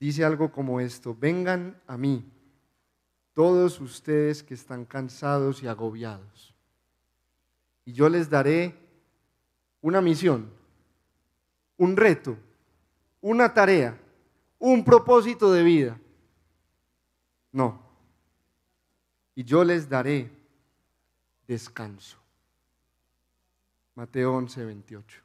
dice 0.01 0.25
algo 0.25 0.51
como 0.51 0.81
esto, 0.81 1.17
vengan 1.19 1.81
a 1.87 1.97
mí 1.97 2.25
todos 3.35 3.81
ustedes 3.81 4.43
que 4.43 4.55
están 4.55 4.85
cansados 4.85 5.63
y 5.63 5.69
agobiados, 5.69 6.55
y 7.85 7.93
yo 7.93 8.09
les 8.09 8.29
daré 8.29 8.82
una 9.83 10.01
misión, 10.01 10.51
un 11.77 11.97
reto, 11.97 12.39
una 13.21 13.53
tarea, 13.53 13.99
un 14.59 14.85
propósito 14.85 15.53
de 15.53 15.63
vida. 15.63 16.01
No, 17.51 17.83
y 19.35 19.45
yo 19.45 19.65
les 19.65 19.89
daré 19.89 20.31
descanso. 21.47 22.17
Mateo 23.95 24.33
11, 24.35 24.65
28. 24.65 25.23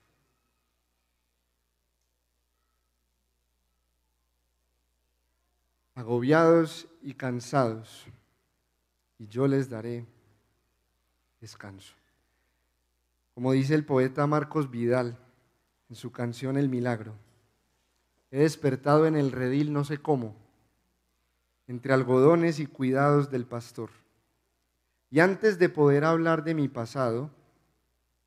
Agobiados 5.95 6.87
y 7.01 7.13
cansados, 7.13 8.05
y 9.17 9.27
yo 9.27 9.47
les 9.47 9.69
daré 9.69 10.05
descanso. 11.41 11.96
Como 13.37 13.51
dice 13.51 13.75
el 13.75 13.85
poeta 13.85 14.25
Marcos 14.25 14.71
Vidal 14.71 15.15
en 15.91 15.95
su 15.95 16.11
canción 16.11 16.57
El 16.57 16.69
Milagro, 16.69 17.13
he 18.31 18.39
despertado 18.39 19.05
en 19.05 19.15
el 19.15 19.31
redil 19.31 19.71
no 19.71 19.83
sé 19.83 19.99
cómo 19.99 20.35
entre 21.67 21.93
algodones 21.93 22.59
y 22.59 22.65
cuidados 22.65 23.29
del 23.29 23.45
pastor. 23.45 23.91
Y 25.11 25.19
antes 25.19 25.59
de 25.59 25.69
poder 25.69 26.03
hablar 26.03 26.43
de 26.43 26.55
mi 26.55 26.67
pasado 26.67 27.29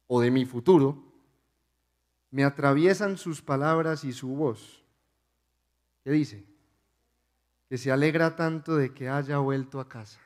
o 0.06 0.20
de 0.20 0.30
mi 0.30 0.44
futuro, 0.44 1.02
me 2.30 2.44
atraviesan 2.44 3.18
sus 3.18 3.42
palabras 3.42 4.04
y 4.04 4.12
su 4.12 4.28
voz. 4.28 4.84
¿Qué 6.04 6.12
dice? 6.12 6.44
Que 7.68 7.78
se 7.78 7.90
alegra 7.90 8.36
tanto 8.36 8.76
de 8.76 8.94
que 8.94 9.08
haya 9.08 9.38
vuelto 9.38 9.80
a 9.80 9.88
casa. 9.88 10.20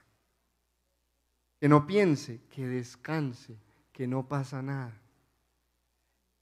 Que 1.59 1.70
no 1.70 1.87
piense, 1.87 2.43
que 2.51 2.68
descanse, 2.68 3.57
que 3.95 4.07
no 4.07 4.29
pasa 4.29 4.61
nada. 4.61 5.01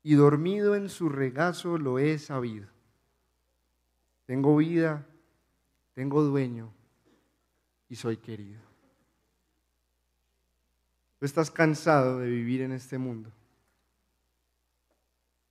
y 0.04 0.14
dormido 0.14 0.74
en 0.74 0.88
su 0.88 1.08
regazo 1.08 1.78
lo 1.78 2.00
he 2.00 2.18
sabido. 2.18 2.66
Tengo 4.26 4.56
vida, 4.56 5.06
tengo 5.94 6.24
dueño 6.24 6.72
y 7.88 7.94
soy 7.94 8.16
querido. 8.16 8.60
Tú 11.20 11.26
estás 11.26 11.52
cansado 11.52 12.18
de 12.18 12.28
vivir 12.28 12.62
en 12.62 12.72
este 12.72 12.98
mundo. 12.98 13.30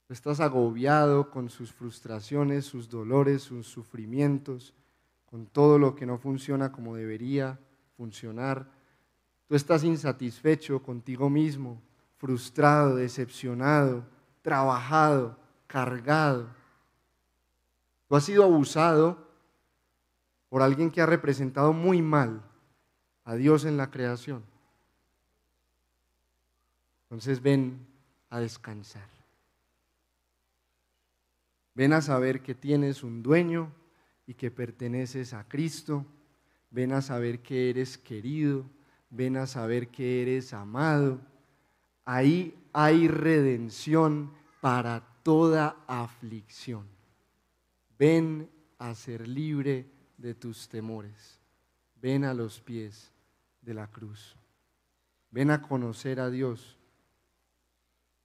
Tú 0.08 0.14
estás 0.14 0.42
agobiado 0.42 1.32
con 1.32 1.50
sus 1.50 1.72
frustraciones, 1.72 2.66
sus 2.66 2.90
dolores, 2.90 3.44
sus 3.44 3.68
sufrimientos, 3.68 4.74
con 5.28 5.46
todo 5.46 5.80
lo 5.80 5.96
que 5.96 6.06
no 6.06 6.18
funciona 6.18 6.74
como 6.74 6.98
debería 6.98 7.58
funcionar. 7.96 8.70
Tú 9.48 9.56
estás 9.56 9.86
insatisfecho 9.86 10.84
contigo 10.84 11.30
mismo, 11.30 11.82
frustrado, 12.22 12.98
decepcionado, 12.98 14.06
trabajado, 14.44 15.36
cargado. 15.66 16.48
Tú 18.08 18.16
has 18.16 18.24
sido 18.24 18.44
abusado 18.44 19.28
por 20.48 20.62
alguien 20.62 20.92
que 20.92 21.02
ha 21.02 21.08
representado 21.08 21.74
muy 21.74 22.04
mal 22.04 22.44
a 23.24 23.34
Dios 23.34 23.66
en 23.66 23.76
la 23.76 23.90
creación. 23.90 24.44
Entonces 27.06 27.42
ven 27.42 27.88
a 28.30 28.40
descansar. 28.40 29.10
Ven 31.74 31.92
a 31.94 32.04
saber 32.04 32.44
que 32.44 32.54
tienes 32.54 33.02
un 33.02 33.24
dueño 33.24 33.72
y 34.28 34.36
que 34.36 34.52
perteneces 34.52 35.34
a 35.34 35.48
Cristo. 35.48 36.06
Ven 36.70 36.92
a 36.92 37.02
saber 37.02 37.40
que 37.40 37.72
eres 37.72 37.98
querido. 37.98 38.64
Ven 39.10 39.38
a 39.38 39.48
saber 39.48 39.88
que 39.88 40.22
eres 40.22 40.54
amado. 40.54 41.20
Ahí 42.06 42.58
hay 42.74 43.08
redención 43.08 44.32
para 44.60 45.02
toda 45.24 45.78
aflicción. 45.88 46.86
Ven 47.98 48.50
a 48.80 48.96
ser 48.96 49.28
libre 49.28 49.88
de 50.18 50.34
tus 50.34 50.68
temores. 50.68 51.40
Ven 52.02 52.24
a 52.24 52.34
los 52.34 52.60
pies 52.60 53.12
de 53.62 53.74
la 53.74 53.88
cruz. 53.88 54.36
Ven 55.30 55.52
a 55.52 55.62
conocer 55.62 56.20
a 56.20 56.30
Dios 56.30 56.78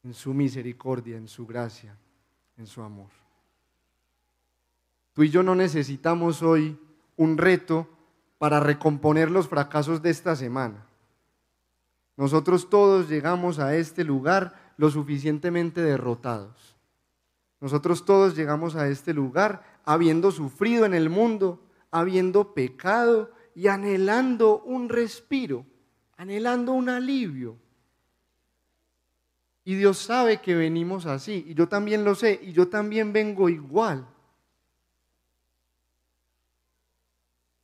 en 0.02 0.14
su 0.14 0.32
misericordia, 0.32 1.16
en 1.16 1.28
su 1.28 1.46
gracia, 1.46 1.96
en 2.56 2.66
su 2.66 2.82
amor. 2.82 3.10
Tú 5.12 5.22
y 5.22 5.30
yo 5.30 5.42
no 5.42 5.54
necesitamos 5.54 6.42
hoy 6.42 6.78
un 7.16 7.38
reto 7.38 7.88
para 8.38 8.60
recomponer 8.60 9.30
los 9.30 9.48
fracasos 9.48 10.02
de 10.02 10.10
esta 10.10 10.36
semana. 10.36 10.85
Nosotros 12.16 12.70
todos 12.70 13.08
llegamos 13.08 13.58
a 13.58 13.76
este 13.76 14.04
lugar 14.04 14.72
lo 14.76 14.90
suficientemente 14.90 15.82
derrotados. 15.82 16.76
Nosotros 17.60 18.04
todos 18.04 18.36
llegamos 18.36 18.76
a 18.76 18.88
este 18.88 19.12
lugar 19.12 19.80
habiendo 19.84 20.30
sufrido 20.30 20.84
en 20.86 20.94
el 20.94 21.10
mundo, 21.10 21.60
habiendo 21.90 22.54
pecado 22.54 23.30
y 23.54 23.68
anhelando 23.68 24.60
un 24.62 24.88
respiro, 24.88 25.66
anhelando 26.16 26.72
un 26.72 26.88
alivio. 26.88 27.56
Y 29.64 29.74
Dios 29.74 29.98
sabe 29.98 30.40
que 30.40 30.54
venimos 30.54 31.06
así, 31.06 31.44
y 31.48 31.54
yo 31.54 31.68
también 31.68 32.04
lo 32.04 32.14
sé, 32.14 32.38
y 32.42 32.52
yo 32.52 32.68
también 32.68 33.12
vengo 33.12 33.48
igual. 33.48 34.06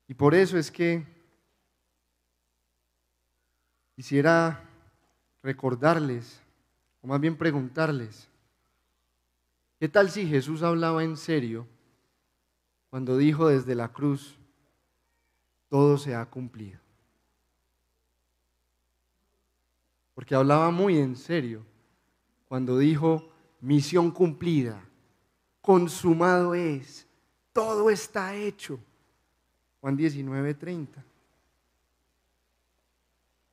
Y 0.08 0.14
por 0.14 0.34
eso 0.34 0.58
es 0.58 0.70
que 0.70 1.06
quisiera 3.94 4.62
recordarles, 5.42 6.40
o 7.02 7.06
más 7.06 7.20
bien 7.20 7.36
preguntarles, 7.36 8.28
¿qué 9.78 9.88
tal 9.88 10.10
si 10.10 10.26
Jesús 10.26 10.62
hablaba 10.62 11.04
en 11.04 11.16
serio 11.16 11.66
cuando 12.90 13.16
dijo 13.16 13.48
desde 13.48 13.74
la 13.74 13.88
cruz, 13.88 14.36
todo 15.68 15.98
se 15.98 16.14
ha 16.14 16.24
cumplido? 16.26 16.78
Porque 20.14 20.34
hablaba 20.34 20.70
muy 20.70 20.98
en 20.98 21.16
serio 21.16 21.64
cuando 22.48 22.78
dijo, 22.78 23.30
misión 23.60 24.10
cumplida, 24.10 24.84
consumado 25.60 26.54
es, 26.54 27.06
todo 27.52 27.90
está 27.90 28.34
hecho. 28.34 28.78
Juan 29.80 29.96
19, 29.96 30.54
30. 30.54 31.04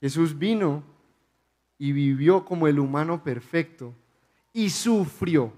Jesús 0.01 0.37
vino 0.37 0.83
y 1.77 1.91
vivió 1.91 2.45
como 2.45 2.67
el 2.67 2.79
humano 2.79 3.23
perfecto 3.23 3.93
y 4.53 4.69
sufrió 4.69 5.53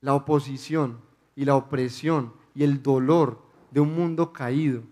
la 0.00 0.14
oposición 0.14 1.00
y 1.34 1.44
la 1.44 1.56
opresión 1.56 2.32
y 2.54 2.64
el 2.64 2.82
dolor 2.82 3.42
de 3.70 3.80
un 3.80 3.94
mundo 3.94 4.32
caído. 4.32 4.82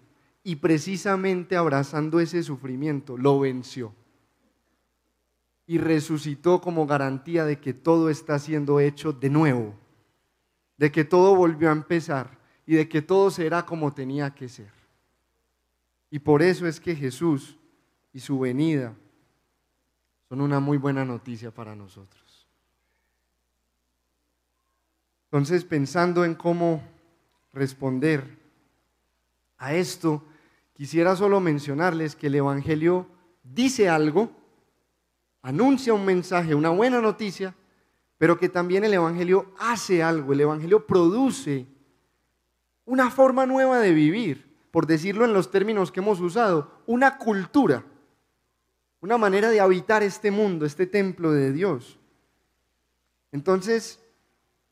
Y 0.42 0.56
precisamente 0.56 1.56
abrazando 1.56 2.20
ese 2.20 2.42
sufrimiento, 2.42 3.16
lo 3.16 3.40
venció. 3.40 3.94
Y 5.66 5.78
resucitó 5.78 6.60
como 6.60 6.86
garantía 6.86 7.46
de 7.46 7.58
que 7.58 7.72
todo 7.72 8.10
está 8.10 8.38
siendo 8.38 8.80
hecho 8.80 9.12
de 9.12 9.30
nuevo, 9.30 9.74
de 10.76 10.92
que 10.92 11.04
todo 11.04 11.34
volvió 11.34 11.70
a 11.70 11.72
empezar 11.72 12.38
y 12.66 12.74
de 12.74 12.88
que 12.88 13.00
todo 13.00 13.30
será 13.30 13.64
como 13.64 13.94
tenía 13.94 14.34
que 14.34 14.50
ser. 14.50 14.83
Y 16.14 16.20
por 16.20 16.42
eso 16.42 16.68
es 16.68 16.78
que 16.78 16.94
Jesús 16.94 17.58
y 18.12 18.20
su 18.20 18.38
venida 18.38 18.94
son 20.28 20.42
una 20.42 20.60
muy 20.60 20.78
buena 20.78 21.04
noticia 21.04 21.50
para 21.50 21.74
nosotros. 21.74 22.46
Entonces, 25.24 25.64
pensando 25.64 26.24
en 26.24 26.36
cómo 26.36 26.84
responder 27.52 28.38
a 29.58 29.74
esto, 29.74 30.22
quisiera 30.72 31.16
solo 31.16 31.40
mencionarles 31.40 32.14
que 32.14 32.28
el 32.28 32.36
Evangelio 32.36 33.08
dice 33.42 33.88
algo, 33.88 34.30
anuncia 35.42 35.94
un 35.94 36.04
mensaje, 36.04 36.54
una 36.54 36.70
buena 36.70 37.00
noticia, 37.00 37.56
pero 38.18 38.38
que 38.38 38.48
también 38.48 38.84
el 38.84 38.94
Evangelio 38.94 39.52
hace 39.58 40.00
algo, 40.00 40.32
el 40.32 40.42
Evangelio 40.42 40.86
produce 40.86 41.66
una 42.84 43.10
forma 43.10 43.46
nueva 43.46 43.80
de 43.80 43.92
vivir, 43.92 44.53
por 44.74 44.88
decirlo 44.88 45.24
en 45.24 45.32
los 45.32 45.52
términos 45.52 45.92
que 45.92 46.00
hemos 46.00 46.18
usado, 46.18 46.68
una 46.86 47.16
cultura, 47.16 47.84
una 49.00 49.16
manera 49.16 49.48
de 49.50 49.60
habitar 49.60 50.02
este 50.02 50.32
mundo, 50.32 50.66
este 50.66 50.84
templo 50.84 51.30
de 51.30 51.52
Dios. 51.52 51.96
Entonces, 53.30 54.00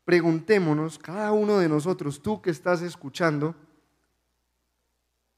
preguntémonos, 0.03 0.99
cada 0.99 1.31
uno 1.31 1.57
de 1.57 1.69
nosotros, 1.69 2.21
tú 2.21 2.41
que 2.41 2.49
estás 2.49 2.81
escuchando, 2.81 3.55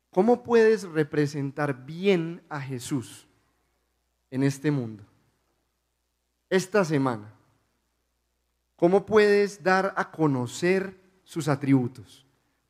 ¿cómo 0.10 0.42
puedes 0.42 0.82
representar 0.82 1.86
bien 1.86 2.42
a 2.50 2.60
Jesús 2.60 3.28
en 4.32 4.42
este 4.42 4.72
mundo? 4.72 5.04
Esta 6.50 6.84
semana, 6.84 7.32
¿cómo 8.78 9.06
puedes 9.06 9.62
dar 9.62 9.94
a 9.96 10.10
conocer 10.10 11.00
sus 11.24 11.48
atributos? 11.50 12.25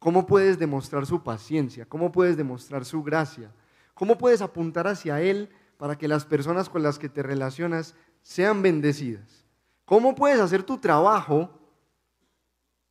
¿Cómo 0.06 0.28
puedes 0.28 0.60
demostrar 0.60 1.08
su 1.08 1.24
paciencia? 1.24 1.88
¿Cómo 1.88 2.12
puedes 2.12 2.38
demostrar 2.38 2.86
su 2.86 3.01
gracia? 3.01 3.51
¿Cómo 3.95 4.20
puedes 4.20 4.43
apuntar 4.43 4.86
hacia 4.86 5.20
Él 5.20 5.49
para 5.80 5.97
que 5.97 6.08
las 6.08 6.26
personas 6.26 6.70
con 6.70 6.84
las 6.84 6.99
que 6.99 7.10
te 7.10 7.24
relacionas 7.24 7.95
sean 8.22 8.62
bendecidas? 8.62 9.47
¿Cómo 9.84 10.14
puedes 10.14 10.39
hacer 10.39 10.62
tu 10.62 10.78
trabajo 10.78 11.49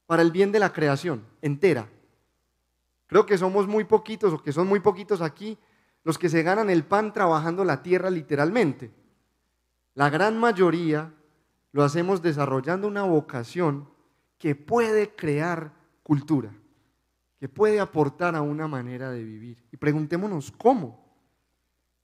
para 0.07 0.23
el 0.23 0.33
bien 0.33 0.51
de 0.51 0.59
la 0.59 0.73
creación 0.73 1.25
entera? 1.41 1.89
Creo 3.07 3.27
que 3.27 3.39
somos 3.39 3.69
muy 3.69 3.85
poquitos 3.85 4.33
o 4.33 4.43
que 4.43 4.51
son 4.51 4.67
muy 4.67 4.81
poquitos 4.81 5.21
aquí 5.21 5.57
los 6.03 6.19
que 6.19 6.29
se 6.29 6.43
ganan 6.43 6.69
el 6.69 6.83
pan 6.83 7.12
trabajando 7.12 7.65
la 7.65 7.81
tierra 7.81 8.11
literalmente. 8.11 8.91
La 9.95 10.11
gran 10.11 10.37
mayoría 10.37 11.15
lo 11.71 11.85
hacemos 11.85 12.23
desarrollando 12.23 12.89
una 12.89 13.05
vocación 13.05 13.89
que 14.37 14.57
puede 14.57 15.15
crear 15.15 15.71
cultura 16.03 16.51
que 17.45 17.49
puede 17.51 17.78
aportar 17.78 18.34
a 18.34 18.40
una 18.40 18.66
manera 18.66 19.11
de 19.11 19.22
vivir. 19.22 19.62
Y 19.70 19.76
preguntémonos 19.76 20.51
cómo. 20.51 21.14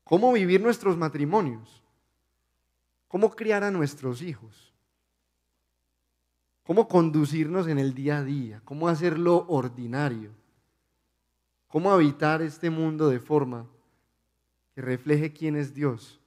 ¿Cómo 0.05 0.35
vivir 0.35 0.61
nuestros 0.61 0.99
matrimonios? 0.99 1.83
¿Cómo 3.09 3.31
criar 3.31 3.65
a 3.65 3.71
nuestros 3.71 4.21
hijos? 4.21 4.75
¿Cómo 6.63 6.87
conducirnos 6.87 7.69
en 7.69 7.79
el 7.79 7.95
día 7.95 8.19
a 8.19 8.23
día? 8.23 8.61
¿Cómo 8.67 8.87
hacerlo 8.87 9.47
ordinario? 9.49 10.31
¿Cómo 11.69 11.91
habitar 11.91 12.43
este 12.43 12.69
mundo 12.69 13.09
de 13.09 13.19
forma 13.19 13.67
que 14.75 14.83
refleje 14.83 15.33
quién 15.33 15.57
es 15.57 15.73
Dios, 15.73 16.21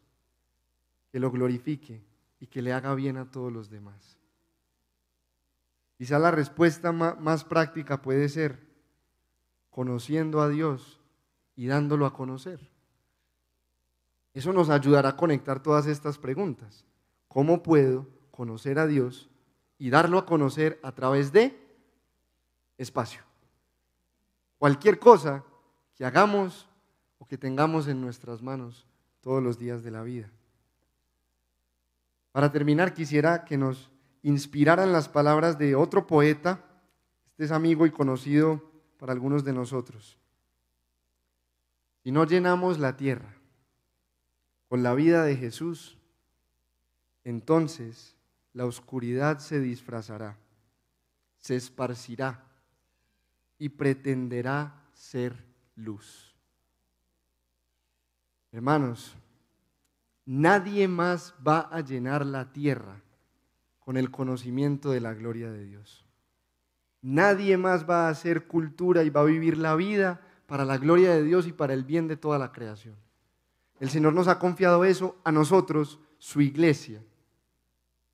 que 1.11 1.19
lo 1.19 1.29
glorifique 1.29 2.01
y 2.39 2.47
que 2.47 2.63
le 2.63 2.73
haga 2.73 2.95
bien 2.95 3.17
a 3.17 3.29
todos 3.29 3.53
los 3.53 3.69
demás? 3.69 4.17
Quizá 5.99 6.17
la 6.17 6.31
respuesta 6.31 6.91
más 6.91 7.43
práctica 7.43 8.01
puede 8.01 8.27
ser 8.27 8.72
conociendo 9.73 10.39
a 10.39 10.47
Dios 10.47 11.01
y 11.57 11.67
dándolo 11.67 12.05
a 12.05 12.13
conocer. 12.13 12.59
Eso 14.33 14.53
nos 14.53 14.69
ayudará 14.69 15.09
a 15.09 15.17
conectar 15.17 15.61
todas 15.61 15.87
estas 15.87 16.17
preguntas. 16.17 16.85
¿Cómo 17.27 17.61
puedo 17.61 18.07
conocer 18.31 18.79
a 18.79 18.87
Dios 18.87 19.29
y 19.77 19.89
darlo 19.89 20.17
a 20.17 20.25
conocer 20.25 20.79
a 20.81 20.93
través 20.93 21.33
de 21.33 21.59
espacio. 22.77 23.21
Cualquier 24.57 24.97
cosa 24.97 25.43
que 25.95 26.05
hagamos 26.05 26.67
o 27.17 27.27
que 27.27 27.37
tengamos 27.37 27.87
en 27.87 28.01
nuestras 28.01 28.41
manos 28.41 28.87
todos 29.21 29.43
los 29.43 29.57
días 29.59 29.83
de 29.83 29.91
la 29.91 30.03
vida. 30.03 30.29
Para 32.31 32.51
terminar, 32.51 32.93
quisiera 32.93 33.45
que 33.45 33.57
nos 33.57 33.91
inspiraran 34.21 34.91
las 34.91 35.09
palabras 35.09 35.57
de 35.57 35.75
otro 35.75 36.07
poeta, 36.07 36.63
este 37.31 37.43
es 37.45 37.51
amigo 37.51 37.85
y 37.85 37.91
conocido 37.91 38.61
para 39.03 39.11
algunos 39.11 39.43
de 39.43 39.51
nosotros. 39.51 40.17
Si 42.03 42.11
no 42.13 42.23
llenamos 42.23 42.79
la 42.79 42.95
tierra 42.95 43.35
con 44.69 44.81
la 44.81 44.93
vida 44.93 45.25
de 45.25 45.35
Jesús, 45.35 45.97
entonces 47.25 48.15
la 48.53 48.65
oscuridad 48.65 49.39
se 49.39 49.59
disfrazará, 49.59 50.37
se 51.37 51.57
esparcirá 51.57 52.45
y 53.59 53.67
pretenderá 53.67 54.87
ser 54.93 55.35
luz. 55.75 56.33
Hermanos, 58.53 59.17
nadie 60.25 60.87
más 60.87 61.35
va 61.45 61.59
a 61.59 61.81
llenar 61.81 62.25
la 62.25 62.53
tierra 62.53 63.01
con 63.81 63.97
el 63.97 64.11
conocimiento 64.11 64.91
de 64.91 65.01
la 65.01 65.13
gloria 65.13 65.51
de 65.51 65.65
Dios. 65.65 66.05
Nadie 67.03 67.57
más 67.57 67.87
va 67.87 68.07
a 68.07 68.09
hacer 68.09 68.47
cultura 68.47 69.03
y 69.03 69.09
va 69.09 69.21
a 69.21 69.25
vivir 69.25 69.57
la 69.57 69.75
vida 69.75 70.21
para 70.47 70.63
la 70.63 70.77
gloria 70.77 71.13
de 71.13 71.21
Dios 71.21 71.47
y 71.47 71.51
para 71.51 71.73
el 71.73 71.83
bien 71.83 72.07
de 72.07 72.15
toda 72.15 72.39
la 72.39 72.53
creación. 72.53 72.95
El 73.81 73.89
Señor 73.89 74.13
nos 74.13 74.29
ha 74.29 74.39
confiado 74.39 74.85
eso 74.85 75.17
a 75.25 75.31
nosotros, 75.33 75.99
su 76.17 76.39
iglesia. 76.39 77.03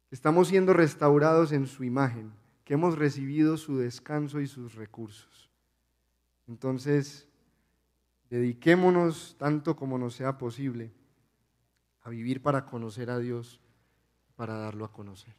Estamos 0.10 0.48
siendo 0.48 0.74
restaurados 0.74 1.52
en 1.52 1.68
su 1.68 1.84
imagen, 1.84 2.34
que 2.66 2.74
hemos 2.74 2.98
recibido 2.98 3.58
su 3.58 3.78
descanso 3.78 4.42
y 4.42 4.48
sus 4.48 4.74
recursos. 4.74 5.52
Entonces, 6.48 7.28
dediquémonos 8.32 9.36
tanto 9.38 9.76
como 9.76 10.00
nos 10.00 10.16
sea 10.16 10.40
posible 10.40 10.92
a 12.02 12.10
vivir 12.10 12.42
para 12.42 12.66
conocer 12.66 13.12
a 13.12 13.20
Dios, 13.20 13.62
para 14.36 14.56
darlo 14.56 14.86
a 14.86 14.92
conocer. 14.92 15.36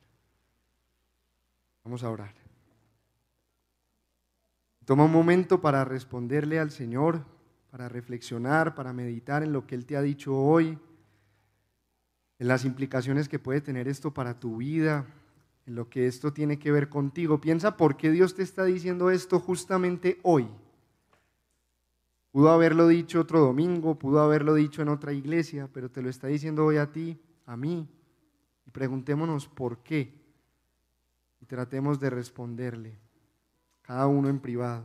Vamos 1.82 2.04
a 2.04 2.10
orar. 2.10 2.49
Toma 4.90 5.04
un 5.04 5.12
momento 5.12 5.60
para 5.60 5.84
responderle 5.84 6.58
al 6.58 6.72
Señor, 6.72 7.24
para 7.70 7.88
reflexionar, 7.88 8.74
para 8.74 8.92
meditar 8.92 9.44
en 9.44 9.52
lo 9.52 9.64
que 9.64 9.76
Él 9.76 9.86
te 9.86 9.96
ha 9.96 10.02
dicho 10.02 10.36
hoy, 10.36 10.76
en 12.40 12.48
las 12.48 12.64
implicaciones 12.64 13.28
que 13.28 13.38
puede 13.38 13.60
tener 13.60 13.86
esto 13.86 14.12
para 14.12 14.40
tu 14.40 14.56
vida, 14.56 15.06
en 15.64 15.76
lo 15.76 15.88
que 15.88 16.08
esto 16.08 16.32
tiene 16.32 16.58
que 16.58 16.72
ver 16.72 16.88
contigo. 16.88 17.40
Piensa 17.40 17.76
por 17.76 17.96
qué 17.96 18.10
Dios 18.10 18.34
te 18.34 18.42
está 18.42 18.64
diciendo 18.64 19.12
esto 19.12 19.38
justamente 19.38 20.18
hoy. 20.24 20.48
Pudo 22.32 22.50
haberlo 22.50 22.88
dicho 22.88 23.20
otro 23.20 23.38
domingo, 23.38 23.96
pudo 23.96 24.18
haberlo 24.18 24.54
dicho 24.54 24.82
en 24.82 24.88
otra 24.88 25.12
iglesia, 25.12 25.68
pero 25.72 25.88
te 25.88 26.02
lo 26.02 26.08
está 26.08 26.26
diciendo 26.26 26.66
hoy 26.66 26.78
a 26.78 26.90
ti, 26.90 27.16
a 27.46 27.56
mí. 27.56 27.88
Y 28.66 28.72
preguntémonos 28.72 29.46
por 29.46 29.84
qué 29.84 30.12
y 31.40 31.46
tratemos 31.46 32.00
de 32.00 32.10
responderle, 32.10 32.98
cada 33.90 34.06
uno 34.06 34.28
en 34.28 34.38
privado. 34.38 34.84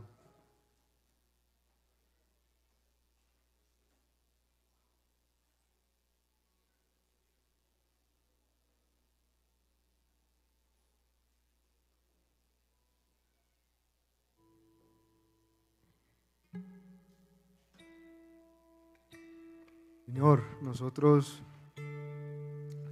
Señor, 20.06 20.42
nosotros 20.62 21.44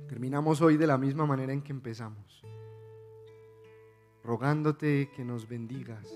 terminamos 0.06 0.60
hoy 0.60 0.76
de 0.76 0.86
la 0.86 0.96
misma 0.96 1.26
manera 1.26 1.52
en 1.52 1.60
que 1.60 1.72
empezamos 1.72 2.44
rogándote 4.24 5.10
que 5.14 5.24
nos 5.24 5.46
bendigas. 5.46 6.08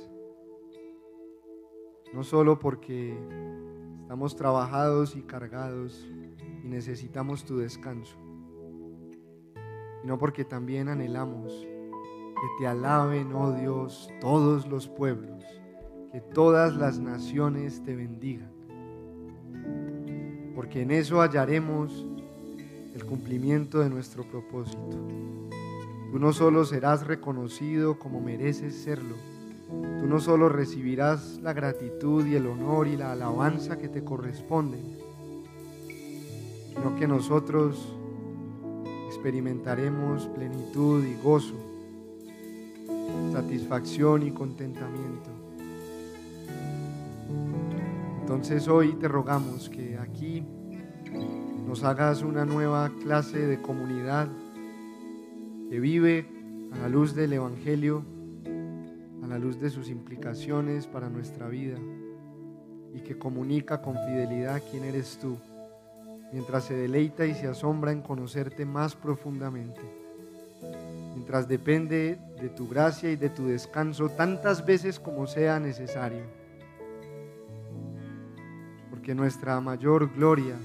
No 2.14 2.24
solo 2.24 2.58
porque 2.58 3.14
estamos 4.00 4.34
trabajados 4.34 5.14
y 5.14 5.22
cargados 5.22 6.08
y 6.64 6.68
necesitamos 6.68 7.44
tu 7.44 7.58
descanso, 7.58 8.16
sino 10.00 10.18
porque 10.18 10.46
también 10.46 10.88
anhelamos 10.88 11.52
que 11.52 12.46
te 12.58 12.66
alaben, 12.66 13.32
oh 13.34 13.52
Dios, 13.52 14.08
todos 14.20 14.66
los 14.66 14.88
pueblos, 14.88 15.44
que 16.10 16.20
todas 16.20 16.74
las 16.76 16.98
naciones 16.98 17.82
te 17.82 17.94
bendigan, 17.94 18.52
porque 20.54 20.80
en 20.80 20.92
eso 20.92 21.20
hallaremos 21.20 22.06
el 22.94 23.04
cumplimiento 23.04 23.80
de 23.80 23.90
nuestro 23.90 24.26
propósito. 24.26 24.88
Tú 26.10 26.18
no 26.18 26.32
solo 26.32 26.64
serás 26.64 27.06
reconocido 27.06 27.98
como 27.98 28.20
mereces 28.20 28.74
serlo, 28.74 29.14
tú 30.00 30.06
no 30.06 30.20
solo 30.20 30.48
recibirás 30.48 31.38
la 31.42 31.52
gratitud 31.52 32.24
y 32.26 32.34
el 32.34 32.46
honor 32.46 32.88
y 32.88 32.96
la 32.96 33.12
alabanza 33.12 33.76
que 33.76 33.88
te 33.88 34.02
corresponden, 34.02 34.96
sino 36.74 36.96
que 36.96 37.06
nosotros 37.06 37.94
experimentaremos 39.08 40.26
plenitud 40.28 41.04
y 41.04 41.14
gozo, 41.22 41.56
satisfacción 43.32 44.22
y 44.22 44.30
contentamiento. 44.30 45.28
Entonces 48.20 48.66
hoy 48.68 48.94
te 48.94 49.08
rogamos 49.08 49.68
que 49.68 49.98
aquí 49.98 50.46
nos 51.66 51.84
hagas 51.84 52.22
una 52.22 52.46
nueva 52.46 52.90
clase 53.02 53.46
de 53.46 53.60
comunidad 53.60 54.28
que 55.68 55.80
vive 55.80 56.26
a 56.72 56.78
la 56.78 56.88
luz 56.88 57.14
del 57.14 57.32
Evangelio, 57.32 58.02
a 59.22 59.26
la 59.26 59.38
luz 59.38 59.60
de 59.60 59.68
sus 59.68 59.90
implicaciones 59.90 60.86
para 60.86 61.10
nuestra 61.10 61.48
vida 61.48 61.78
y 62.94 63.00
que 63.00 63.18
comunica 63.18 63.82
con 63.82 63.94
fidelidad 63.94 64.62
quién 64.70 64.84
eres 64.84 65.18
tú, 65.20 65.36
mientras 66.32 66.64
se 66.64 66.74
deleita 66.74 67.26
y 67.26 67.34
se 67.34 67.46
asombra 67.46 67.92
en 67.92 68.00
conocerte 68.00 68.64
más 68.64 68.94
profundamente, 68.94 69.80
mientras 71.14 71.46
depende 71.46 72.18
de 72.40 72.48
tu 72.48 72.66
gracia 72.66 73.10
y 73.10 73.16
de 73.16 73.28
tu 73.28 73.46
descanso 73.46 74.08
tantas 74.08 74.64
veces 74.64 74.98
como 74.98 75.26
sea 75.26 75.60
necesario, 75.60 76.24
porque 78.88 79.14
nuestra 79.14 79.60
mayor 79.60 80.14
gloria 80.14 80.56